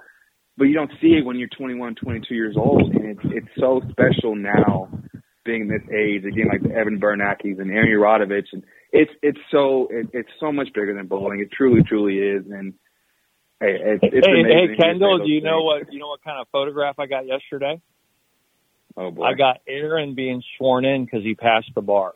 but 0.60 0.66
you 0.66 0.74
don't 0.74 0.92
see 1.02 1.14
it 1.14 1.26
when 1.26 1.38
you're 1.38 1.48
21, 1.58 1.96
22 1.96 2.36
years 2.36 2.56
old, 2.58 2.94
and 2.94 3.06
it's 3.06 3.22
it's 3.24 3.48
so 3.58 3.82
special 3.90 4.36
now, 4.36 4.90
being 5.46 5.70
this 5.70 5.82
age. 5.90 6.26
Again, 6.26 6.50
like 6.52 6.62
the 6.62 6.76
Evan 6.76 7.00
Bernakis 7.00 7.62
and 7.62 7.72
Aaron 7.72 7.88
Uradovich, 7.90 8.48
and 8.52 8.64
it's 8.92 9.12
it's 9.24 9.40
so 9.50 9.88
it, 9.90 10.08
it's 10.12 10.30
so 10.38 10.52
much 10.52 10.68
bigger 10.76 10.94
than 10.94 11.08
bowling. 11.08 11.40
It 11.40 11.50
truly, 11.56 11.82
truly 11.88 12.18
is, 12.18 12.44
and 12.52 12.74
Hey, 13.62 13.76
it's, 13.78 14.04
it's 14.04 14.26
hey, 14.26 14.44
hey, 14.44 14.76
Kendall, 14.78 15.18
do 15.20 15.30
you 15.30 15.42
know 15.42 15.64
what 15.64 15.92
you 15.92 16.00
know 16.00 16.08
what 16.08 16.24
kind 16.24 16.40
of 16.40 16.48
photograph 16.52 16.96
I 16.98 17.08
got 17.08 17.26
yesterday? 17.26 17.82
Oh 18.96 19.12
boy! 19.12 19.24
I 19.26 19.34
got 19.34 19.58
Aaron 19.68 20.16
being 20.16 20.42
sworn 20.58 20.86
in 20.86 21.04
because 21.04 21.24
he 21.24 21.36
passed 21.36 21.70
the 21.76 21.82
bar. 21.82 22.14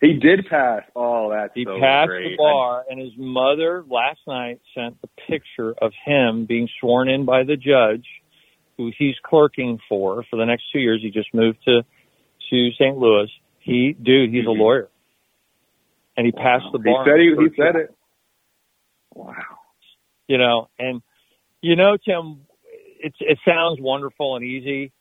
He 0.00 0.14
did 0.14 0.46
pass. 0.48 0.82
Oh, 0.94 1.30
that's 1.30 1.52
he 1.54 1.64
so 1.64 1.78
passed 1.80 2.08
great. 2.08 2.30
the 2.30 2.36
bar, 2.36 2.84
and 2.88 3.00
his 3.00 3.12
mother 3.18 3.84
last 3.88 4.20
night 4.26 4.60
sent 4.74 4.96
a 5.02 5.08
picture 5.28 5.74
of 5.82 5.92
him 6.04 6.46
being 6.46 6.68
sworn 6.80 7.08
in 7.08 7.24
by 7.24 7.42
the 7.42 7.56
judge, 7.56 8.06
who 8.76 8.92
he's 8.96 9.16
clerking 9.24 9.80
for 9.88 10.24
for 10.30 10.36
the 10.36 10.46
next 10.46 10.64
two 10.72 10.78
years. 10.78 11.00
He 11.02 11.10
just 11.10 11.34
moved 11.34 11.58
to 11.64 11.82
to 12.50 12.70
St. 12.78 12.96
Louis. 12.96 13.28
He, 13.58 13.92
dude, 14.00 14.30
he's 14.30 14.44
a 14.44 14.48
Mhm. 14.48 14.58
lawyer, 14.58 14.88
and 16.16 16.24
he 16.24 16.32
passed 16.32 16.66
the 16.72 16.78
He 16.78 16.84
bar. 16.84 17.04
said 17.04 17.18
he, 17.20 17.34
he 17.36 17.54
said 17.56 17.76
it. 17.76 17.94
Wow. 19.14 19.34
You 20.30 20.38
know 20.38 20.68
and 20.78 21.02
you 21.60 21.74
know 21.74 21.96
tim 21.96 22.42
it's 23.00 23.16
it 23.20 23.38
sounds 23.44 23.80
wonderful 23.80 24.36
and 24.36 24.44
easy. 24.44 24.92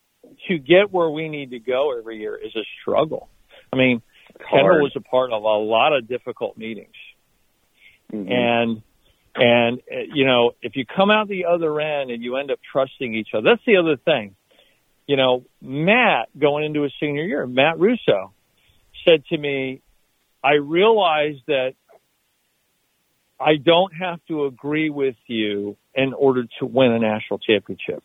To 0.47 0.57
get 0.57 0.91
where 0.91 1.09
we 1.09 1.27
need 1.27 1.51
to 1.51 1.59
go 1.59 1.97
every 1.97 2.17
year 2.19 2.35
is 2.35 2.55
a 2.55 2.65
struggle. 2.81 3.29
I 3.71 3.75
mean 3.77 4.01
kendall 4.49 4.81
was 4.81 4.93
a 4.95 5.01
part 5.01 5.31
of 5.31 5.43
a 5.43 5.57
lot 5.75 5.93
of 5.93 6.07
difficult 6.07 6.57
meetings. 6.57 6.95
Mhm. 8.11 8.31
and 8.31 8.81
and 9.35 9.81
you 10.15 10.25
know 10.25 10.51
if 10.63 10.75
you 10.75 10.83
come 10.85 11.11
out 11.11 11.27
the 11.27 11.45
other 11.45 11.79
end 11.79 12.09
and 12.09 12.23
you 12.23 12.37
end 12.37 12.49
up 12.49 12.59
trusting 12.71 13.13
each 13.13 13.29
other 13.35 13.49
that's 13.51 13.65
the 13.65 13.77
other 13.77 13.97
thing. 13.97 14.35
You 15.07 15.15
know 15.15 15.45
matt 15.61 16.29
going 16.37 16.65
into 16.65 16.81
his 16.81 16.93
senior 16.99 17.23
year 17.23 17.45
matt 17.45 17.79
russo 17.79 18.33
said 19.05 19.25
to 19.27 19.37
me 19.37 19.81
i 20.43 20.53
realized 20.53 21.43
that 21.47 21.73
i 23.39 23.55
don't 23.55 23.93
have 23.93 24.19
to 24.27 24.45
agree 24.45 24.89
with 24.89 25.15
you 25.27 25.77
in 25.95 26.13
order 26.13 26.45
to 26.59 26.65
win 26.65 26.91
a 26.91 26.99
national 26.99 27.39
championship. 27.39 28.03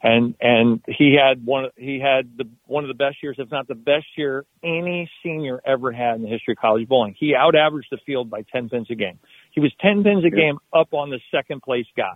And 0.00 0.34
and 0.40 0.80
he 0.86 1.16
had 1.20 1.44
one 1.44 1.66
he 1.76 2.00
had 2.00 2.36
the 2.36 2.48
one 2.66 2.84
of 2.84 2.88
the 2.88 2.94
best 2.94 3.16
years 3.22 3.36
if 3.38 3.50
not 3.50 3.66
the 3.68 3.74
best 3.74 4.06
year 4.16 4.44
any 4.62 5.10
senior 5.22 5.60
ever 5.66 5.90
had 5.92 6.16
in 6.16 6.22
the 6.22 6.28
history 6.28 6.52
of 6.52 6.58
college 6.58 6.88
bowling. 6.88 7.14
He 7.18 7.34
out 7.34 7.56
averaged 7.56 7.88
the 7.90 7.98
field 8.06 8.30
by 8.30 8.42
10 8.52 8.68
pins 8.68 8.86
a 8.90 8.94
game. 8.94 9.18
He 9.50 9.60
was 9.60 9.72
10 9.80 10.04
pins 10.04 10.24
a 10.24 10.30
Yeah. 10.30 10.36
game 10.36 10.58
up 10.72 10.94
on 10.94 11.10
the 11.10 11.20
second 11.30 11.62
place 11.62 11.86
guy. 11.96 12.14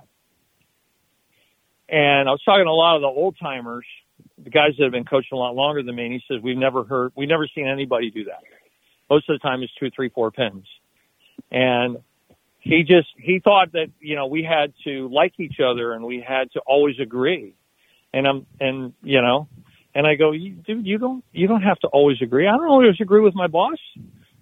And 1.89 2.29
i 2.29 2.33
was 2.33 2.43
talking 2.45 2.65
to 2.65 2.71
a 2.71 2.73
lot 2.73 2.97
of 2.97 3.03
the 3.03 3.09
old 3.09 3.37
timers 3.41 3.87
the 4.43 4.51
guys 4.51 4.73
that 4.79 4.85
have 4.85 4.93
been 4.93 5.05
coaching 5.05 5.33
a 5.33 5.37
lot 5.37 5.55
longer 5.55 5.83
than 5.83 5.95
me 5.95 6.05
and 6.07 6.13
he 6.15 6.23
says 6.29 6.41
we've 6.43 6.57
never 6.57 6.85
heard 6.85 7.13
we've 7.17 7.29
never 7.29 7.49
seen 7.53 7.67
anybody 7.67 8.11
do 8.11 8.25
that. 8.25 8.43
Most 9.11 9.29
of 9.29 9.35
the 9.35 9.41
time 9.41 9.63
it's 9.63 9.75
two 9.75 9.91
three 9.91 10.09
four 10.09 10.31
pins 10.31 10.67
and 11.51 11.99
he 12.61 12.83
just 12.83 13.09
he 13.17 13.39
thought 13.39 13.73
that 13.73 13.89
you 14.01 14.17
know 14.17 14.27
we 14.27 14.43
had 14.43 14.73
to 14.85 15.09
like 15.13 15.35
each 15.39 15.61
other 15.61 15.93
and 15.93 16.05
we 16.05 16.25
had 16.27 16.51
to 16.53 16.61
always 16.67 16.97
agree. 17.01 17.55
And 18.13 18.27
i'm 18.27 18.47
and 18.61 18.93
you 19.03 19.21
know 19.23 19.49
and 19.95 20.07
i 20.07 20.15
go 20.15 20.33
dude 20.33 20.87
you 20.87 20.99
don't 20.99 21.25
you 21.33 21.47
don't 21.47 21.63
have 21.63 21.79
to 21.81 21.89
always 21.89 22.19
agree. 22.23 22.47
I 22.49 22.53
don't 22.53 22.69
always 22.69 23.01
agree 23.01 23.21
with 23.21 23.35
my 23.35 23.47
boss. 23.47 23.79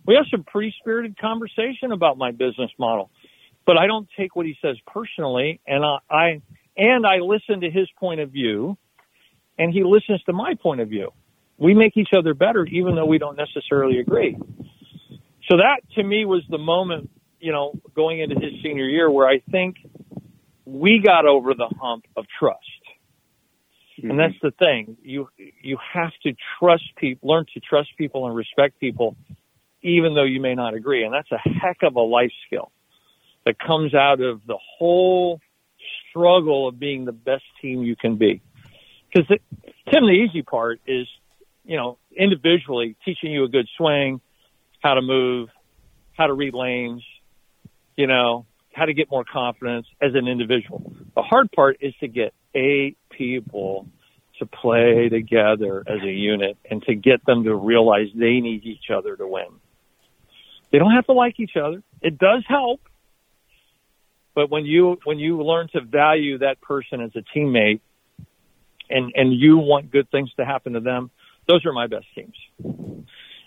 We 0.06 0.14
have 0.14 0.26
some 0.30 0.44
pretty 0.44 0.74
spirited 0.80 1.18
conversation 1.18 1.92
about 1.92 2.18
my 2.18 2.30
business 2.30 2.70
model 2.78 3.10
but 3.66 3.76
i 3.76 3.86
don't 3.86 4.08
take 4.16 4.36
what 4.36 4.46
he 4.46 4.56
says 4.62 4.76
personally. 4.86 5.60
And 5.66 5.84
i, 5.84 5.98
I 6.10 6.42
and 6.76 7.06
i 7.06 7.18
listen 7.18 7.60
to 7.60 7.70
his 7.70 7.88
point 7.98 8.20
of 8.20 8.30
view 8.30 8.76
and 9.58 9.72
he 9.72 9.84
listens 9.84 10.22
to 10.24 10.32
my 10.32 10.54
point 10.54 10.80
of 10.80 10.88
view. 10.88 11.12
We 11.58 11.74
make 11.74 11.96
each 11.96 12.10
other 12.16 12.34
better 12.34 12.64
even 12.66 12.94
though 12.94 13.06
we 13.06 13.18
don't 13.18 13.36
necessarily 13.36 13.98
agree 13.98 14.38
so 15.48 15.58
that 15.58 15.80
to 15.96 16.02
me 16.02 16.24
was 16.24 16.42
the 16.48 16.58
moment 16.58 17.10
you 17.44 17.52
know, 17.52 17.78
going 17.94 18.20
into 18.20 18.36
his 18.36 18.54
senior 18.62 18.88
year 18.88 19.10
where 19.10 19.28
I 19.28 19.40
think 19.50 19.76
we 20.64 21.02
got 21.04 21.26
over 21.26 21.52
the 21.52 21.68
hump 21.78 22.06
of 22.16 22.24
trust. 22.38 22.58
And 24.02 24.18
that's 24.18 24.34
the 24.42 24.50
thing. 24.50 24.96
You 25.02 25.28
you 25.36 25.76
have 25.92 26.10
to 26.22 26.32
trust 26.58 26.84
people, 26.96 27.28
learn 27.28 27.44
to 27.52 27.60
trust 27.60 27.90
people 27.98 28.26
and 28.26 28.34
respect 28.34 28.80
people 28.80 29.14
even 29.82 30.14
though 30.14 30.24
you 30.24 30.40
may 30.40 30.54
not 30.54 30.72
agree. 30.72 31.04
And 31.04 31.12
that's 31.12 31.30
a 31.30 31.48
heck 31.48 31.82
of 31.82 31.94
a 31.94 32.00
life 32.00 32.32
skill 32.46 32.72
that 33.44 33.58
comes 33.58 33.94
out 33.94 34.22
of 34.22 34.40
the 34.46 34.56
whole 34.78 35.38
struggle 36.08 36.66
of 36.66 36.80
being 36.80 37.04
the 37.04 37.12
best 37.12 37.44
team 37.60 37.82
you 37.82 37.94
can 37.94 38.16
be. 38.16 38.40
Cuz 39.14 39.26
Tim 39.28 40.06
the 40.06 40.12
easy 40.12 40.40
part 40.42 40.80
is, 40.86 41.06
you 41.62 41.76
know, 41.76 41.98
individually 42.16 42.96
teaching 43.04 43.30
you 43.30 43.44
a 43.44 43.48
good 43.48 43.68
swing, 43.76 44.22
how 44.84 44.94
to 44.94 45.02
move, 45.02 45.48
how 46.12 46.26
to 46.26 46.34
read 46.34 46.52
lanes, 46.52 47.02
you 47.96 48.06
know, 48.06 48.44
how 48.74 48.84
to 48.84 48.92
get 48.92 49.10
more 49.10 49.24
confidence 49.24 49.86
as 50.00 50.14
an 50.14 50.28
individual. 50.28 50.92
The 51.16 51.22
hard 51.22 51.50
part 51.50 51.78
is 51.80 51.94
to 52.00 52.08
get 52.08 52.34
eight 52.54 52.98
people 53.10 53.88
to 54.38 54.46
play 54.46 55.08
together 55.08 55.82
as 55.86 56.02
a 56.02 56.10
unit 56.10 56.58
and 56.70 56.82
to 56.82 56.94
get 56.94 57.24
them 57.24 57.44
to 57.44 57.54
realize 57.54 58.08
they 58.14 58.40
need 58.40 58.64
each 58.64 58.90
other 58.94 59.16
to 59.16 59.26
win. 59.26 59.46
They 60.70 60.78
don't 60.78 60.92
have 60.92 61.06
to 61.06 61.12
like 61.12 61.40
each 61.40 61.56
other. 61.56 61.82
It 62.02 62.18
does 62.18 62.44
help. 62.46 62.80
But 64.34 64.50
when 64.50 64.66
you 64.66 64.98
when 65.04 65.18
you 65.18 65.42
learn 65.42 65.68
to 65.72 65.80
value 65.80 66.38
that 66.38 66.60
person 66.60 67.00
as 67.00 67.12
a 67.14 67.22
teammate 67.34 67.80
and 68.90 69.12
and 69.14 69.32
you 69.32 69.58
want 69.58 69.92
good 69.92 70.10
things 70.10 70.30
to 70.34 70.44
happen 70.44 70.72
to 70.74 70.80
them, 70.80 71.10
those 71.46 71.64
are 71.64 71.72
my 71.72 71.86
best 71.86 72.06
teams. 72.14 72.34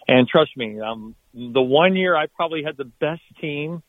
And 0.08 0.28
trust 0.28 0.56
me, 0.56 0.80
um 0.80 1.16
the 1.34 1.62
one 1.62 1.96
year 1.96 2.16
I 2.16 2.26
probably 2.28 2.64
had 2.64 2.78
the 2.78 2.86
best 2.86 3.22
team 3.40 3.84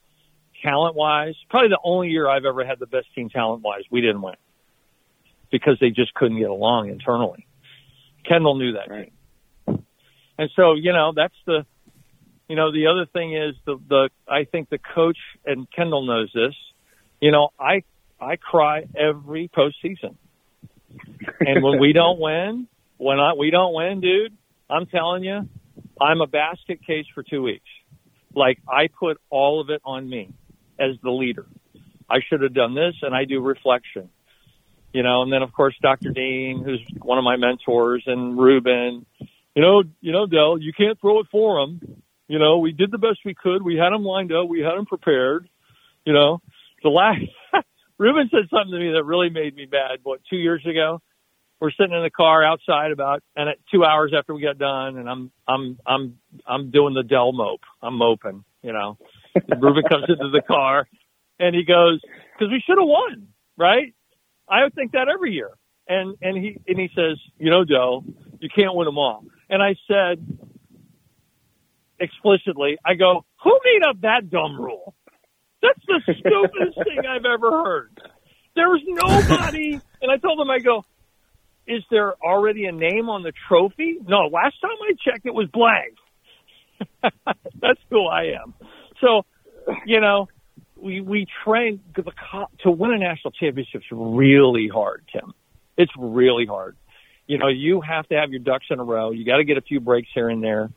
talent 0.62 0.94
wise, 0.94 1.34
probably 1.48 1.68
the 1.68 1.80
only 1.82 2.08
year 2.08 2.28
I've 2.28 2.44
ever 2.44 2.64
had 2.64 2.78
the 2.78 2.86
best 2.86 3.06
team 3.14 3.30
talent 3.30 3.62
wise, 3.62 3.82
we 3.90 4.00
didn't 4.00 4.22
win 4.22 4.34
because 5.50 5.78
they 5.80 5.90
just 5.90 6.12
couldn't 6.14 6.38
get 6.38 6.50
along 6.50 6.90
internally. 6.90 7.46
Kendall 8.28 8.56
knew 8.56 8.72
that. 8.72 8.90
Right. 8.90 9.12
And 10.38 10.50
so, 10.54 10.74
you 10.74 10.92
know, 10.92 11.12
that's 11.14 11.34
the, 11.46 11.64
you 12.48 12.56
know, 12.56 12.70
the 12.70 12.86
other 12.86 13.06
thing 13.06 13.34
is 13.34 13.54
the, 13.66 13.78
the, 13.88 14.10
I 14.28 14.44
think 14.44 14.68
the 14.68 14.78
coach 14.78 15.18
and 15.44 15.66
Kendall 15.70 16.06
knows 16.06 16.30
this, 16.34 16.54
you 17.20 17.32
know, 17.32 17.48
I, 17.58 17.82
I 18.20 18.36
cry 18.36 18.86
every 18.96 19.48
postseason. 19.48 20.16
And 21.40 21.62
when 21.62 21.80
we 21.80 21.92
don't 21.92 22.20
win, 22.20 22.68
when 22.98 23.18
I, 23.18 23.32
we 23.34 23.50
don't 23.50 23.74
win, 23.74 24.00
dude, 24.00 24.36
I'm 24.70 24.86
telling 24.86 25.24
you, 25.24 25.48
I'm 26.00 26.20
a 26.20 26.26
basket 26.26 26.84
case 26.86 27.06
for 27.14 27.22
two 27.22 27.42
weeks. 27.42 27.68
Like 28.34 28.58
I 28.68 28.88
put 28.88 29.18
all 29.30 29.60
of 29.60 29.70
it 29.70 29.80
on 29.84 30.08
me 30.08 30.30
as 30.78 30.96
the 31.02 31.10
leader. 31.10 31.46
I 32.08 32.18
should 32.28 32.42
have 32.42 32.54
done 32.54 32.74
this 32.74 32.94
and 33.02 33.14
I 33.14 33.24
do 33.24 33.40
reflection. 33.40 34.10
You 34.92 35.02
know, 35.02 35.22
and 35.22 35.32
then 35.32 35.42
of 35.42 35.52
course 35.52 35.74
Dr. 35.82 36.10
Dean, 36.10 36.62
who's 36.64 36.80
one 37.02 37.18
of 37.18 37.24
my 37.24 37.36
mentors, 37.36 38.04
and 38.06 38.38
Ruben, 38.38 39.04
you 39.54 39.62
know, 39.62 39.82
you 40.00 40.12
know, 40.12 40.26
Del, 40.26 40.58
you 40.58 40.72
can't 40.72 40.98
throw 41.00 41.20
it 41.20 41.26
for 41.30 41.60
them. 41.60 42.02
You 42.26 42.38
know, 42.38 42.58
we 42.58 42.72
did 42.72 42.90
the 42.90 42.98
best 42.98 43.18
we 43.24 43.34
could. 43.34 43.62
We 43.62 43.76
had 43.76 43.90
them 43.90 44.04
lined 44.04 44.32
up. 44.32 44.48
We 44.48 44.60
had 44.60 44.76
them 44.76 44.86
prepared. 44.86 45.48
You 46.04 46.12
know, 46.12 46.40
the 46.82 46.90
last 46.90 47.20
Ruben 47.98 48.30
said 48.30 48.48
something 48.50 48.70
to 48.70 48.78
me 48.78 48.92
that 48.92 49.04
really 49.04 49.30
made 49.30 49.54
me 49.56 49.66
mad. 49.70 50.00
What 50.02 50.20
two 50.30 50.36
years 50.36 50.64
ago? 50.64 51.02
We're 51.60 51.72
sitting 51.72 51.92
in 51.92 52.02
the 52.02 52.10
car 52.10 52.44
outside 52.44 52.92
about 52.92 53.22
and 53.34 53.48
at 53.48 53.56
two 53.72 53.84
hours 53.84 54.12
after 54.16 54.32
we 54.34 54.42
got 54.42 54.58
done, 54.58 54.96
and 54.96 55.08
I'm 55.08 55.30
I'm 55.46 55.78
I'm 55.86 56.18
I'm 56.46 56.70
doing 56.70 56.94
the 56.94 57.02
Del 57.02 57.32
mope. 57.32 57.62
I'm 57.82 57.94
moping. 57.98 58.44
You 58.62 58.72
know, 58.72 58.98
Ruben 59.34 59.82
comes 59.88 60.04
into 60.08 60.30
the 60.30 60.42
car, 60.46 60.86
and 61.38 61.54
he 61.54 61.64
goes, 61.64 62.00
"Because 62.32 62.50
we 62.52 62.62
should 62.64 62.78
have 62.78 62.86
won, 62.86 63.28
right?" 63.56 63.94
I 64.48 64.62
would 64.62 64.74
think 64.74 64.92
that 64.92 65.08
every 65.12 65.32
year. 65.32 65.50
And 65.88 66.16
and 66.22 66.36
he 66.36 66.58
and 66.68 66.78
he 66.78 66.88
says, 66.94 67.18
"You 67.38 67.50
know, 67.50 67.64
Del, 67.64 68.04
you 68.40 68.48
can't 68.54 68.74
win 68.74 68.84
them 68.84 68.98
all." 68.98 69.24
And 69.48 69.62
I 69.62 69.74
said 69.88 70.24
explicitly, 71.98 72.78
I 72.84 72.94
go, 72.94 73.24
"Who 73.42 73.58
made 73.64 73.88
up 73.88 74.00
that 74.02 74.30
dumb 74.30 74.60
rule?" 74.60 74.94
That's 75.60 75.80
the 75.86 76.14
stupidest 76.18 76.78
thing 76.84 77.04
I've 77.08 77.24
ever 77.24 77.50
heard. 77.64 77.90
There's 78.54 78.82
nobody, 78.86 79.80
and 80.00 80.10
I 80.10 80.16
told 80.16 80.40
him, 80.40 80.50
I 80.50 80.58
go, 80.58 80.84
is 81.68 81.84
there 81.90 82.14
already 82.24 82.64
a 82.64 82.72
name 82.72 83.10
on 83.10 83.22
the 83.22 83.32
trophy? 83.46 83.98
No, 84.06 84.28
last 84.32 84.56
time 84.60 84.76
I 84.82 84.94
checked, 85.04 85.26
it 85.26 85.34
was 85.34 85.48
blank. 85.52 85.96
That's 87.60 87.80
who 87.90 88.06
I 88.06 88.34
am. 88.42 88.54
So, 89.00 89.26
you 89.84 90.00
know, 90.00 90.28
we 90.76 91.00
we 91.00 91.26
train 91.44 91.80
to 92.62 92.70
win 92.70 92.92
a 92.92 92.98
national 92.98 93.32
championship 93.32 93.82
is 93.82 93.86
really 93.90 94.68
hard, 94.72 95.04
Tim. 95.12 95.34
It's 95.76 95.92
really 95.98 96.46
hard. 96.46 96.76
You 97.26 97.36
know, 97.36 97.48
you 97.48 97.82
have 97.82 98.08
to 98.08 98.14
have 98.14 98.30
your 98.30 98.40
ducks 98.40 98.66
in 98.70 98.80
a 98.80 98.84
row. 98.84 99.10
You 99.10 99.26
got 99.26 99.36
to 99.36 99.44
get 99.44 99.58
a 99.58 99.62
few 99.62 99.80
breaks 99.80 100.08
here 100.14 100.30
and 100.30 100.42
there, 100.42 100.70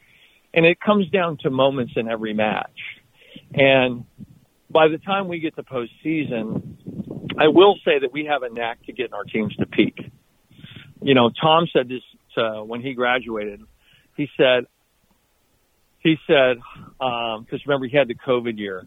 and 0.54 0.66
it 0.66 0.80
comes 0.82 1.10
down 1.10 1.38
to 1.44 1.50
moments 1.50 1.94
in 1.96 2.10
every 2.10 2.34
match. 2.34 2.78
And 3.54 4.04
by 4.70 4.89
the 4.89 4.98
time 4.98 5.30
we 5.30 5.39
get 5.39 5.56
to 5.56 5.64
postseason, 5.64 7.32
I 7.39 7.48
will 7.48 7.76
say 7.86 8.00
that 8.00 8.12
we 8.12 8.26
have 8.26 8.44
a 8.44 8.50
knack 8.50 8.84
to 8.88 8.92
getting 8.92 9.14
our 9.14 9.24
teams 9.24 9.56
to 9.56 9.66
peak. 9.66 10.12
You 11.02 11.14
know, 11.16 11.30
Tom 11.30 11.68
said 11.74 11.89
this 11.89 12.04
uh, 12.38 12.62
when 12.62 12.82
he 12.82 12.93
graduated. 12.93 13.62
He 14.16 14.30
said, 14.38 14.66
he 15.99 16.18
said, 16.28 16.58
because 16.99 17.38
um, 17.39 17.60
remember 17.66 17.88
he 17.88 17.97
had 17.97 18.08
the 18.08 18.16
COVID 18.16 18.58
year. 18.58 18.86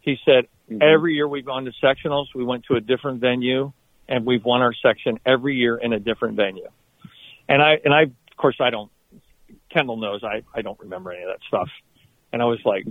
He 0.00 0.16
said 0.24 0.46
Mhm. 0.70 0.82
every 0.82 1.14
year 1.14 1.28
we've 1.28 1.44
gone 1.44 1.64
to 1.66 1.72
sectionals, 1.82 2.26
we 2.34 2.44
went 2.44 2.64
to 2.64 2.74
a 2.74 2.80
different 2.80 3.20
venue, 3.20 3.72
and 4.08 4.26
we've 4.26 4.44
won 4.44 4.62
our 4.62 4.74
section 4.74 5.18
every 5.24 5.54
year 5.54 5.76
in 5.76 5.92
a 5.92 6.00
different 6.00 6.34
venue. 6.36 6.68
And 7.48 7.62
I 7.62 7.78
and 7.84 7.94
I 7.94 8.02
of 8.02 8.36
course 8.36 8.56
I 8.60 8.70
don't. 8.70 8.90
Kendall 9.70 9.96
knows 9.96 10.24
I 10.24 10.42
I 10.54 10.62
don't 10.62 10.78
remember 10.80 11.12
any 11.12 11.22
of 11.22 11.28
that 11.28 11.38
stuff. 11.46 11.68
And 12.32 12.42
I 12.42 12.46
was 12.46 12.58
like, 12.64 12.84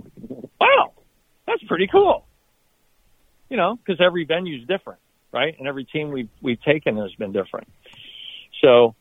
wow, 0.58 0.92
that's 1.46 1.62
pretty 1.64 1.86
cool. 1.86 2.26
You 3.50 3.56
know, 3.58 3.76
because 3.76 4.00
every 4.00 4.24
venue 4.24 4.58
is 4.58 4.66
different, 4.66 5.00
right? 5.32 5.54
And 5.58 5.68
every 5.68 5.84
team 5.84 6.10
we've 6.12 6.30
we've 6.40 6.60
taken 6.62 6.96
has 6.96 7.14
been 7.14 7.32
different. 7.32 7.68
So, 8.66 8.96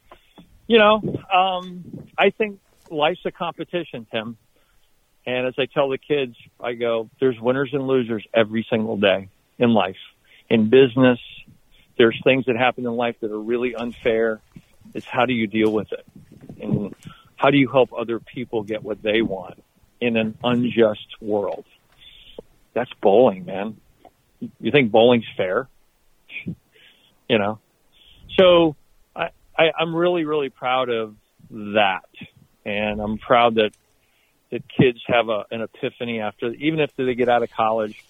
you 0.67 0.77
know, 0.77 1.01
um, 1.33 2.07
I 2.15 2.29
think 2.29 2.59
life's 2.91 3.25
a 3.25 3.31
competition, 3.31 4.05
Tim. 4.11 4.37
And 5.25 5.47
as 5.47 5.55
I 5.57 5.65
tell 5.65 5.89
the 5.89 5.97
kids, 5.97 6.35
I 6.59 6.73
go, 6.73 7.09
there's 7.19 7.39
winners 7.39 7.71
and 7.73 7.87
losers 7.87 8.23
every 8.31 8.67
single 8.69 8.95
day 8.95 9.29
in 9.57 9.71
life. 9.73 9.97
In 10.51 10.69
business, 10.69 11.17
there's 11.97 12.19
things 12.23 12.45
that 12.45 12.57
happen 12.57 12.85
in 12.85 12.91
life 12.91 13.15
that 13.21 13.31
are 13.31 13.39
really 13.39 13.73
unfair. 13.73 14.39
It's 14.93 15.07
how 15.07 15.25
do 15.25 15.33
you 15.33 15.47
deal 15.47 15.71
with 15.71 15.91
it? 15.91 16.05
And 16.61 16.93
how 17.35 17.49
do 17.49 17.57
you 17.57 17.67
help 17.67 17.89
other 17.91 18.19
people 18.19 18.61
get 18.61 18.83
what 18.83 19.01
they 19.01 19.23
want 19.23 19.63
in 19.99 20.15
an 20.15 20.37
unjust 20.43 21.07
world? 21.19 21.65
That's 22.75 22.91
bowling, 23.01 23.45
man. 23.45 23.77
You 24.59 24.69
think 24.69 24.91
bowling's 24.91 25.25
fair? 25.35 25.67
You 26.45 27.39
know? 27.39 27.57
So 28.37 28.75
I, 29.57 29.71
I'm 29.79 29.95
really, 29.95 30.25
really 30.25 30.49
proud 30.49 30.89
of 30.89 31.15
that. 31.49 32.09
And 32.65 32.99
I'm 32.99 33.17
proud 33.17 33.55
that, 33.55 33.71
that 34.51 34.63
kids 34.69 34.99
have 35.07 35.29
a, 35.29 35.45
an 35.51 35.61
epiphany 35.61 36.19
after, 36.19 36.51
even 36.53 36.79
if 36.79 36.95
they 36.95 37.13
get 37.15 37.29
out 37.29 37.43
of 37.43 37.51
college 37.51 38.03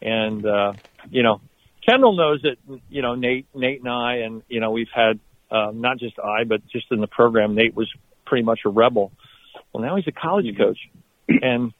and, 0.00 0.44
uh, 0.44 0.72
you 1.10 1.22
know, 1.22 1.40
Kendall 1.88 2.16
knows 2.16 2.42
that, 2.42 2.56
you 2.88 3.02
know, 3.02 3.14
Nate, 3.14 3.46
Nate 3.54 3.80
and 3.80 3.88
I, 3.88 4.16
and, 4.18 4.42
you 4.48 4.60
know, 4.60 4.70
we've 4.70 4.90
had, 4.94 5.18
um, 5.50 5.80
not 5.80 5.98
just 5.98 6.18
I, 6.18 6.44
but 6.44 6.66
just 6.68 6.86
in 6.90 7.00
the 7.00 7.06
program, 7.06 7.54
Nate 7.54 7.74
was 7.74 7.92
pretty 8.24 8.44
much 8.44 8.60
a 8.64 8.68
rebel. 8.68 9.12
Well, 9.72 9.82
now 9.82 9.96
he's 9.96 10.06
a 10.06 10.12
college 10.12 10.46
coach. 10.56 10.78
And 11.28 11.72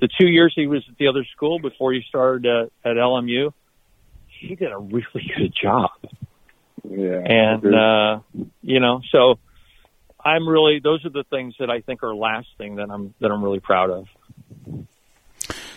the 0.00 0.08
two 0.20 0.28
years 0.28 0.52
he 0.54 0.66
was 0.66 0.84
at 0.88 0.96
the 0.98 1.08
other 1.08 1.24
school 1.34 1.58
before 1.58 1.92
he 1.92 2.02
started 2.08 2.46
uh, 2.46 2.88
at 2.88 2.96
LMU, 2.96 3.52
he 4.26 4.54
did 4.54 4.72
a 4.72 4.78
really 4.78 5.30
good 5.36 5.54
job. 5.60 5.90
Yeah. 6.88 7.20
And, 7.24 7.74
uh, 7.74 8.20
you 8.62 8.80
know, 8.80 9.02
so 9.10 9.38
I'm 10.24 10.48
really, 10.48 10.80
those 10.80 11.04
are 11.04 11.10
the 11.10 11.24
things 11.24 11.54
that 11.58 11.70
I 11.70 11.80
think 11.80 12.02
are 12.02 12.14
lasting 12.14 12.76
that 12.76 12.90
I'm, 12.90 13.14
that 13.20 13.30
I'm 13.30 13.42
really 13.42 13.60
proud 13.60 13.90
of. 13.90 14.08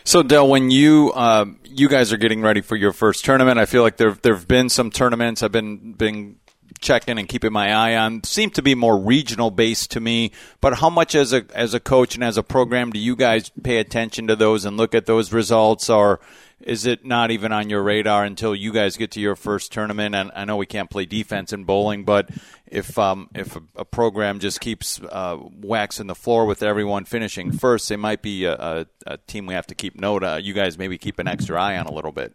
So, 0.08 0.22
Del, 0.22 0.47
when 0.47 0.70
you 0.70 1.12
uh, 1.16 1.45
you 1.64 1.89
guys 1.89 2.14
are 2.14 2.18
getting 2.18 2.43
ready 2.43 2.62
for 2.62 2.76
your 2.76 2.93
first 2.93 3.26
tournament, 3.26 3.58
I 3.58 3.66
feel 3.66 3.82
like 3.82 3.97
there 3.97 4.12
there've 4.12 4.47
been 4.47 4.70
some 4.70 4.91
tournaments 4.91 5.41
I've 5.41 5.51
been 5.51 5.93
been 5.93 6.36
checking 6.80 7.18
and 7.18 7.28
keeping 7.28 7.51
my 7.51 7.74
eye 7.74 7.95
on. 7.95 8.24
Seem 8.24 8.51
to 8.51 8.62
be 8.62 8.76
more 8.76 8.99
regional 8.99 9.49
based 9.49 9.89
to 9.91 9.99
me. 9.99 10.32
But 10.62 10.76
how 10.76 10.91
much 10.91 11.16
as 11.16 11.34
a 11.34 11.45
as 11.56 11.74
a 11.74 11.80
coach 11.80 12.14
and 12.14 12.24
as 12.24 12.38
a 12.38 12.43
program 12.43 12.91
do 12.91 12.99
you 12.99 13.16
guys 13.16 13.49
pay 13.64 13.78
attention 13.78 14.28
to 14.28 14.36
those 14.36 14.64
and 14.64 14.78
look 14.78 14.93
at 14.93 15.08
those 15.08 15.34
results, 15.34 15.89
or 15.89 16.20
is 16.60 16.86
it 16.86 17.06
not 17.06 17.32
even 17.32 17.51
on 17.51 17.70
your 17.70 17.84
radar 17.84 18.24
until 18.24 18.56
you 18.56 18.72
guys 18.72 18.97
get 18.97 19.12
to 19.12 19.20
your 19.20 19.36
first 19.36 19.72
tournament? 19.72 20.16
And 20.16 20.32
I 20.36 20.45
know 20.45 20.58
we 20.58 20.66
can't 20.66 20.89
play 20.89 21.06
defense 21.06 21.53
in 21.53 21.64
bowling, 21.66 22.06
but 22.06 22.30
if 22.66 22.97
um, 22.97 23.30
if 23.36 23.56
a, 23.56 23.62
a, 23.76 23.86
program 23.86 24.39
just 24.39 24.62
keeps 24.62 25.01
uh, 25.01 25.38
waxing 25.39 26.08
the 26.08 26.16
floor 26.16 26.45
with 26.45 26.64
everyone 26.64 27.06
finishing 27.06 27.51
first, 27.51 27.91
it 27.91 27.97
might 27.97 28.22
be 28.22 28.45
a, 28.45 28.53
a, 28.53 28.86
a 29.06 29.18
team 29.18 29.45
we 29.45 29.53
have 29.53 29.68
to 29.68 29.76
keep 29.76 29.95
note. 29.99 30.24
of. 30.24 30.41
You 30.41 30.53
guys 30.53 30.78
maybe 30.78 30.97
keep 30.97 31.20
an 31.20 31.28
extra 31.28 31.62
eye 31.62 31.78
on 31.78 31.86
a 31.88 31.93
little 31.93 32.12
bit. 32.12 32.34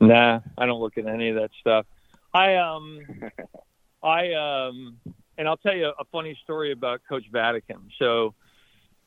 Nah, 0.00 0.40
I 0.56 0.66
don't 0.66 0.80
look 0.80 0.96
at 0.96 1.06
any 1.06 1.28
of 1.30 1.36
that 1.36 1.50
stuff. 1.60 1.86
I 2.32 2.56
um, 2.56 3.00
I 4.02 4.32
um, 4.32 4.98
and 5.40 5.48
I'll 5.48 5.56
tell 5.56 5.74
you 5.74 5.92
a 5.98 6.04
funny 6.12 6.38
story 6.44 6.70
about 6.70 7.00
Coach 7.08 7.24
Vadakin. 7.32 7.80
So, 7.98 8.34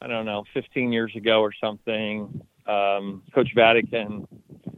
I 0.01 0.07
don't 0.07 0.25
know, 0.25 0.43
15 0.53 0.91
years 0.91 1.15
ago 1.15 1.41
or 1.41 1.53
something, 1.53 2.41
um, 2.67 3.23
Coach 3.33 3.49
Vadakin 3.55 4.27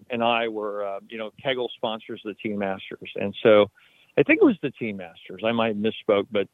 and 0.09 0.23
I 0.23 0.47
were, 0.47 0.86
uh, 0.86 0.99
you 1.09 1.17
know, 1.17 1.31
Kegel 1.41 1.69
sponsors 1.75 2.21
the 2.23 2.33
Team 2.36 2.59
Masters, 2.59 3.11
and 3.15 3.36
so 3.41 3.69
I 4.17 4.23
think 4.23 4.39
it 4.41 4.45
was 4.45 4.57
the 4.61 4.71
Team 4.71 4.97
Masters. 4.97 5.41
I 5.45 5.51
might 5.51 5.79
misspoke, 5.81 6.27
but 6.31 6.47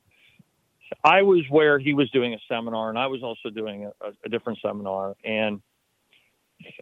I 1.03 1.21
was 1.21 1.43
where 1.49 1.79
he 1.79 1.93
was 1.93 2.09
doing 2.11 2.33
a 2.33 2.39
seminar, 2.47 2.89
and 2.89 2.97
I 2.97 3.07
was 3.07 3.23
also 3.23 3.49
doing 3.49 3.89
a, 4.01 4.11
a 4.25 4.29
different 4.29 4.59
seminar, 4.61 5.15
and 5.23 5.61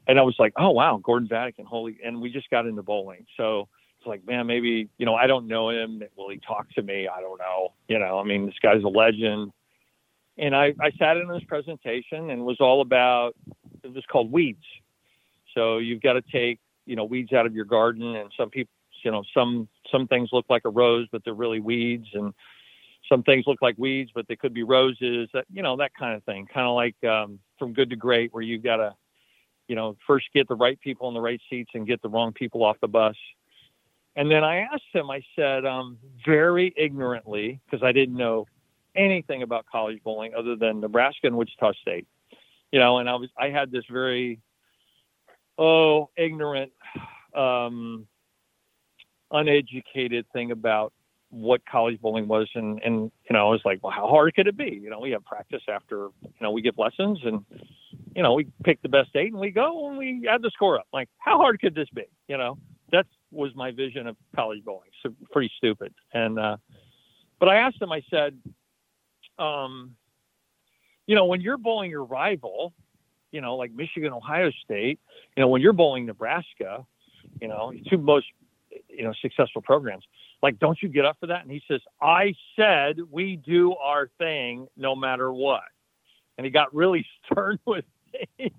and 0.08 0.20
I 0.20 0.24
was 0.24 0.36
like, 0.40 0.54
oh 0.58 0.72
wow, 0.72 1.00
Gordon 1.02 1.28
Vadakin, 1.28 1.66
holy! 1.66 1.98
And 2.04 2.22
we 2.22 2.32
just 2.32 2.50
got 2.50 2.66
into 2.66 2.84
bowling, 2.84 3.26
so 3.38 3.68
it's 4.00 4.08
like, 4.08 4.26
man, 4.26 4.48
maybe 4.48 4.90
you 4.98 5.06
know, 5.06 5.16
I 5.16 5.28
don't 5.28 5.48
know 5.48 5.70
him. 5.70 6.02
Will 6.18 6.30
he 6.30 6.40
talk 6.40 6.70
to 6.72 6.82
me? 6.82 7.08
I 7.08 7.22
don't 7.22 7.38
know. 7.38 7.74
You 7.88 8.00
know, 8.00 8.20
I 8.20 8.24
mean, 8.24 8.46
this 8.46 8.56
guy's 8.62 8.84
a 8.84 8.88
legend. 8.88 9.52
And 10.38 10.56
I, 10.56 10.74
I 10.80 10.92
sat 10.98 11.18
in 11.18 11.28
his 11.28 11.44
presentation 11.44 12.30
and 12.30 12.46
was 12.46 12.62
all 12.62 12.80
about 12.80 13.36
it 13.84 13.94
was 13.94 14.06
called 14.12 14.32
weeds. 14.32 14.64
So 15.56 15.78
you've 15.78 16.02
got 16.02 16.14
to 16.14 16.22
take 16.22 16.60
you 16.86 16.96
know 16.96 17.06
weeds 17.06 17.34
out 17.34 17.46
of 17.46 17.54
your 17.54 17.66
garden, 17.66 18.16
and 18.16 18.32
some 18.38 18.50
people 18.50 18.72
you 19.04 19.12
know 19.12 19.24
some 19.34 19.68
some 19.92 20.08
things 20.08 20.30
look 20.32 20.46
like 20.50 20.64
a 20.66 20.70
rose 20.70 21.08
but 21.12 21.24
they're 21.24 21.34
really 21.34 21.60
weeds 21.60 22.08
and 22.14 22.34
some 23.08 23.24
things 23.24 23.46
look 23.48 23.62
like 23.62 23.76
weeds 23.78 24.12
but 24.14 24.28
they 24.28 24.36
could 24.36 24.54
be 24.54 24.64
roses 24.64 25.30
that 25.34 25.46
you 25.52 25.64
know 25.64 25.78
that 25.78 25.92
kind 25.94 26.16
of 26.16 26.24
thing. 26.24 26.48
Kind 26.54 26.68
of 26.68 26.76
like 26.76 26.96
um 27.04 27.40
from 27.58 27.74
good 27.74 27.90
to 27.90 27.96
great 27.96 28.34
where 28.34 28.44
you've 28.44 28.64
got 28.64 28.78
to 28.78 28.96
you 29.68 29.76
know 29.76 29.96
first 30.06 30.28
get 30.34 30.48
the 30.48 30.56
right 30.56 30.80
people 30.80 31.08
in 31.08 31.14
the 31.14 31.22
right 31.22 31.42
seats 31.50 31.72
and 31.74 31.88
get 31.88 32.02
the 32.02 32.10
wrong 32.10 32.34
people 32.34 32.64
off 32.64 32.78
the 32.82 32.88
bus. 32.88 33.16
And 34.16 34.30
then 34.30 34.44
i 34.44 34.60
asked 34.60 34.84
him 34.92 35.10
i 35.10 35.22
said 35.36 35.66
um 35.66 35.98
very 36.26 36.74
ignorantly 36.76 37.60
because 37.66 37.84
i 37.84 37.92
didn't 37.92 38.18
know 38.18 38.48
anything 38.96 39.44
about 39.44 39.66
college 39.72 40.00
bowling 40.04 40.34
other 40.34 40.56
than 40.56 40.82
nebraska 40.82 41.28
and 41.28 41.38
wichita 41.38 41.72
state 41.74 42.08
you 42.72 42.80
know 42.80 43.00
and 43.00 43.10
i 43.10 43.16
was 43.16 43.30
i 43.38 43.50
had 43.50 43.72
this 43.72 43.84
very 43.90 44.40
oh 45.58 46.10
ignorant 46.18 46.72
um 47.36 48.08
uneducated 49.32 50.26
thing 50.34 50.52
about 50.52 50.94
what 51.30 51.62
college 51.66 52.00
bowling 52.02 52.28
was. 52.28 52.50
And 52.56 52.82
and 52.84 53.12
you 53.30 53.34
know 53.34 53.48
I 53.48 53.52
was 53.52 53.62
like 53.66 53.80
well 53.84 53.94
how 53.94 54.08
hard 54.08 54.34
could 54.36 54.48
it 54.48 54.58
be? 54.58 54.80
You 54.82 54.90
know 54.90 55.00
we 55.00 55.12
have 55.12 55.24
practice 55.26 55.62
after 55.68 56.10
you 56.22 56.42
know 56.42 56.52
we 56.52 56.62
give 56.62 56.78
lessons 56.78 57.20
and 57.24 57.46
you 58.16 58.24
know 58.24 58.34
we 58.34 58.48
pick 58.64 58.82
the 58.82 58.90
best 58.90 59.10
eight 59.16 59.32
and 59.32 59.40
we 59.40 59.52
go 59.52 59.90
and 59.90 59.98
we 59.98 60.28
add 60.30 60.42
the 60.42 60.52
score 60.52 60.80
up. 60.80 60.88
Like 60.92 61.10
how 61.20 61.38
hard 61.38 61.60
could 61.62 61.76
this 61.76 61.90
be? 61.94 62.06
You 62.28 62.38
know 62.38 62.58
that 62.92 63.06
was 63.32 63.52
my 63.56 63.72
vision 63.72 64.08
of 64.08 64.16
college 64.36 64.64
bowling. 64.64 64.90
So 65.04 65.14
pretty 65.32 65.52
stupid. 65.58 65.94
And 66.14 66.40
uh 66.40 66.58
but 67.40 67.50
I 67.50 67.58
asked 67.58 67.82
him 67.82 67.92
I 67.92 68.02
said 68.10 68.38
um 69.38 69.96
you 71.10 71.16
know 71.16 71.26
when 71.26 71.42
you're 71.42 71.58
bowling 71.58 71.90
your 71.90 72.04
rival 72.04 72.74
you 73.32 73.42
know 73.42 73.56
like 73.56 73.72
Michigan 73.72 74.14
Ohio 74.14 74.52
State 74.64 75.00
you 75.36 75.42
know 75.42 75.48
when 75.48 75.62
you're 75.62 75.74
bowling 75.74 76.06
Nebraska 76.06 76.86
you 77.42 77.48
know 77.48 77.74
two 77.90 77.98
most 77.98 78.28
you 78.90 79.04
know, 79.04 79.14
successful 79.22 79.62
programs. 79.62 80.04
Like, 80.42 80.60
don't 80.60 80.78
you 80.82 80.90
get 80.90 81.06
up 81.06 81.18
for 81.20 81.28
that? 81.28 81.42
And 81.44 81.52
he 81.52 81.62
says, 81.68 81.82
I 82.02 82.34
said 82.56 82.98
we 83.10 83.36
do 83.38 83.76
our 83.76 84.10
thing 84.18 84.68
no 84.78 84.96
matter 84.96 85.32
what. 85.32 85.64
And 86.38 86.46
he 86.46 86.52
got 86.52 86.74
really 86.74 87.06
stern 87.26 87.60
with 87.66 87.86
me. 88.14 88.54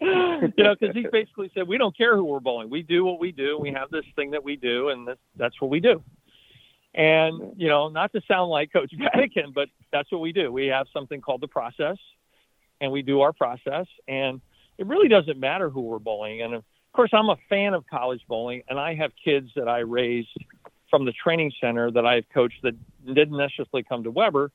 you 0.00 0.52
know, 0.58 0.74
because 0.78 0.94
he 0.94 1.06
basically 1.10 1.50
said, 1.54 1.66
we 1.66 1.78
don't 1.78 1.96
care 1.96 2.16
who 2.16 2.24
we're 2.24 2.40
bowling. 2.40 2.70
We 2.70 2.82
do 2.82 3.04
what 3.04 3.18
we 3.18 3.32
do. 3.32 3.58
We 3.58 3.72
have 3.72 3.90
this 3.90 4.04
thing 4.14 4.30
that 4.32 4.42
we 4.42 4.56
do, 4.56 4.90
and 4.90 5.08
that's, 5.08 5.20
that's 5.36 5.60
what 5.60 5.70
we 5.70 5.80
do. 5.80 6.02
And, 6.96 7.52
you 7.56 7.68
know, 7.68 7.90
not 7.90 8.12
to 8.14 8.22
sound 8.26 8.50
like 8.50 8.72
Coach 8.72 8.92
Vadakin, 8.98 9.54
but 9.54 9.68
that's 9.92 10.10
what 10.10 10.22
we 10.22 10.32
do. 10.32 10.50
We 10.50 10.68
have 10.68 10.86
something 10.92 11.20
called 11.20 11.42
the 11.42 11.48
process, 11.48 11.98
and 12.80 12.90
we 12.90 13.02
do 13.02 13.20
our 13.20 13.32
process. 13.32 13.86
And 14.08 14.40
it 14.78 14.86
really 14.86 15.08
doesn't 15.08 15.38
matter 15.38 15.68
who 15.68 15.82
we're 15.82 15.98
bowling. 15.98 16.40
And 16.40 16.54
of 16.54 16.64
course, 16.94 17.10
I'm 17.12 17.28
a 17.28 17.36
fan 17.50 17.74
of 17.74 17.86
college 17.86 18.22
bowling, 18.26 18.62
and 18.68 18.80
I 18.80 18.94
have 18.94 19.12
kids 19.22 19.50
that 19.56 19.68
I 19.68 19.80
raised 19.80 20.34
from 20.90 21.04
the 21.04 21.12
training 21.12 21.52
center 21.60 21.90
that 21.90 22.06
I've 22.06 22.28
coached 22.32 22.62
that 22.62 22.74
didn't 23.04 23.36
necessarily 23.36 23.82
come 23.82 24.04
to 24.04 24.10
Webber 24.10 24.50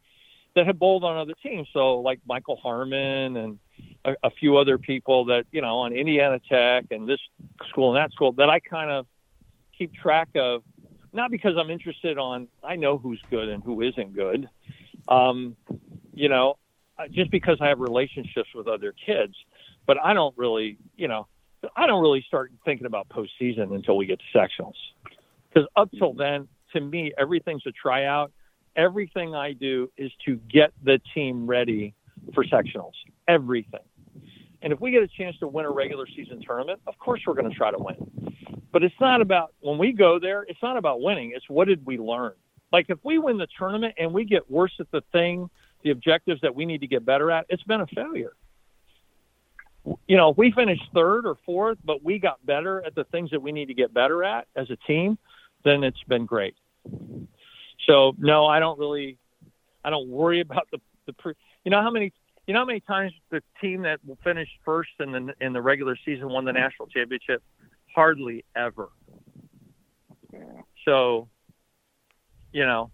that 0.56 0.66
have 0.66 0.80
bowled 0.80 1.04
on 1.04 1.18
other 1.18 1.34
teams. 1.44 1.68
So, 1.72 2.00
like 2.00 2.20
Michael 2.26 2.58
Harmon 2.58 3.38
and 3.38 3.60
a, 4.04 4.16
a 4.24 4.32
few 4.32 4.58
other 4.58 4.78
people 4.78 5.26
that, 5.26 5.46
you 5.52 5.62
know, 5.62 5.80
on 5.80 5.94
Indiana 5.94 6.40
Tech 6.50 6.86
and 6.92 7.08
this 7.08 7.20
school 7.70 7.96
and 7.96 8.04
that 8.04 8.12
school 8.12 8.32
that 8.34 8.50
I 8.50 8.60
kind 8.60 8.90
of 8.90 9.06
keep 9.78 9.94
track 9.94 10.30
of, 10.36 10.64
not 11.14 11.32
because 11.32 11.56
I'm 11.58 11.70
interested 11.70 12.18
on, 12.18 12.48
I 12.64 12.76
know 12.76 12.98
who's 12.98 13.22
good 13.30 13.50
and 13.50 13.64
who 13.64 13.82
isn't 13.82 14.16
good. 14.16 14.48
Um, 15.08 15.56
you 16.14 16.30
know, 16.30 16.58
just 17.12 17.32
because 17.32 17.58
I 17.62 17.68
have 17.68 17.80
relationships 17.80 18.50
with 18.54 18.68
other 18.68 18.94
kids, 19.06 19.34
but 19.88 19.98
I 20.04 20.14
don't 20.14 20.38
really, 20.38 20.78
you 20.96 21.08
know, 21.08 21.28
I 21.76 21.88
don't 21.88 22.02
really 22.02 22.24
start 22.28 22.52
thinking 22.66 22.86
about 22.86 23.08
postseason 23.10 23.74
until 23.74 23.98
we 23.98 24.06
get 24.06 24.20
to 24.20 24.38
sectionals. 24.38 24.74
Because 25.50 25.68
up 25.76 25.90
till 25.98 26.14
then, 26.14 26.48
to 26.74 26.82
me, 26.82 27.14
everything's 27.18 27.66
a 27.66 27.72
tryout. 27.72 28.32
Everything 28.76 29.36
I 29.36 29.54
do 29.54 29.92
is 29.98 30.12
to 30.26 30.38
get 30.50 30.72
the 30.84 31.02
team 31.14 31.46
ready 31.46 31.94
for 32.34 32.44
sectionals. 32.46 32.94
Everything. 33.28 33.82
And 34.62 34.72
if 34.72 34.80
we 34.80 34.92
get 34.92 35.04
a 35.04 35.08
chance 35.08 35.38
to 35.40 35.48
win 35.48 35.66
a 35.66 35.72
regular 35.72 36.08
season 36.16 36.42
tournament, 36.46 36.80
of 36.88 36.98
course 37.00 37.22
we're 37.26 37.34
going 37.34 37.50
to 37.50 37.56
try 37.56 37.72
to 37.72 37.80
win. 37.80 38.31
But 38.72 38.84
it's 38.84 38.96
not 39.00 39.22
about, 39.22 39.54
when 39.60 39.78
we 39.78 39.92
go 39.92 40.20
there, 40.20 40.44
it's 40.44 40.62
not 40.62 40.78
about 40.78 41.02
winning. 41.02 41.34
It's 41.36 41.50
what 41.50 41.68
did 41.68 41.86
we 41.86 41.98
learn? 41.98 42.34
Like 42.72 42.86
if 42.90 43.00
we 43.04 43.18
win 43.18 43.38
the 43.38 43.48
tournament 43.58 43.96
and 43.98 44.14
we 44.14 44.24
get 44.24 44.50
worse 44.50 44.74
at 44.80 44.90
the 44.92 45.02
thing, 45.12 45.50
the 45.84 45.90
objectives 45.90 46.40
that 46.42 46.56
we 46.56 46.66
need 46.66 46.82
to 46.82 46.88
get 46.88 47.06
better 47.06 47.32
at, 47.32 47.46
it's 47.50 47.64
been 47.64 47.82
a 47.82 47.88
failure 47.88 48.34
you 50.08 50.18
know, 50.18 50.30
if 50.30 50.38
we 50.38 50.52
finished 50.52 50.84
third 50.94 51.26
or 51.26 51.38
fourth, 51.46 51.78
but 51.84 52.04
we 52.04 52.20
got 52.20 52.46
better 52.46 52.84
at 52.86 52.96
the 52.96 53.04
things 53.06 53.32
that 53.32 53.42
we 53.42 53.52
need 53.52 53.68
to 53.68 53.74
get 53.74 53.94
better 53.94 54.24
at 54.24 54.48
as 54.56 54.70
a 54.70 54.76
team, 54.88 55.18
then 55.64 55.84
it's 55.84 56.04
been 56.08 56.26
great. 56.26 56.56
So 57.88 58.16
no, 58.20 58.46
I 58.46 58.60
don't 58.60 58.78
really, 58.78 59.18
I 59.84 59.90
don't 59.90 60.10
worry 60.10 60.42
about 60.48 60.68
the 60.72 60.80
the 61.08 61.14
pre, 61.14 61.34
You 61.66 61.72
know 61.72 61.82
how 61.82 61.90
many 61.90 62.14
you 62.46 62.54
know 62.54 62.60
how 62.60 62.66
many 62.66 62.80
times 62.82 63.12
the 63.32 63.42
team 63.60 63.84
that 63.84 64.00
finished 64.24 64.52
first 64.64 64.92
in 65.00 65.12
the 65.12 65.34
in 65.42 65.54
the 65.54 65.62
regular 65.62 65.98
season 66.06 66.30
won 66.30 66.46
the 66.46 66.54
national 66.54 66.88
championship? 66.88 67.42
Hardly 67.96 68.46
ever. 68.56 68.90
So, 70.86 71.28
you 72.52 72.66
know, 72.66 72.92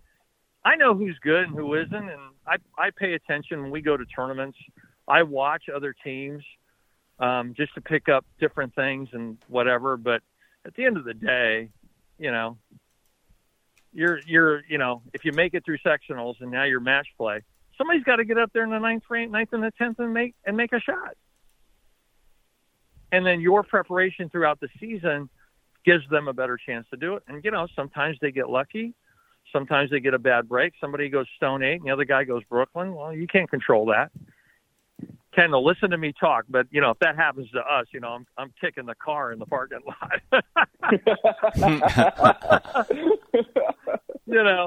I 0.66 0.76
know 0.76 0.96
who's 0.96 1.18
good 1.22 1.46
and 1.46 1.56
who 1.56 1.76
isn't, 1.76 1.94
and 1.94 2.22
I 2.46 2.58
I 2.78 2.90
pay 2.96 3.14
attention 3.14 3.62
when 3.62 3.72
we 3.72 3.82
go 3.82 3.96
to 3.96 4.06
tournaments. 4.06 4.58
I 5.08 5.24
watch 5.24 5.64
other 5.74 5.96
teams 6.04 6.44
um, 7.20 7.54
just 7.56 7.74
to 7.76 7.82
pick 7.82 8.10
up 8.10 8.26
different 8.40 8.76
things 8.76 9.10
and 9.14 9.38
whatever. 9.48 9.98
But 9.98 10.22
at 10.66 10.76
the 10.76 10.86
end 10.86 10.98
of 10.98 11.06
the 11.06 11.14
day, 11.14 11.70
you 12.20 12.32
know, 12.32 12.58
you're 13.94 14.20
you're 14.26 14.64
you 14.68 14.78
know 14.78 15.02
if 15.14 15.24
you 15.24 15.32
make 15.32 15.54
it 15.54 15.64
through 15.64 15.78
sectionals 15.80 16.36
and 16.42 16.52
now 16.52 16.66
you're 16.66 16.80
match 16.80 17.08
play, 17.18 17.42
somebody's 17.78 18.04
got 18.04 18.18
to 18.18 18.26
get 18.26 18.38
up 18.38 18.52
there 18.54 18.64
in 18.64 18.70
the 18.70 18.80
ninth, 18.80 19.04
ninth 19.10 19.50
and 19.54 19.64
the 19.64 19.72
tenth 19.78 20.00
and 20.00 20.14
make 20.14 20.36
and 20.46 20.58
make 20.58 20.74
a 20.74 20.80
shot. 20.80 21.16
And 23.12 23.26
then 23.26 23.40
your 23.40 23.64
preparation 23.64 24.30
throughout 24.30 24.60
the 24.60 24.68
season 24.80 25.30
gives 25.86 26.08
them 26.10 26.28
a 26.28 26.34
better 26.34 26.58
chance 26.58 26.86
to 26.92 26.98
do 26.98 27.16
it. 27.16 27.24
And 27.28 27.44
you 27.44 27.52
know, 27.52 27.68
sometimes 27.76 28.18
they 28.22 28.32
get 28.32 28.50
lucky, 28.50 28.94
sometimes 29.52 29.92
they 29.92 30.00
get 30.00 30.14
a 30.14 30.20
bad 30.20 30.50
break. 30.50 30.74
Somebody 30.80 31.10
goes 31.10 31.28
stone 31.38 31.64
eight, 31.64 31.76
and 31.76 31.86
the 31.86 31.92
other 31.92 32.06
guy 32.06 32.24
goes 32.24 32.44
Brooklyn. 32.50 32.94
Well, 32.94 33.14
you 33.14 33.28
can't 33.28 33.50
control 33.50 33.88
that. 33.88 34.12
Kendall, 35.34 35.64
listen 35.64 35.92
to 35.92 35.98
me 35.98 36.14
talk, 36.20 36.46
but 36.50 36.68
you 36.72 36.82
know 36.82 36.90
if 36.90 37.00
that 37.00 37.16
happens 37.16 37.50
to 37.52 37.60
us, 37.60 37.86
you 37.92 38.00
know 38.00 38.10
I'm 38.10 38.26
I'm 38.38 38.52
kicking 38.60 38.86
the 38.86 38.96
car 38.96 39.32
in 39.32 39.40
the 39.40 39.46
parking 39.46 39.80
lot. 39.86 40.22
you 44.26 44.44
know, 44.44 44.66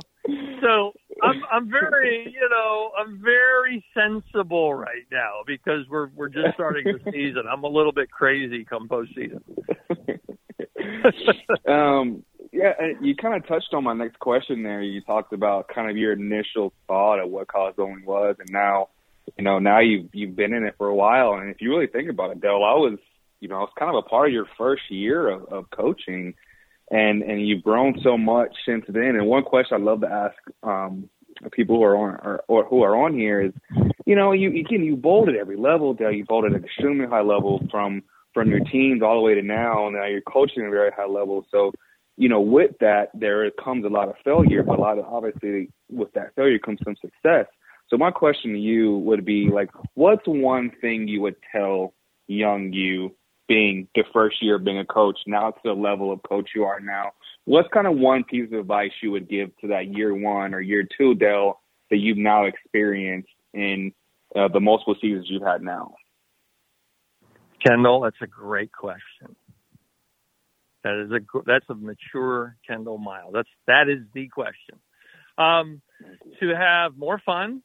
so 0.62 0.92
I'm 1.22 1.42
I'm 1.50 1.70
very 1.70 2.24
you 2.32 2.48
know 2.48 2.92
I'm 2.98 3.20
very 3.22 3.84
sensible 3.94 4.74
right 4.74 5.06
now 5.10 5.42
because 5.46 5.86
we're 5.90 6.08
we're 6.14 6.28
just 6.28 6.54
starting 6.54 6.84
the 6.84 6.98
season. 7.12 7.42
I'm 7.50 7.64
a 7.64 7.68
little 7.68 7.92
bit 7.92 8.10
crazy 8.10 8.64
come 8.64 8.88
postseason. 8.88 9.42
um, 11.68 12.24
yeah, 12.52 12.72
you 13.00 13.14
kind 13.14 13.34
of 13.34 13.46
touched 13.46 13.72
on 13.72 13.84
my 13.84 13.94
next 13.94 14.18
question 14.18 14.62
there. 14.62 14.82
You 14.82 15.00
talked 15.02 15.32
about 15.32 15.68
kind 15.72 15.90
of 15.90 15.96
your 15.96 16.12
initial 16.12 16.72
thought 16.86 17.20
of 17.20 17.30
what 17.30 17.48
college 17.48 17.76
bowling 17.76 18.04
was, 18.04 18.36
and 18.38 18.48
now, 18.50 18.88
you 19.38 19.44
know, 19.44 19.58
now 19.58 19.80
you've 19.80 20.08
you've 20.12 20.36
been 20.36 20.52
in 20.52 20.64
it 20.64 20.74
for 20.76 20.88
a 20.88 20.94
while. 20.94 21.34
And 21.34 21.50
if 21.50 21.60
you 21.60 21.70
really 21.70 21.86
think 21.86 22.10
about 22.10 22.32
it, 22.32 22.40
Del, 22.40 22.64
I 22.64 22.74
was, 22.74 22.98
you 23.40 23.48
know, 23.48 23.56
I 23.56 23.60
was 23.60 23.72
kind 23.78 23.94
of 23.94 24.04
a 24.04 24.08
part 24.08 24.28
of 24.28 24.32
your 24.32 24.46
first 24.58 24.82
year 24.90 25.28
of, 25.28 25.44
of 25.44 25.70
coaching, 25.70 26.34
and 26.90 27.22
and 27.22 27.46
you've 27.46 27.62
grown 27.62 28.00
so 28.02 28.18
much 28.18 28.54
since 28.66 28.84
then. 28.88 29.16
And 29.16 29.26
one 29.26 29.44
question 29.44 29.80
I 29.80 29.84
love 29.84 30.00
to 30.00 30.08
ask 30.08 30.36
um, 30.62 31.08
people 31.52 31.76
who 31.76 31.84
are 31.84 31.96
on 31.96 32.14
or, 32.22 32.44
or 32.48 32.64
who 32.64 32.82
are 32.82 32.96
on 32.96 33.14
here 33.14 33.40
is, 33.40 33.52
you 34.06 34.16
know, 34.16 34.32
you 34.32 34.48
again 34.48 34.84
you 34.84 34.96
bowled 34.96 35.28
at 35.28 35.36
every 35.36 35.56
level, 35.56 35.94
Del. 35.94 36.12
You 36.12 36.24
bowled 36.24 36.46
at 36.46 36.52
an 36.52 36.64
extremely 36.64 37.06
high 37.06 37.22
level 37.22 37.66
from 37.70 38.02
from 38.34 38.50
your 38.50 38.60
teams 38.60 39.02
all 39.02 39.16
the 39.16 39.20
way 39.20 39.34
to 39.34 39.42
now. 39.42 39.86
And 39.86 39.96
Now 39.96 40.06
you're 40.06 40.20
coaching 40.20 40.62
at 40.62 40.68
a 40.68 40.70
very 40.70 40.90
high 40.90 41.06
level. 41.06 41.46
So, 41.50 41.72
you 42.16 42.28
know, 42.28 42.40
with 42.40 42.72
that, 42.80 43.10
there 43.14 43.50
comes 43.52 43.84
a 43.84 43.88
lot 43.88 44.08
of 44.08 44.14
failure, 44.24 44.62
but 44.62 44.78
a 44.78 44.80
lot 44.80 44.98
of 44.98 45.04
obviously 45.04 45.70
with 45.90 46.12
that 46.12 46.34
failure 46.36 46.58
comes 46.58 46.78
some 46.84 46.96
success. 46.96 47.46
So 47.88 47.96
my 47.96 48.12
question 48.12 48.52
to 48.52 48.58
you 48.58 48.98
would 48.98 49.24
be 49.24 49.48
like, 49.52 49.70
what's 49.94 50.26
one 50.26 50.70
thing 50.80 51.08
you 51.08 51.22
would 51.22 51.36
tell 51.50 51.92
young 52.28 52.72
you 52.72 53.16
being 53.50 53.88
the 53.96 54.04
first 54.12 54.36
year 54.40 54.54
of 54.54 54.64
being 54.64 54.78
a 54.78 54.84
coach, 54.84 55.18
now 55.26 55.50
to 55.50 55.60
the 55.64 55.72
level 55.72 56.12
of 56.12 56.22
coach 56.22 56.50
you 56.54 56.62
are 56.62 56.78
now? 56.78 57.10
What's 57.46 57.66
kind 57.74 57.88
of 57.88 57.96
one 57.96 58.22
piece 58.22 58.46
of 58.52 58.60
advice 58.60 58.92
you 59.02 59.10
would 59.10 59.28
give 59.28 59.50
to 59.58 59.66
that 59.68 59.92
year 59.92 60.14
one 60.14 60.54
or 60.54 60.60
year 60.60 60.86
two 60.96 61.16
Del 61.16 61.60
that 61.90 61.96
you've 61.96 62.16
now 62.16 62.44
experienced 62.44 63.28
in 63.52 63.92
uh, 64.36 64.46
the 64.46 64.60
multiple 64.60 64.94
seasons 65.00 65.26
you've 65.28 65.42
had 65.42 65.62
now? 65.62 65.96
Kendall, 67.66 68.02
that's 68.02 68.22
a 68.22 68.28
great 68.28 68.70
question. 68.70 69.34
That 70.84 71.04
is 71.04 71.10
a 71.10 71.18
that's 71.44 71.66
a 71.68 71.74
mature 71.74 72.56
Kendall 72.68 72.98
Mile. 72.98 73.32
That's 73.32 73.48
that 73.66 73.88
is 73.88 74.06
the 74.14 74.28
question. 74.28 74.78
Um, 75.36 75.82
to 76.38 76.54
have 76.54 76.96
more 76.96 77.20
fun, 77.26 77.62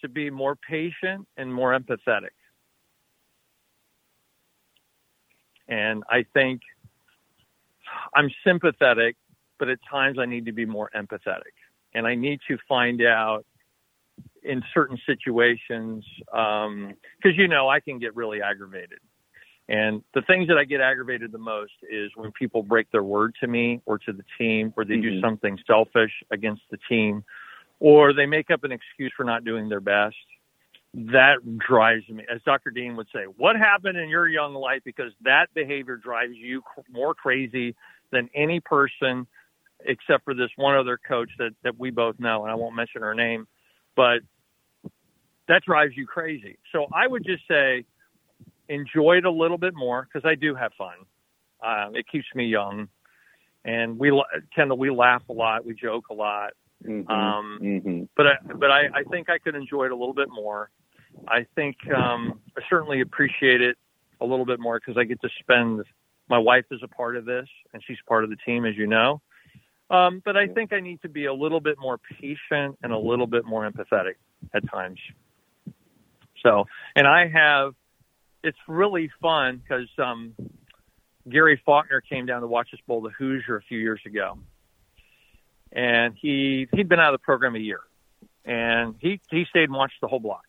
to 0.00 0.08
be 0.08 0.30
more 0.30 0.56
patient 0.56 1.28
and 1.36 1.54
more 1.54 1.78
empathetic. 1.78 2.34
And 5.68 6.02
I 6.10 6.24
think 6.34 6.60
I'm 8.14 8.30
sympathetic, 8.46 9.16
but 9.58 9.68
at 9.68 9.78
times 9.90 10.18
I 10.18 10.26
need 10.26 10.46
to 10.46 10.52
be 10.52 10.66
more 10.66 10.90
empathetic. 10.94 11.54
And 11.94 12.06
I 12.06 12.14
need 12.14 12.40
to 12.48 12.58
find 12.68 13.02
out 13.02 13.44
in 14.42 14.62
certain 14.74 14.98
situations 15.06 16.04
because 16.26 16.64
um, 16.66 16.94
you 17.22 17.48
know 17.48 17.68
I 17.68 17.80
can 17.80 17.98
get 17.98 18.14
really 18.14 18.42
aggravated. 18.42 18.98
And 19.68 20.02
the 20.12 20.20
things 20.22 20.48
that 20.48 20.58
I 20.58 20.64
get 20.64 20.82
aggravated 20.82 21.32
the 21.32 21.38
most 21.38 21.72
is 21.90 22.10
when 22.16 22.32
people 22.32 22.62
break 22.62 22.90
their 22.90 23.02
word 23.02 23.34
to 23.40 23.46
me 23.46 23.80
or 23.86 23.96
to 23.98 24.12
the 24.12 24.24
team, 24.36 24.74
or 24.76 24.84
they 24.84 24.94
mm-hmm. 24.94 25.02
do 25.02 25.20
something 25.22 25.58
selfish 25.66 26.12
against 26.30 26.62
the 26.70 26.76
team, 26.86 27.24
or 27.80 28.12
they 28.12 28.26
make 28.26 28.50
up 28.50 28.64
an 28.64 28.72
excuse 28.72 29.12
for 29.16 29.24
not 29.24 29.44
doing 29.44 29.70
their 29.70 29.80
best. 29.80 30.16
That 30.96 31.58
drives 31.58 32.08
me, 32.08 32.24
as 32.32 32.40
Dr. 32.44 32.70
Dean 32.70 32.94
would 32.96 33.08
say, 33.12 33.24
what 33.36 33.56
happened 33.56 33.98
in 33.98 34.08
your 34.08 34.28
young 34.28 34.54
life? 34.54 34.82
Because 34.84 35.12
that 35.22 35.46
behavior 35.52 35.96
drives 35.96 36.34
you 36.36 36.62
more 36.88 37.14
crazy 37.14 37.74
than 38.12 38.30
any 38.32 38.60
person, 38.60 39.26
except 39.84 40.24
for 40.24 40.34
this 40.34 40.50
one 40.54 40.76
other 40.76 40.96
coach 40.96 41.30
that, 41.38 41.50
that 41.64 41.78
we 41.78 41.90
both 41.90 42.20
know, 42.20 42.42
and 42.44 42.52
I 42.52 42.54
won't 42.54 42.76
mention 42.76 43.02
her 43.02 43.14
name, 43.14 43.48
but 43.96 44.20
that 45.48 45.62
drives 45.64 45.96
you 45.96 46.06
crazy. 46.06 46.58
So 46.70 46.86
I 46.94 47.08
would 47.08 47.24
just 47.24 47.42
say 47.48 47.84
enjoy 48.68 49.18
it 49.18 49.24
a 49.24 49.30
little 49.30 49.58
bit 49.58 49.74
more 49.74 50.06
because 50.06 50.26
I 50.26 50.36
do 50.36 50.54
have 50.54 50.72
fun. 50.78 50.94
Um, 51.62 51.96
it 51.96 52.06
keeps 52.10 52.26
me 52.34 52.46
young, 52.46 52.88
and 53.64 53.98
we 53.98 54.10
Kendall 54.54 54.78
we 54.78 54.90
laugh 54.90 55.22
a 55.28 55.32
lot, 55.32 55.64
we 55.64 55.74
joke 55.74 56.04
a 56.10 56.14
lot. 56.14 56.52
Mm-hmm. 56.86 57.10
Um, 57.10 57.58
mm-hmm. 57.62 58.02
But 58.16 58.26
I, 58.26 58.34
but 58.54 58.70
I, 58.70 58.88
I 58.94 59.02
think 59.10 59.30
I 59.30 59.38
could 59.38 59.54
enjoy 59.54 59.86
it 59.86 59.92
a 59.92 59.96
little 59.96 60.14
bit 60.14 60.28
more. 60.28 60.70
I 61.28 61.46
think 61.54 61.76
um, 61.94 62.40
I 62.56 62.60
certainly 62.68 63.00
appreciate 63.00 63.60
it 63.60 63.76
a 64.20 64.24
little 64.24 64.46
bit 64.46 64.60
more 64.60 64.78
because 64.78 64.98
I 64.98 65.04
get 65.04 65.20
to 65.22 65.28
spend. 65.40 65.84
My 66.28 66.38
wife 66.38 66.64
is 66.70 66.80
a 66.82 66.88
part 66.88 67.16
of 67.16 67.24
this, 67.24 67.48
and 67.72 67.82
she's 67.86 67.98
part 68.08 68.24
of 68.24 68.30
the 68.30 68.36
team, 68.36 68.64
as 68.64 68.76
you 68.76 68.86
know. 68.86 69.20
Um, 69.90 70.22
but 70.24 70.36
I 70.36 70.48
think 70.48 70.72
I 70.72 70.80
need 70.80 71.02
to 71.02 71.08
be 71.08 71.26
a 71.26 71.34
little 71.34 71.60
bit 71.60 71.78
more 71.78 71.98
patient 71.98 72.78
and 72.82 72.92
a 72.92 72.98
little 72.98 73.26
bit 73.26 73.44
more 73.44 73.70
empathetic 73.70 74.14
at 74.54 74.68
times. 74.70 74.98
So, 76.42 76.64
and 76.96 77.06
I 77.06 77.28
have, 77.28 77.74
it's 78.42 78.58
really 78.66 79.10
fun 79.20 79.62
because 79.62 79.88
um, 79.98 80.34
Gary 81.28 81.60
Faulkner 81.64 82.00
came 82.00 82.26
down 82.26 82.40
to 82.40 82.46
watch 82.46 82.68
us 82.72 82.80
bowl 82.86 83.02
the 83.02 83.10
Hoosier 83.10 83.56
a 83.56 83.62
few 83.62 83.78
years 83.78 84.00
ago, 84.06 84.38
and 85.72 86.14
he 86.20 86.68
he'd 86.72 86.88
been 86.88 87.00
out 87.00 87.14
of 87.14 87.20
the 87.20 87.24
program 87.24 87.54
a 87.54 87.58
year, 87.58 87.80
and 88.44 88.94
he 89.00 89.20
he 89.30 89.44
stayed 89.48 89.64
and 89.64 89.74
watched 89.74 90.00
the 90.00 90.08
whole 90.08 90.20
block. 90.20 90.44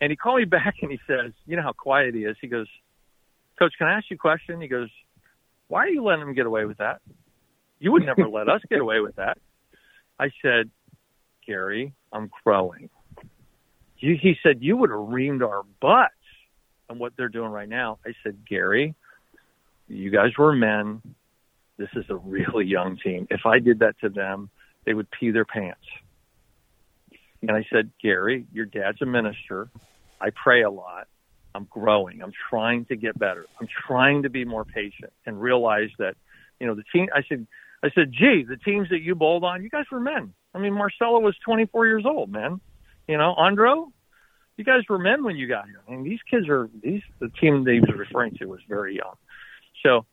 And 0.00 0.10
he 0.10 0.16
called 0.16 0.38
me 0.38 0.44
back 0.44 0.76
and 0.82 0.90
he 0.90 0.98
says, 1.06 1.32
"You 1.46 1.56
know 1.56 1.62
how 1.62 1.72
quiet 1.72 2.14
he 2.14 2.24
is." 2.24 2.36
He 2.40 2.46
goes, 2.46 2.68
"Coach, 3.58 3.74
can 3.76 3.86
I 3.86 3.94
ask 3.94 4.10
you 4.10 4.14
a 4.14 4.18
question?" 4.18 4.60
He 4.60 4.68
goes, 4.68 4.90
"Why 5.68 5.80
are 5.80 5.88
you 5.88 6.02
letting 6.02 6.22
him 6.22 6.34
get 6.34 6.46
away 6.46 6.64
with 6.64 6.78
that? 6.78 7.00
You 7.78 7.92
would 7.92 8.04
never 8.04 8.28
let 8.28 8.48
us 8.48 8.62
get 8.68 8.80
away 8.80 9.00
with 9.00 9.16
that." 9.16 9.38
I 10.18 10.30
said, 10.42 10.70
"Gary, 11.46 11.92
I'm 12.12 12.30
growing." 12.44 12.88
You, 14.00 14.16
he 14.20 14.36
said, 14.42 14.62
you 14.62 14.76
would 14.78 14.90
have 14.90 14.98
reamed 14.98 15.46
our 15.46 15.62
butts 15.80 16.14
on 16.88 16.98
what 16.98 17.12
they're 17.16 17.28
doing 17.28 17.50
right 17.50 17.68
now. 17.68 17.98
I 18.04 18.14
said, 18.22 18.46
Gary, 18.48 18.94
you 19.88 20.10
guys 20.10 20.36
were 20.38 20.54
men. 20.54 21.02
This 21.76 21.90
is 21.94 22.06
a 22.08 22.16
really 22.16 22.64
young 22.64 22.96
team. 22.96 23.26
If 23.30 23.44
I 23.44 23.58
did 23.58 23.80
that 23.80 23.98
to 24.00 24.08
them, 24.08 24.48
they 24.84 24.94
would 24.94 25.10
pee 25.10 25.30
their 25.30 25.44
pants. 25.44 25.84
And 27.42 27.50
I 27.50 27.66
said, 27.70 27.90
Gary, 28.02 28.46
your 28.52 28.66
dad's 28.66 29.02
a 29.02 29.06
minister. 29.06 29.68
I 30.20 30.30
pray 30.30 30.62
a 30.62 30.70
lot. 30.70 31.08
I'm 31.54 31.66
growing. 31.68 32.22
I'm 32.22 32.32
trying 32.50 32.84
to 32.86 32.96
get 32.96 33.18
better. 33.18 33.46
I'm 33.60 33.68
trying 33.86 34.22
to 34.22 34.30
be 34.30 34.44
more 34.44 34.64
patient 34.64 35.12
and 35.26 35.40
realize 35.40 35.90
that, 35.98 36.14
you 36.60 36.66
know, 36.66 36.74
the 36.74 36.84
team, 36.92 37.08
I 37.14 37.22
said, 37.28 37.46
I 37.82 37.88
said, 37.94 38.12
gee, 38.12 38.44
the 38.48 38.56
teams 38.56 38.88
that 38.90 39.00
you 39.00 39.14
bowled 39.14 39.42
on, 39.42 39.62
you 39.62 39.70
guys 39.70 39.86
were 39.90 40.00
men. 40.00 40.32
I 40.54 40.58
mean, 40.58 40.74
Marcelo 40.74 41.20
was 41.20 41.34
24 41.44 41.86
years 41.86 42.04
old, 42.06 42.30
man. 42.30 42.60
You 43.08 43.16
know, 43.16 43.34
Andro, 43.36 43.90
you 44.56 44.64
guys 44.64 44.82
were 44.88 44.98
men 44.98 45.24
when 45.24 45.36
you 45.36 45.48
got 45.48 45.66
here. 45.66 45.80
I 45.88 45.90
mean, 45.90 46.04
these 46.04 46.20
kids 46.30 46.48
are 46.48 46.68
these 46.82 47.02
the 47.18 47.30
team 47.40 47.64
that 47.64 47.72
he 47.72 47.80
was 47.80 47.98
referring 47.98 48.34
to 48.36 48.46
was 48.46 48.60
very 48.68 48.96
young. 48.96 49.14
So 49.82 50.04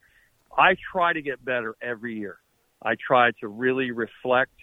I 0.58 0.76
try 0.92 1.14
to 1.14 1.22
get 1.22 1.44
better 1.44 1.76
every 1.82 2.18
year. 2.18 2.38
I 2.82 2.96
try 2.96 3.32
to 3.42 3.48
really 3.48 3.92
reflect 3.92 4.54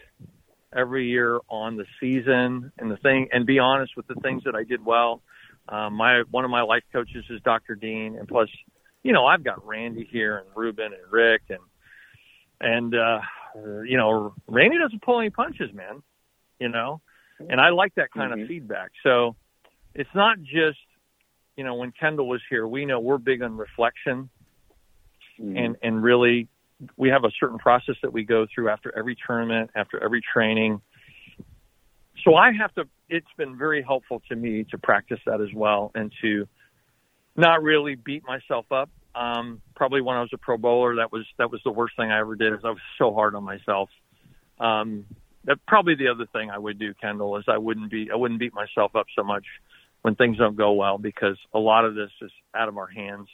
every 0.74 1.09
year 1.09 1.38
on 1.49 1.76
the 1.76 1.84
season 2.01 2.72
and 2.78 2.90
the 2.90 2.97
thing 2.97 3.28
and 3.32 3.47
be 3.47 3.59
honest 3.59 3.92
with 3.97 4.07
the 4.07 4.14
things 4.16 4.45
that 4.45 4.55
I 4.55 4.64
did 4.64 4.84
well. 4.84 5.22
Um, 5.68 5.94
my 5.94 6.22
one 6.30 6.44
of 6.44 6.50
my 6.50 6.62
life 6.62 6.82
coaches 6.92 7.24
is 7.30 7.40
Dr. 7.42 7.74
Dean, 7.74 8.16
and 8.18 8.28
plus, 8.28 8.48
you 9.02 9.12
know, 9.12 9.26
I've 9.26 9.42
got 9.42 9.66
Randy 9.66 10.06
here 10.10 10.38
and 10.38 10.46
Ruben 10.54 10.92
and 10.92 11.10
Rick 11.12 11.42
and 11.48 11.60
and 12.60 12.94
uh, 12.94 13.20
you 13.84 13.96
know, 13.96 14.34
Randy 14.46 14.78
doesn't 14.78 15.02
pull 15.02 15.20
any 15.20 15.30
punches, 15.30 15.72
man. 15.72 16.02
You 16.60 16.68
know, 16.68 17.00
And 17.50 17.60
I 17.60 17.70
like 17.70 17.94
that 17.96 18.12
kind 18.12 18.32
Mhm. 18.32 18.42
of 18.42 18.48
feedback. 18.48 18.92
So 19.02 19.34
it's 19.94 20.14
not 20.14 20.40
just, 20.40 20.78
you 21.56 21.64
know, 21.64 21.74
when 21.74 21.90
Kendall 21.92 22.28
was 22.28 22.40
here, 22.48 22.66
we 22.66 22.84
know 22.86 23.00
we're 23.00 23.18
big 23.18 23.42
on 23.42 23.56
reflection 23.56 24.30
Mhm. 25.38 25.58
and, 25.58 25.76
and 25.82 26.02
really 26.02 26.48
we 26.96 27.08
have 27.08 27.24
a 27.24 27.30
certain 27.32 27.58
process 27.58 27.96
that 28.02 28.12
we 28.12 28.24
go 28.24 28.46
through 28.46 28.68
after 28.68 28.96
every 28.96 29.16
tournament, 29.26 29.70
after 29.74 30.02
every 30.02 30.20
training. 30.20 30.80
So 32.25 32.35
I 32.35 32.53
have 32.53 32.75
to, 32.75 32.85
it's 33.09 33.27
been 33.37 33.57
very 33.57 33.83
helpful 33.83 34.22
to 34.29 34.37
me 34.37 34.64
to 34.70 34.79
practice 34.79 35.20
that 35.27 35.41
as 35.41 35.53
well 35.55 35.93
and 35.95 36.11
to 36.22 36.49
not 37.37 37.62
really 37.62 37.95
beat 37.95 38.22
myself 38.27 38.66
up. 38.72 38.89
Um, 39.14 39.61
probably 39.77 40.01
when 40.01 40.16
I 40.16 40.20
was 40.20 40.31
a 40.33 40.39
pro 40.39 40.57
bowler, 40.57 40.97
that 40.97 41.12
was, 41.12 41.27
that 41.39 41.51
was 41.51 41.61
the 41.64 41.70
worst 41.70 41.97
thing 41.97 42.11
I 42.11 42.20
ever 42.20 42.35
did 42.35 42.53
is 42.53 42.61
I 42.64 42.70
was 42.70 42.81
so 42.99 43.12
hard 43.12 43.35
on 43.35 43.45
myself. 43.45 43.91
Um, 44.59 45.05
that 45.45 45.59
probably 45.68 45.95
the 45.95 46.09
other 46.09 46.27
thing 46.33 46.51
I 46.51 46.59
would 46.59 46.79
do, 46.79 46.95
Kendall, 46.95 47.37
is 47.37 47.45
I 47.47 47.59
wouldn't 47.59 47.91
be, 47.91 48.09
I 48.11 48.16
wouldn't 48.16 48.41
beat 48.41 48.55
myself 48.55 48.97
up 48.97 49.07
so 49.14 49.22
much 49.22 49.45
when 50.03 50.14
things 50.14 50.39
don't 50.39 50.57
go 50.57 50.72
well 50.72 50.97
because 50.97 51.37
a 51.53 51.59
lot 51.59 51.85
of 51.85 51.95
this 51.95 52.11
is 52.22 52.31
out 52.55 52.68
of 52.68 52.79
our 52.79 52.87
hands. 52.87 53.29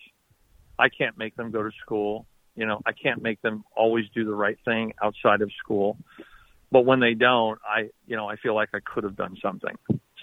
I 0.78 0.88
can't 0.88 1.16
make 1.16 1.36
them 1.36 1.50
go 1.50 1.62
to 1.62 1.70
school. 1.80 2.26
You 2.56 2.66
know, 2.66 2.80
I 2.84 2.92
can't 2.92 3.22
make 3.22 3.40
them 3.42 3.64
always 3.76 4.06
do 4.14 4.24
the 4.24 4.34
right 4.34 4.58
thing 4.64 4.92
outside 5.02 5.40
of 5.40 5.50
school. 5.62 5.96
But 6.72 6.84
when 6.84 7.00
they 7.00 7.14
don't, 7.14 7.58
I, 7.64 7.90
you 8.06 8.16
know, 8.16 8.28
I 8.28 8.36
feel 8.36 8.54
like 8.54 8.68
I 8.74 8.78
could 8.84 9.04
have 9.04 9.16
done 9.16 9.36
something. 9.42 9.76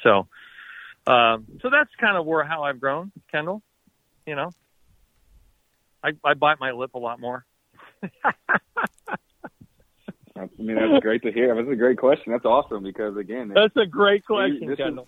So, 0.03 0.27
um, 1.05 1.45
so 1.61 1.69
that's 1.69 1.89
kind 1.99 2.15
of 2.17 2.25
where 2.25 2.43
how 2.45 2.63
I've 2.63 2.79
grown, 2.79 3.11
Kendall. 3.31 3.61
You 4.25 4.35
know, 4.35 4.51
I, 6.03 6.11
I 6.23 6.33
bite 6.35 6.59
my 6.59 6.71
lip 6.71 6.91
a 6.93 6.99
lot 6.99 7.19
more. 7.19 7.45
I 10.35 10.47
mean, 10.59 10.75
that's 10.75 11.01
great 11.01 11.23
to 11.23 11.31
hear. 11.31 11.55
That's 11.55 11.69
a 11.69 11.75
great 11.75 11.97
question. 11.97 12.31
That's 12.31 12.45
awesome 12.45 12.83
because 12.83 13.17
again, 13.17 13.51
That's 13.53 13.75
a 13.75 13.85
great 13.87 14.25
question, 14.25 14.61
This 14.67 14.77
is- 14.79 14.85
Kendall. 14.85 15.07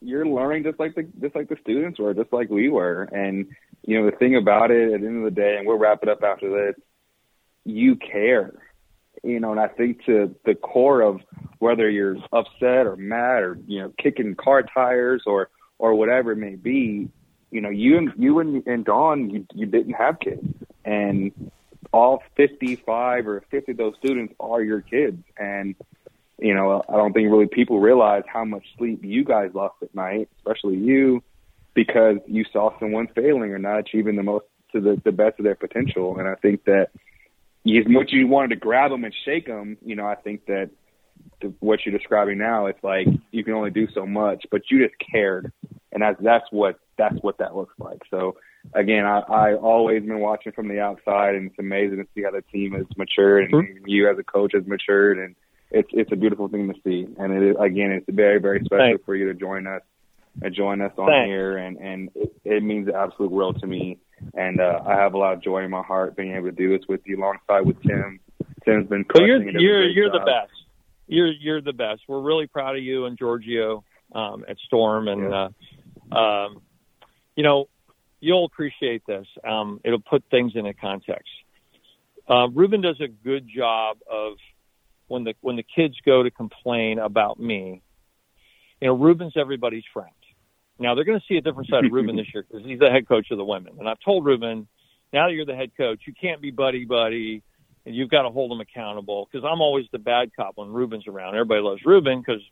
you're 0.00 0.26
learning 0.26 0.62
just 0.64 0.78
like 0.80 0.94
the 0.94 1.02
just 1.20 1.34
like 1.34 1.48
the 1.48 1.56
students 1.62 1.98
were, 1.98 2.14
just 2.14 2.32
like 2.32 2.48
we 2.48 2.68
were. 2.68 3.02
And 3.02 3.48
you 3.82 4.00
know, 4.00 4.10
the 4.10 4.16
thing 4.16 4.36
about 4.36 4.70
it, 4.70 4.92
at 4.94 5.00
the 5.00 5.06
end 5.06 5.18
of 5.18 5.24
the 5.24 5.30
day, 5.40 5.56
and 5.58 5.66
we'll 5.66 5.78
wrap 5.78 6.02
it 6.02 6.08
up 6.08 6.22
after 6.22 6.48
this. 6.50 6.82
You 7.66 7.96
care, 7.96 8.52
you 9.24 9.40
know, 9.40 9.52
and 9.52 9.60
I 9.60 9.68
think 9.68 10.04
to 10.06 10.34
the 10.44 10.54
core 10.54 11.00
of 11.00 11.20
whether 11.58 11.88
you're 11.88 12.16
upset 12.32 12.86
or 12.86 12.96
mad 12.96 13.42
or 13.42 13.58
you 13.66 13.80
know 13.80 13.92
kicking 13.98 14.34
car 14.34 14.62
tires 14.62 15.22
or 15.26 15.48
or 15.78 15.94
whatever 15.94 16.32
it 16.32 16.36
may 16.36 16.54
be, 16.54 17.08
you 17.50 17.60
know, 17.60 17.70
you 17.70 17.98
and 17.98 18.12
you 18.16 18.38
and, 18.40 18.66
and 18.66 18.84
Dawn, 18.84 19.30
you 19.30 19.46
you 19.54 19.66
didn't 19.66 19.94
have 19.94 20.20
kids, 20.20 20.46
and 20.84 21.32
all 21.92 22.22
55 22.36 23.28
or 23.28 23.44
50 23.50 23.72
of 23.72 23.78
those 23.78 23.94
students 23.98 24.34
are 24.40 24.62
your 24.62 24.80
kids, 24.80 25.22
and 25.38 25.74
you 26.38 26.54
know, 26.54 26.82
I 26.88 26.96
don't 26.96 27.12
think 27.12 27.30
really 27.30 27.46
people 27.46 27.80
realize 27.80 28.24
how 28.26 28.44
much 28.44 28.64
sleep 28.76 29.04
you 29.04 29.24
guys 29.24 29.50
lost 29.54 29.76
at 29.82 29.94
night, 29.94 30.28
especially 30.38 30.76
you, 30.76 31.22
because 31.74 32.16
you 32.26 32.44
saw 32.52 32.76
someone 32.78 33.08
failing 33.14 33.52
or 33.52 33.58
not 33.58 33.78
achieving 33.78 34.16
the 34.16 34.22
most 34.22 34.46
to 34.72 34.80
the, 34.80 35.00
the 35.04 35.12
best 35.12 35.38
of 35.38 35.44
their 35.44 35.54
potential. 35.54 36.18
And 36.18 36.28
I 36.28 36.34
think 36.34 36.64
that 36.64 36.88
as 37.66 37.86
much 37.88 38.08
as 38.08 38.12
you 38.12 38.26
wanted 38.26 38.48
to 38.48 38.56
grab 38.56 38.90
them 38.90 39.04
and 39.04 39.14
shake 39.24 39.46
them, 39.46 39.78
you 39.84 39.96
know, 39.96 40.06
I 40.06 40.16
think 40.16 40.46
that 40.46 40.70
the, 41.40 41.52
what 41.60 41.80
you're 41.84 41.96
describing 41.96 42.38
now, 42.38 42.66
it's 42.66 42.82
like 42.82 43.06
you 43.30 43.44
can 43.44 43.54
only 43.54 43.70
do 43.70 43.88
so 43.94 44.06
much, 44.06 44.44
but 44.50 44.62
you 44.70 44.86
just 44.86 44.94
cared, 44.98 45.52
and 45.92 46.02
that's 46.02 46.20
that's 46.22 46.44
what 46.50 46.78
that's 46.98 47.16
what 47.22 47.38
that 47.38 47.56
looks 47.56 47.74
like. 47.78 48.02
So 48.10 48.36
again, 48.74 49.04
I, 49.04 49.20
I 49.20 49.54
always 49.54 50.02
been 50.02 50.20
watching 50.20 50.52
from 50.52 50.68
the 50.68 50.80
outside, 50.80 51.34
and 51.34 51.50
it's 51.50 51.58
amazing 51.58 51.98
to 51.98 52.06
see 52.14 52.22
how 52.22 52.30
the 52.30 52.42
team 52.42 52.72
has 52.72 52.86
matured, 52.96 53.44
and 53.44 53.54
mm-hmm. 53.54 53.84
you 53.86 54.10
as 54.10 54.18
a 54.18 54.24
coach 54.24 54.52
has 54.54 54.66
matured, 54.66 55.18
and 55.18 55.34
it's 55.70 55.88
it's 55.92 56.12
a 56.12 56.16
beautiful 56.16 56.48
thing 56.48 56.72
to 56.72 56.80
see. 56.84 57.06
And 57.18 57.32
it 57.32 57.50
is, 57.50 57.56
again, 57.60 57.92
it's 57.92 58.06
very 58.08 58.40
very 58.40 58.60
special 58.64 58.86
Thanks. 58.86 59.04
for 59.04 59.14
you 59.14 59.26
to 59.32 59.34
join 59.34 59.66
us 59.66 59.82
and 60.42 60.54
join 60.54 60.80
us 60.80 60.92
on 60.98 61.08
Thanks. 61.08 61.28
here, 61.28 61.56
and 61.56 61.76
and 61.78 62.10
it, 62.14 62.32
it 62.44 62.62
means 62.62 62.86
the 62.86 62.94
absolute 62.94 63.30
world 63.30 63.60
to 63.60 63.66
me. 63.66 63.98
And 64.34 64.60
uh, 64.60 64.80
I 64.86 64.94
have 64.94 65.14
a 65.14 65.18
lot 65.18 65.34
of 65.34 65.42
joy 65.42 65.62
in 65.64 65.70
my 65.70 65.82
heart 65.82 66.16
being 66.16 66.32
able 66.34 66.46
to 66.46 66.52
do 66.52 66.76
this 66.76 66.86
with 66.88 67.00
you 67.04 67.18
alongside 67.18 67.60
with 67.62 67.80
Tim. 67.82 68.20
Tim's 68.64 68.88
been 68.88 69.04
So 69.14 69.22
you're 69.24 69.40
it. 69.42 69.44
does 69.46 69.54
a 69.56 69.60
you're 69.60 69.88
you're 69.88 70.10
the 70.10 70.20
best. 70.20 70.52
You're 71.06 71.32
you're 71.32 71.60
the 71.60 71.72
best. 71.72 72.02
We're 72.08 72.20
really 72.22 72.46
proud 72.46 72.76
of 72.76 72.82
you 72.82 73.04
and 73.06 73.18
Giorgio 73.18 73.84
um, 74.12 74.44
at 74.48 74.56
Storm, 74.66 75.08
and 75.08 75.30
Yeah. 75.30 75.48
uh, 76.12 76.16
um, 76.18 76.62
you 77.36 77.42
know 77.42 77.68
you'll 78.20 78.46
appreciate 78.46 79.04
this. 79.06 79.26
Um, 79.46 79.80
it'll 79.84 80.00
put 80.00 80.24
things 80.30 80.52
into 80.54 80.72
context. 80.72 81.28
Uh, 82.26 82.48
Ruben 82.48 82.80
does 82.80 82.98
a 83.00 83.08
good 83.08 83.46
job 83.46 83.98
of 84.10 84.34
when 85.08 85.24
the 85.24 85.34
when 85.42 85.56
the 85.56 85.62
kids 85.62 85.96
go 86.06 86.22
to 86.22 86.30
complain 86.30 86.98
about 86.98 87.38
me. 87.38 87.82
You 88.80 88.88
know, 88.88 88.94
Ruben's 88.94 89.34
everybody's 89.36 89.84
friend. 89.92 90.10
Now 90.78 90.94
they're 90.94 91.04
going 91.04 91.20
to 91.20 91.24
see 91.28 91.36
a 91.36 91.40
different 91.40 91.68
side 91.68 91.84
of 91.84 91.92
Ruben 91.92 92.16
this 92.16 92.26
year 92.34 92.44
because 92.50 92.66
he's 92.66 92.78
the 92.78 92.90
head 92.90 93.06
coach 93.08 93.30
of 93.30 93.38
the 93.38 93.44
women, 93.44 93.74
and 93.78 93.88
I've 93.88 94.00
told 94.04 94.24
Ruben, 94.24 94.66
now 95.12 95.28
that 95.28 95.34
you're 95.34 95.46
the 95.46 95.54
head 95.54 95.70
coach, 95.76 96.00
you 96.06 96.12
can't 96.20 96.40
be 96.40 96.50
buddy 96.50 96.84
buddy 96.84 97.42
and 97.86 97.94
you've 97.94 98.10
got 98.10 98.22
to 98.22 98.30
hold 98.30 98.50
them 98.50 98.60
accountable 98.60 99.28
because 99.30 99.46
I'm 99.48 99.60
always 99.60 99.86
the 99.92 99.98
bad 99.98 100.34
cop 100.34 100.56
when 100.56 100.72
Ruben's 100.72 101.06
around. 101.06 101.34
Everybody 101.34 101.60
loves 101.60 101.82
Ruben 101.84 102.20
because 102.20 102.42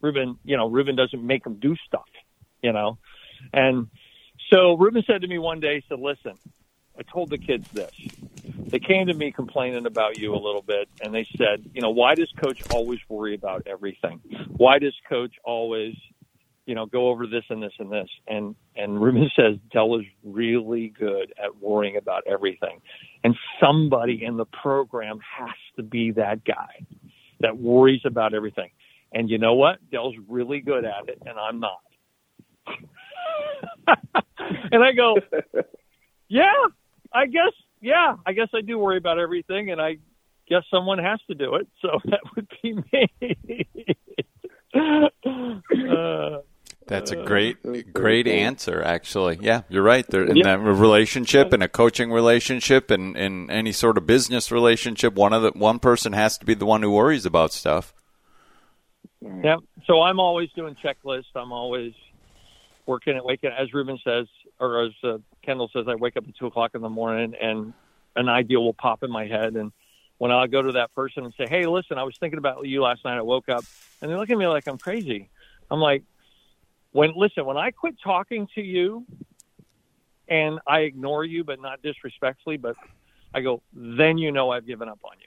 Ruben, 0.00 0.38
you 0.44 0.56
know, 0.56 0.68
Ruben 0.68 0.96
doesn't 0.96 1.24
make 1.24 1.44
them 1.44 1.54
do 1.60 1.76
stuff, 1.86 2.08
you 2.62 2.72
know. 2.72 2.98
And 3.52 3.88
so 4.50 4.76
Ruben 4.76 5.04
said 5.06 5.22
to 5.22 5.28
me 5.28 5.38
one 5.38 5.60
day, 5.60 5.76
he 5.76 5.84
said, 5.88 6.00
"Listen, 6.00 6.36
I 6.98 7.02
told 7.02 7.30
the 7.30 7.38
kids 7.38 7.68
this. 7.68 7.90
They 8.44 8.78
came 8.78 9.08
to 9.08 9.14
me 9.14 9.32
complaining 9.32 9.86
about 9.86 10.18
you 10.18 10.34
a 10.34 10.36
little 10.36 10.62
bit, 10.62 10.88
and 11.02 11.14
they 11.14 11.26
said, 11.36 11.70
you 11.74 11.80
know, 11.80 11.90
why 11.90 12.14
does 12.14 12.30
Coach 12.42 12.62
always 12.72 13.00
worry 13.08 13.34
about 13.34 13.66
everything? 13.66 14.20
Why 14.48 14.78
does 14.78 14.94
Coach 15.08 15.34
always, 15.44 15.94
you 16.66 16.74
know, 16.74 16.86
go 16.86 17.08
over 17.08 17.26
this 17.26 17.44
and 17.50 17.62
this 17.62 17.72
and 17.78 17.90
this?" 17.90 18.08
And 18.26 18.54
and 18.76 19.00
Ruben 19.00 19.30
says, 19.36 19.56
"Del 19.72 19.98
is 20.00 20.06
really 20.22 20.88
good 20.88 21.32
at 21.42 21.56
worrying 21.60 21.96
about 21.96 22.24
everything." 22.26 22.80
And 23.22 23.34
somebody 23.60 24.24
in 24.24 24.36
the 24.36 24.46
program 24.46 25.18
has 25.38 25.56
to 25.76 25.82
be 25.82 26.12
that 26.12 26.44
guy 26.44 26.86
that 27.40 27.56
worries 27.58 28.02
about 28.04 28.34
everything. 28.34 28.70
And 29.12 29.30
you 29.30 29.38
know 29.38 29.54
what? 29.54 29.78
Del's 29.90 30.16
really 30.28 30.60
good 30.60 30.84
at 30.84 31.08
it, 31.08 31.22
and 31.24 31.38
I'm 31.38 31.60
not. 31.60 31.80
and 34.72 34.82
I 34.82 34.92
go, 34.92 35.16
yeah, 36.28 36.52
I 37.12 37.26
guess, 37.26 37.52
yeah, 37.80 38.16
I 38.26 38.32
guess 38.32 38.48
I 38.54 38.60
do 38.60 38.78
worry 38.78 38.96
about 38.98 39.18
everything, 39.18 39.70
and 39.70 39.80
I 39.80 39.98
guess 40.48 40.62
someone 40.70 40.98
has 40.98 41.20
to 41.28 41.34
do 41.34 41.54
it. 41.56 41.68
So 41.80 42.00
that 42.06 42.20
would 42.34 42.48
be 42.62 42.74
me. 42.74 43.66
uh, 44.74 46.38
That's 46.86 47.10
a 47.12 47.20
Uh, 47.20 47.24
great, 47.24 47.56
that's 47.62 47.82
great 47.92 48.28
answer. 48.28 48.82
Actually, 48.82 49.38
yeah, 49.40 49.62
you're 49.70 49.82
right. 49.82 50.06
There 50.06 50.24
in 50.24 50.36
Yeah. 50.36 50.44
that 50.44 50.58
relationship, 50.60 51.52
and 51.52 51.62
a 51.62 51.68
coaching 51.68 52.12
relationship, 52.12 52.90
and 52.90 53.16
in 53.16 53.50
any 53.50 53.72
sort 53.72 53.96
of 53.96 54.06
business 54.06 54.52
relationship, 54.52 55.14
one 55.14 55.32
of 55.32 55.42
the 55.42 55.52
one 55.52 55.78
person 55.78 56.12
has 56.12 56.36
to 56.38 56.44
be 56.44 56.52
the 56.54 56.66
one 56.66 56.82
who 56.82 56.90
worries 56.90 57.24
about 57.24 57.52
stuff. 57.52 57.94
Yeah. 59.42 59.56
So 59.86 60.02
I'm 60.02 60.20
always 60.20 60.50
doing 60.52 60.74
checklists. 60.82 61.34
I'm 61.34 61.52
always 61.52 61.94
working 62.86 63.16
at 63.16 63.24
waking. 63.24 63.50
As 63.50 63.72
Ruben 63.72 63.98
says, 64.04 64.26
or 64.60 64.84
as 64.84 64.92
uh, 65.02 65.18
Kendall 65.42 65.70
says, 65.72 65.86
I 65.88 65.94
wake 65.94 66.16
up 66.16 66.28
at 66.28 66.36
two 66.36 66.46
o'clock 66.46 66.72
in 66.74 66.82
the 66.82 66.90
morning 66.90 67.34
and 67.40 67.72
an 68.16 68.28
idea 68.28 68.60
will 68.60 68.74
pop 68.74 69.02
in 69.02 69.10
my 69.10 69.26
head. 69.26 69.56
And 69.56 69.72
when 70.18 70.30
I 70.30 70.46
go 70.46 70.60
to 70.62 70.72
that 70.72 70.94
person 70.94 71.24
and 71.24 71.32
say, 71.36 71.46
"Hey, 71.48 71.66
listen, 71.66 71.96
I 71.98 72.02
was 72.02 72.16
thinking 72.18 72.38
about 72.38 72.66
you 72.66 72.82
last 72.82 73.04
night. 73.04 73.16
I 73.16 73.22
woke 73.22 73.48
up," 73.48 73.64
and 74.02 74.10
they 74.10 74.16
look 74.16 74.28
at 74.30 74.36
me 74.36 74.46
like 74.46 74.66
I'm 74.66 74.78
crazy. 74.78 75.30
I'm 75.70 75.80
like, 75.80 76.02
when 76.94 77.12
listen, 77.14 77.44
when 77.44 77.58
I 77.58 77.70
quit 77.70 77.96
talking 78.02 78.48
to 78.54 78.62
you 78.62 79.04
and 80.28 80.58
I 80.66 80.80
ignore 80.80 81.24
you, 81.24 81.44
but 81.44 81.60
not 81.60 81.82
disrespectfully, 81.82 82.56
but 82.56 82.76
I 83.34 83.42
go, 83.42 83.60
then 83.74 84.16
you 84.16 84.32
know 84.32 84.50
I've 84.50 84.66
given 84.66 84.88
up 84.88 85.00
on 85.04 85.18
you 85.20 85.26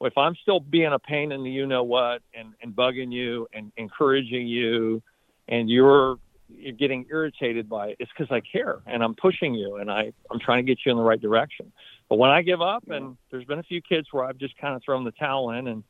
if 0.00 0.16
I'm 0.18 0.34
still 0.36 0.60
being 0.60 0.92
a 0.92 0.98
pain 0.98 1.32
in 1.32 1.42
the 1.42 1.50
you 1.50 1.66
know 1.66 1.82
what 1.82 2.22
and, 2.34 2.52
and 2.62 2.74
bugging 2.74 3.12
you 3.12 3.48
and 3.52 3.72
encouraging 3.76 4.46
you 4.46 5.02
and 5.48 5.70
you're 5.70 6.18
you're 6.48 6.72
getting 6.72 7.06
irritated 7.10 7.68
by 7.68 7.88
it, 7.88 7.96
it's 7.98 8.10
because 8.16 8.30
I 8.30 8.40
care 8.40 8.80
and 8.86 9.02
I'm 9.02 9.16
pushing 9.16 9.54
you 9.54 9.76
and 9.76 9.90
I, 9.90 10.12
I'm 10.30 10.38
trying 10.38 10.64
to 10.64 10.70
get 10.70 10.78
you 10.86 10.92
in 10.92 10.96
the 10.96 11.02
right 11.02 11.20
direction. 11.20 11.72
But 12.08 12.18
when 12.18 12.30
I 12.30 12.42
give 12.42 12.62
up 12.62 12.88
and 12.88 13.16
there's 13.32 13.44
been 13.44 13.58
a 13.58 13.64
few 13.64 13.82
kids 13.82 14.08
where 14.12 14.24
I've 14.24 14.38
just 14.38 14.56
kind 14.58 14.76
of 14.76 14.82
thrown 14.84 15.02
the 15.02 15.10
towel 15.10 15.50
in 15.50 15.66
and 15.66 15.82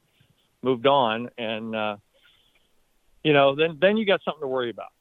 moved 0.62 0.86
on 0.86 1.28
and 1.36 1.76
uh 1.76 1.96
you 3.26 3.32
know, 3.32 3.56
then 3.56 3.78
then 3.80 3.96
you 3.96 4.06
got 4.06 4.22
something 4.24 4.42
to 4.42 4.46
worry 4.46 4.70
about. 4.70 4.92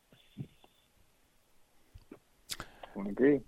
I 2.97 3.07
agree. 3.07 3.41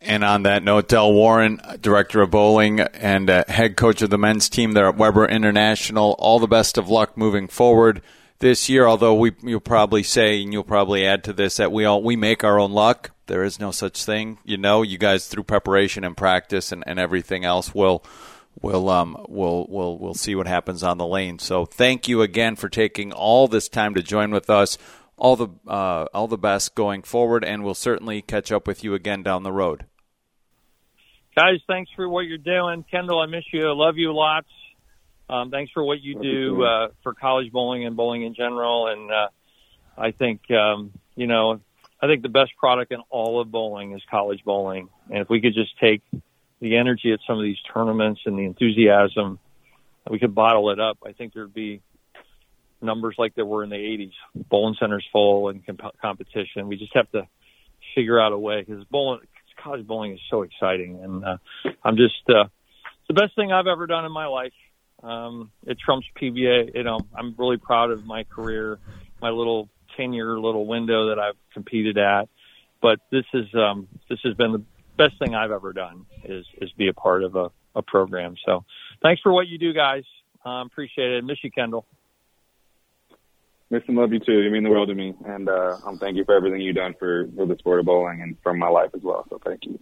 And 0.00 0.22
on 0.22 0.44
that 0.44 0.62
note, 0.62 0.88
Del 0.88 1.12
Warren, 1.12 1.60
director 1.80 2.22
of 2.22 2.30
bowling 2.30 2.78
and 2.78 3.28
uh, 3.28 3.42
head 3.48 3.76
coach 3.76 4.02
of 4.02 4.10
the 4.10 4.16
men's 4.16 4.48
team 4.48 4.70
there 4.70 4.86
at 4.86 4.96
Webber 4.96 5.26
International, 5.26 6.14
all 6.20 6.38
the 6.38 6.46
best 6.46 6.78
of 6.78 6.88
luck 6.88 7.16
moving 7.16 7.48
forward 7.48 8.02
this 8.38 8.68
year. 8.68 8.86
Although 8.86 9.14
we, 9.14 9.32
you'll 9.42 9.58
probably 9.58 10.04
say, 10.04 10.40
and 10.40 10.52
you'll 10.52 10.62
probably 10.62 11.04
add 11.04 11.24
to 11.24 11.32
this, 11.32 11.56
that 11.56 11.72
we 11.72 11.84
all 11.84 12.00
we 12.00 12.14
make 12.14 12.44
our 12.44 12.60
own 12.60 12.70
luck. 12.70 13.10
There 13.26 13.42
is 13.42 13.58
no 13.58 13.72
such 13.72 14.04
thing, 14.04 14.38
you 14.44 14.56
know. 14.56 14.82
You 14.82 14.96
guys 14.96 15.26
through 15.26 15.42
preparation 15.42 16.04
and 16.04 16.16
practice 16.16 16.70
and, 16.70 16.84
and 16.86 17.00
everything 17.00 17.44
else 17.44 17.74
will 17.74 18.04
we'll 18.60 18.88
um, 18.88 19.16
we'll 19.28 19.66
we'll 19.68 19.98
we'll 19.98 20.14
see 20.14 20.34
what 20.34 20.46
happens 20.46 20.82
on 20.82 20.98
the 20.98 21.06
lane. 21.06 21.38
So 21.38 21.64
thank 21.64 22.08
you 22.08 22.22
again 22.22 22.56
for 22.56 22.68
taking 22.68 23.12
all 23.12 23.48
this 23.48 23.68
time 23.68 23.94
to 23.94 24.02
join 24.02 24.30
with 24.30 24.50
us. 24.50 24.78
All 25.16 25.36
the 25.36 25.48
uh, 25.66 26.06
all 26.14 26.28
the 26.28 26.38
best 26.38 26.74
going 26.74 27.02
forward, 27.02 27.44
and 27.44 27.62
we'll 27.62 27.74
certainly 27.74 28.22
catch 28.22 28.50
up 28.50 28.66
with 28.66 28.82
you 28.82 28.94
again 28.94 29.22
down 29.22 29.42
the 29.42 29.52
road. 29.52 29.84
Guys, 31.36 31.60
thanks 31.66 31.90
for 31.94 32.08
what 32.08 32.22
you're 32.22 32.38
doing. 32.38 32.84
Kendall, 32.90 33.20
I 33.20 33.26
miss 33.26 33.44
you. 33.52 33.68
I 33.68 33.72
love 33.72 33.96
you 33.96 34.12
lots. 34.12 34.48
Um, 35.28 35.50
thanks 35.50 35.70
for 35.72 35.84
what 35.84 36.00
you 36.00 36.20
do 36.20 36.64
uh, 36.64 36.88
for 37.02 37.14
college 37.14 37.52
bowling 37.52 37.86
and 37.86 37.96
bowling 37.96 38.24
in 38.24 38.34
general. 38.34 38.88
And 38.88 39.10
uh, 39.10 39.28
I 39.96 40.10
think 40.10 40.50
um, 40.50 40.92
you 41.14 41.26
know, 41.26 41.60
I 42.00 42.06
think 42.06 42.22
the 42.22 42.30
best 42.30 42.52
product 42.58 42.92
in 42.92 43.00
all 43.10 43.40
of 43.40 43.50
bowling 43.50 43.92
is 43.92 44.02
college 44.10 44.42
bowling. 44.44 44.88
And 45.10 45.18
if 45.18 45.28
we 45.28 45.40
could 45.40 45.54
just 45.54 45.78
take 45.78 46.02
the 46.60 46.76
energy 46.76 47.12
at 47.12 47.20
some 47.26 47.38
of 47.38 47.42
these 47.42 47.58
tournaments 47.72 48.20
and 48.26 48.38
the 48.38 48.44
enthusiasm, 48.44 49.38
we 50.10 50.18
could 50.18 50.34
bottle 50.34 50.70
it 50.70 50.80
up. 50.80 50.98
I 51.04 51.12
think 51.12 51.34
there'd 51.34 51.54
be 51.54 51.82
numbers 52.82 53.14
like 53.18 53.34
there 53.34 53.46
were 53.46 53.64
in 53.64 53.70
the 53.70 53.76
80s. 53.76 54.12
Bowling 54.48 54.76
centers 54.78 55.06
full 55.12 55.48
and 55.48 55.64
comp- 55.64 55.98
competition. 56.00 56.68
We 56.68 56.76
just 56.76 56.94
have 56.94 57.10
to 57.12 57.26
figure 57.94 58.20
out 58.20 58.32
a 58.32 58.38
way 58.38 58.62
because 58.66 58.84
bowling, 58.84 59.20
college 59.62 59.86
bowling 59.86 60.12
is 60.12 60.20
so 60.30 60.42
exciting, 60.42 61.00
and 61.02 61.24
uh, 61.24 61.36
I'm 61.84 61.96
just 61.96 62.22
uh, 62.28 62.44
the 63.08 63.14
best 63.14 63.34
thing 63.36 63.52
I've 63.52 63.66
ever 63.66 63.86
done 63.86 64.04
in 64.04 64.12
my 64.12 64.26
life. 64.26 64.52
Um, 65.02 65.50
it 65.66 65.78
trumps 65.78 66.06
PBA. 66.20 66.74
You 66.74 66.84
know, 66.84 66.98
I'm 67.16 67.34
really 67.38 67.56
proud 67.56 67.90
of 67.90 68.04
my 68.04 68.24
career, 68.24 68.78
my 69.20 69.30
little 69.30 69.68
10 69.96 70.12
year 70.12 70.38
little 70.38 70.66
window 70.66 71.08
that 71.08 71.18
I've 71.18 71.36
competed 71.54 71.98
at. 71.98 72.28
But 72.82 73.00
this 73.10 73.24
is 73.34 73.46
um, 73.54 73.88
this 74.08 74.18
has 74.24 74.34
been 74.34 74.52
the 74.52 74.62
best 75.00 75.18
thing 75.18 75.34
I've 75.34 75.50
ever 75.50 75.72
done 75.72 76.06
is 76.24 76.44
is 76.60 76.70
be 76.72 76.88
a 76.88 76.92
part 76.92 77.24
of 77.24 77.36
a, 77.36 77.50
a 77.74 77.82
program. 77.82 78.34
So 78.44 78.64
thanks 79.02 79.22
for 79.22 79.32
what 79.32 79.48
you 79.48 79.58
do, 79.58 79.72
guys. 79.72 80.04
Um, 80.44 80.66
appreciate 80.66 81.12
it. 81.12 81.24
Miss 81.24 81.38
you, 81.42 81.50
Kendall. 81.50 81.86
Miss 83.70 83.82
and 83.86 83.96
love 83.96 84.12
you 84.12 84.18
too. 84.18 84.40
You 84.40 84.50
mean 84.50 84.64
the 84.64 84.70
world 84.70 84.88
to 84.88 84.94
me, 84.94 85.14
and 85.24 85.48
uh, 85.48 85.76
um, 85.86 85.98
thank 85.98 86.16
you 86.16 86.24
for 86.24 86.34
everything 86.34 86.60
you've 86.60 86.76
done 86.76 86.94
for 86.98 87.28
for 87.36 87.46
the 87.46 87.56
sport 87.58 87.80
of 87.80 87.86
bowling 87.86 88.20
and 88.20 88.36
for 88.42 88.52
my 88.52 88.68
life 88.68 88.90
as 88.94 89.02
well. 89.02 89.24
So 89.30 89.38
thank 89.44 89.64
you. 89.64 89.78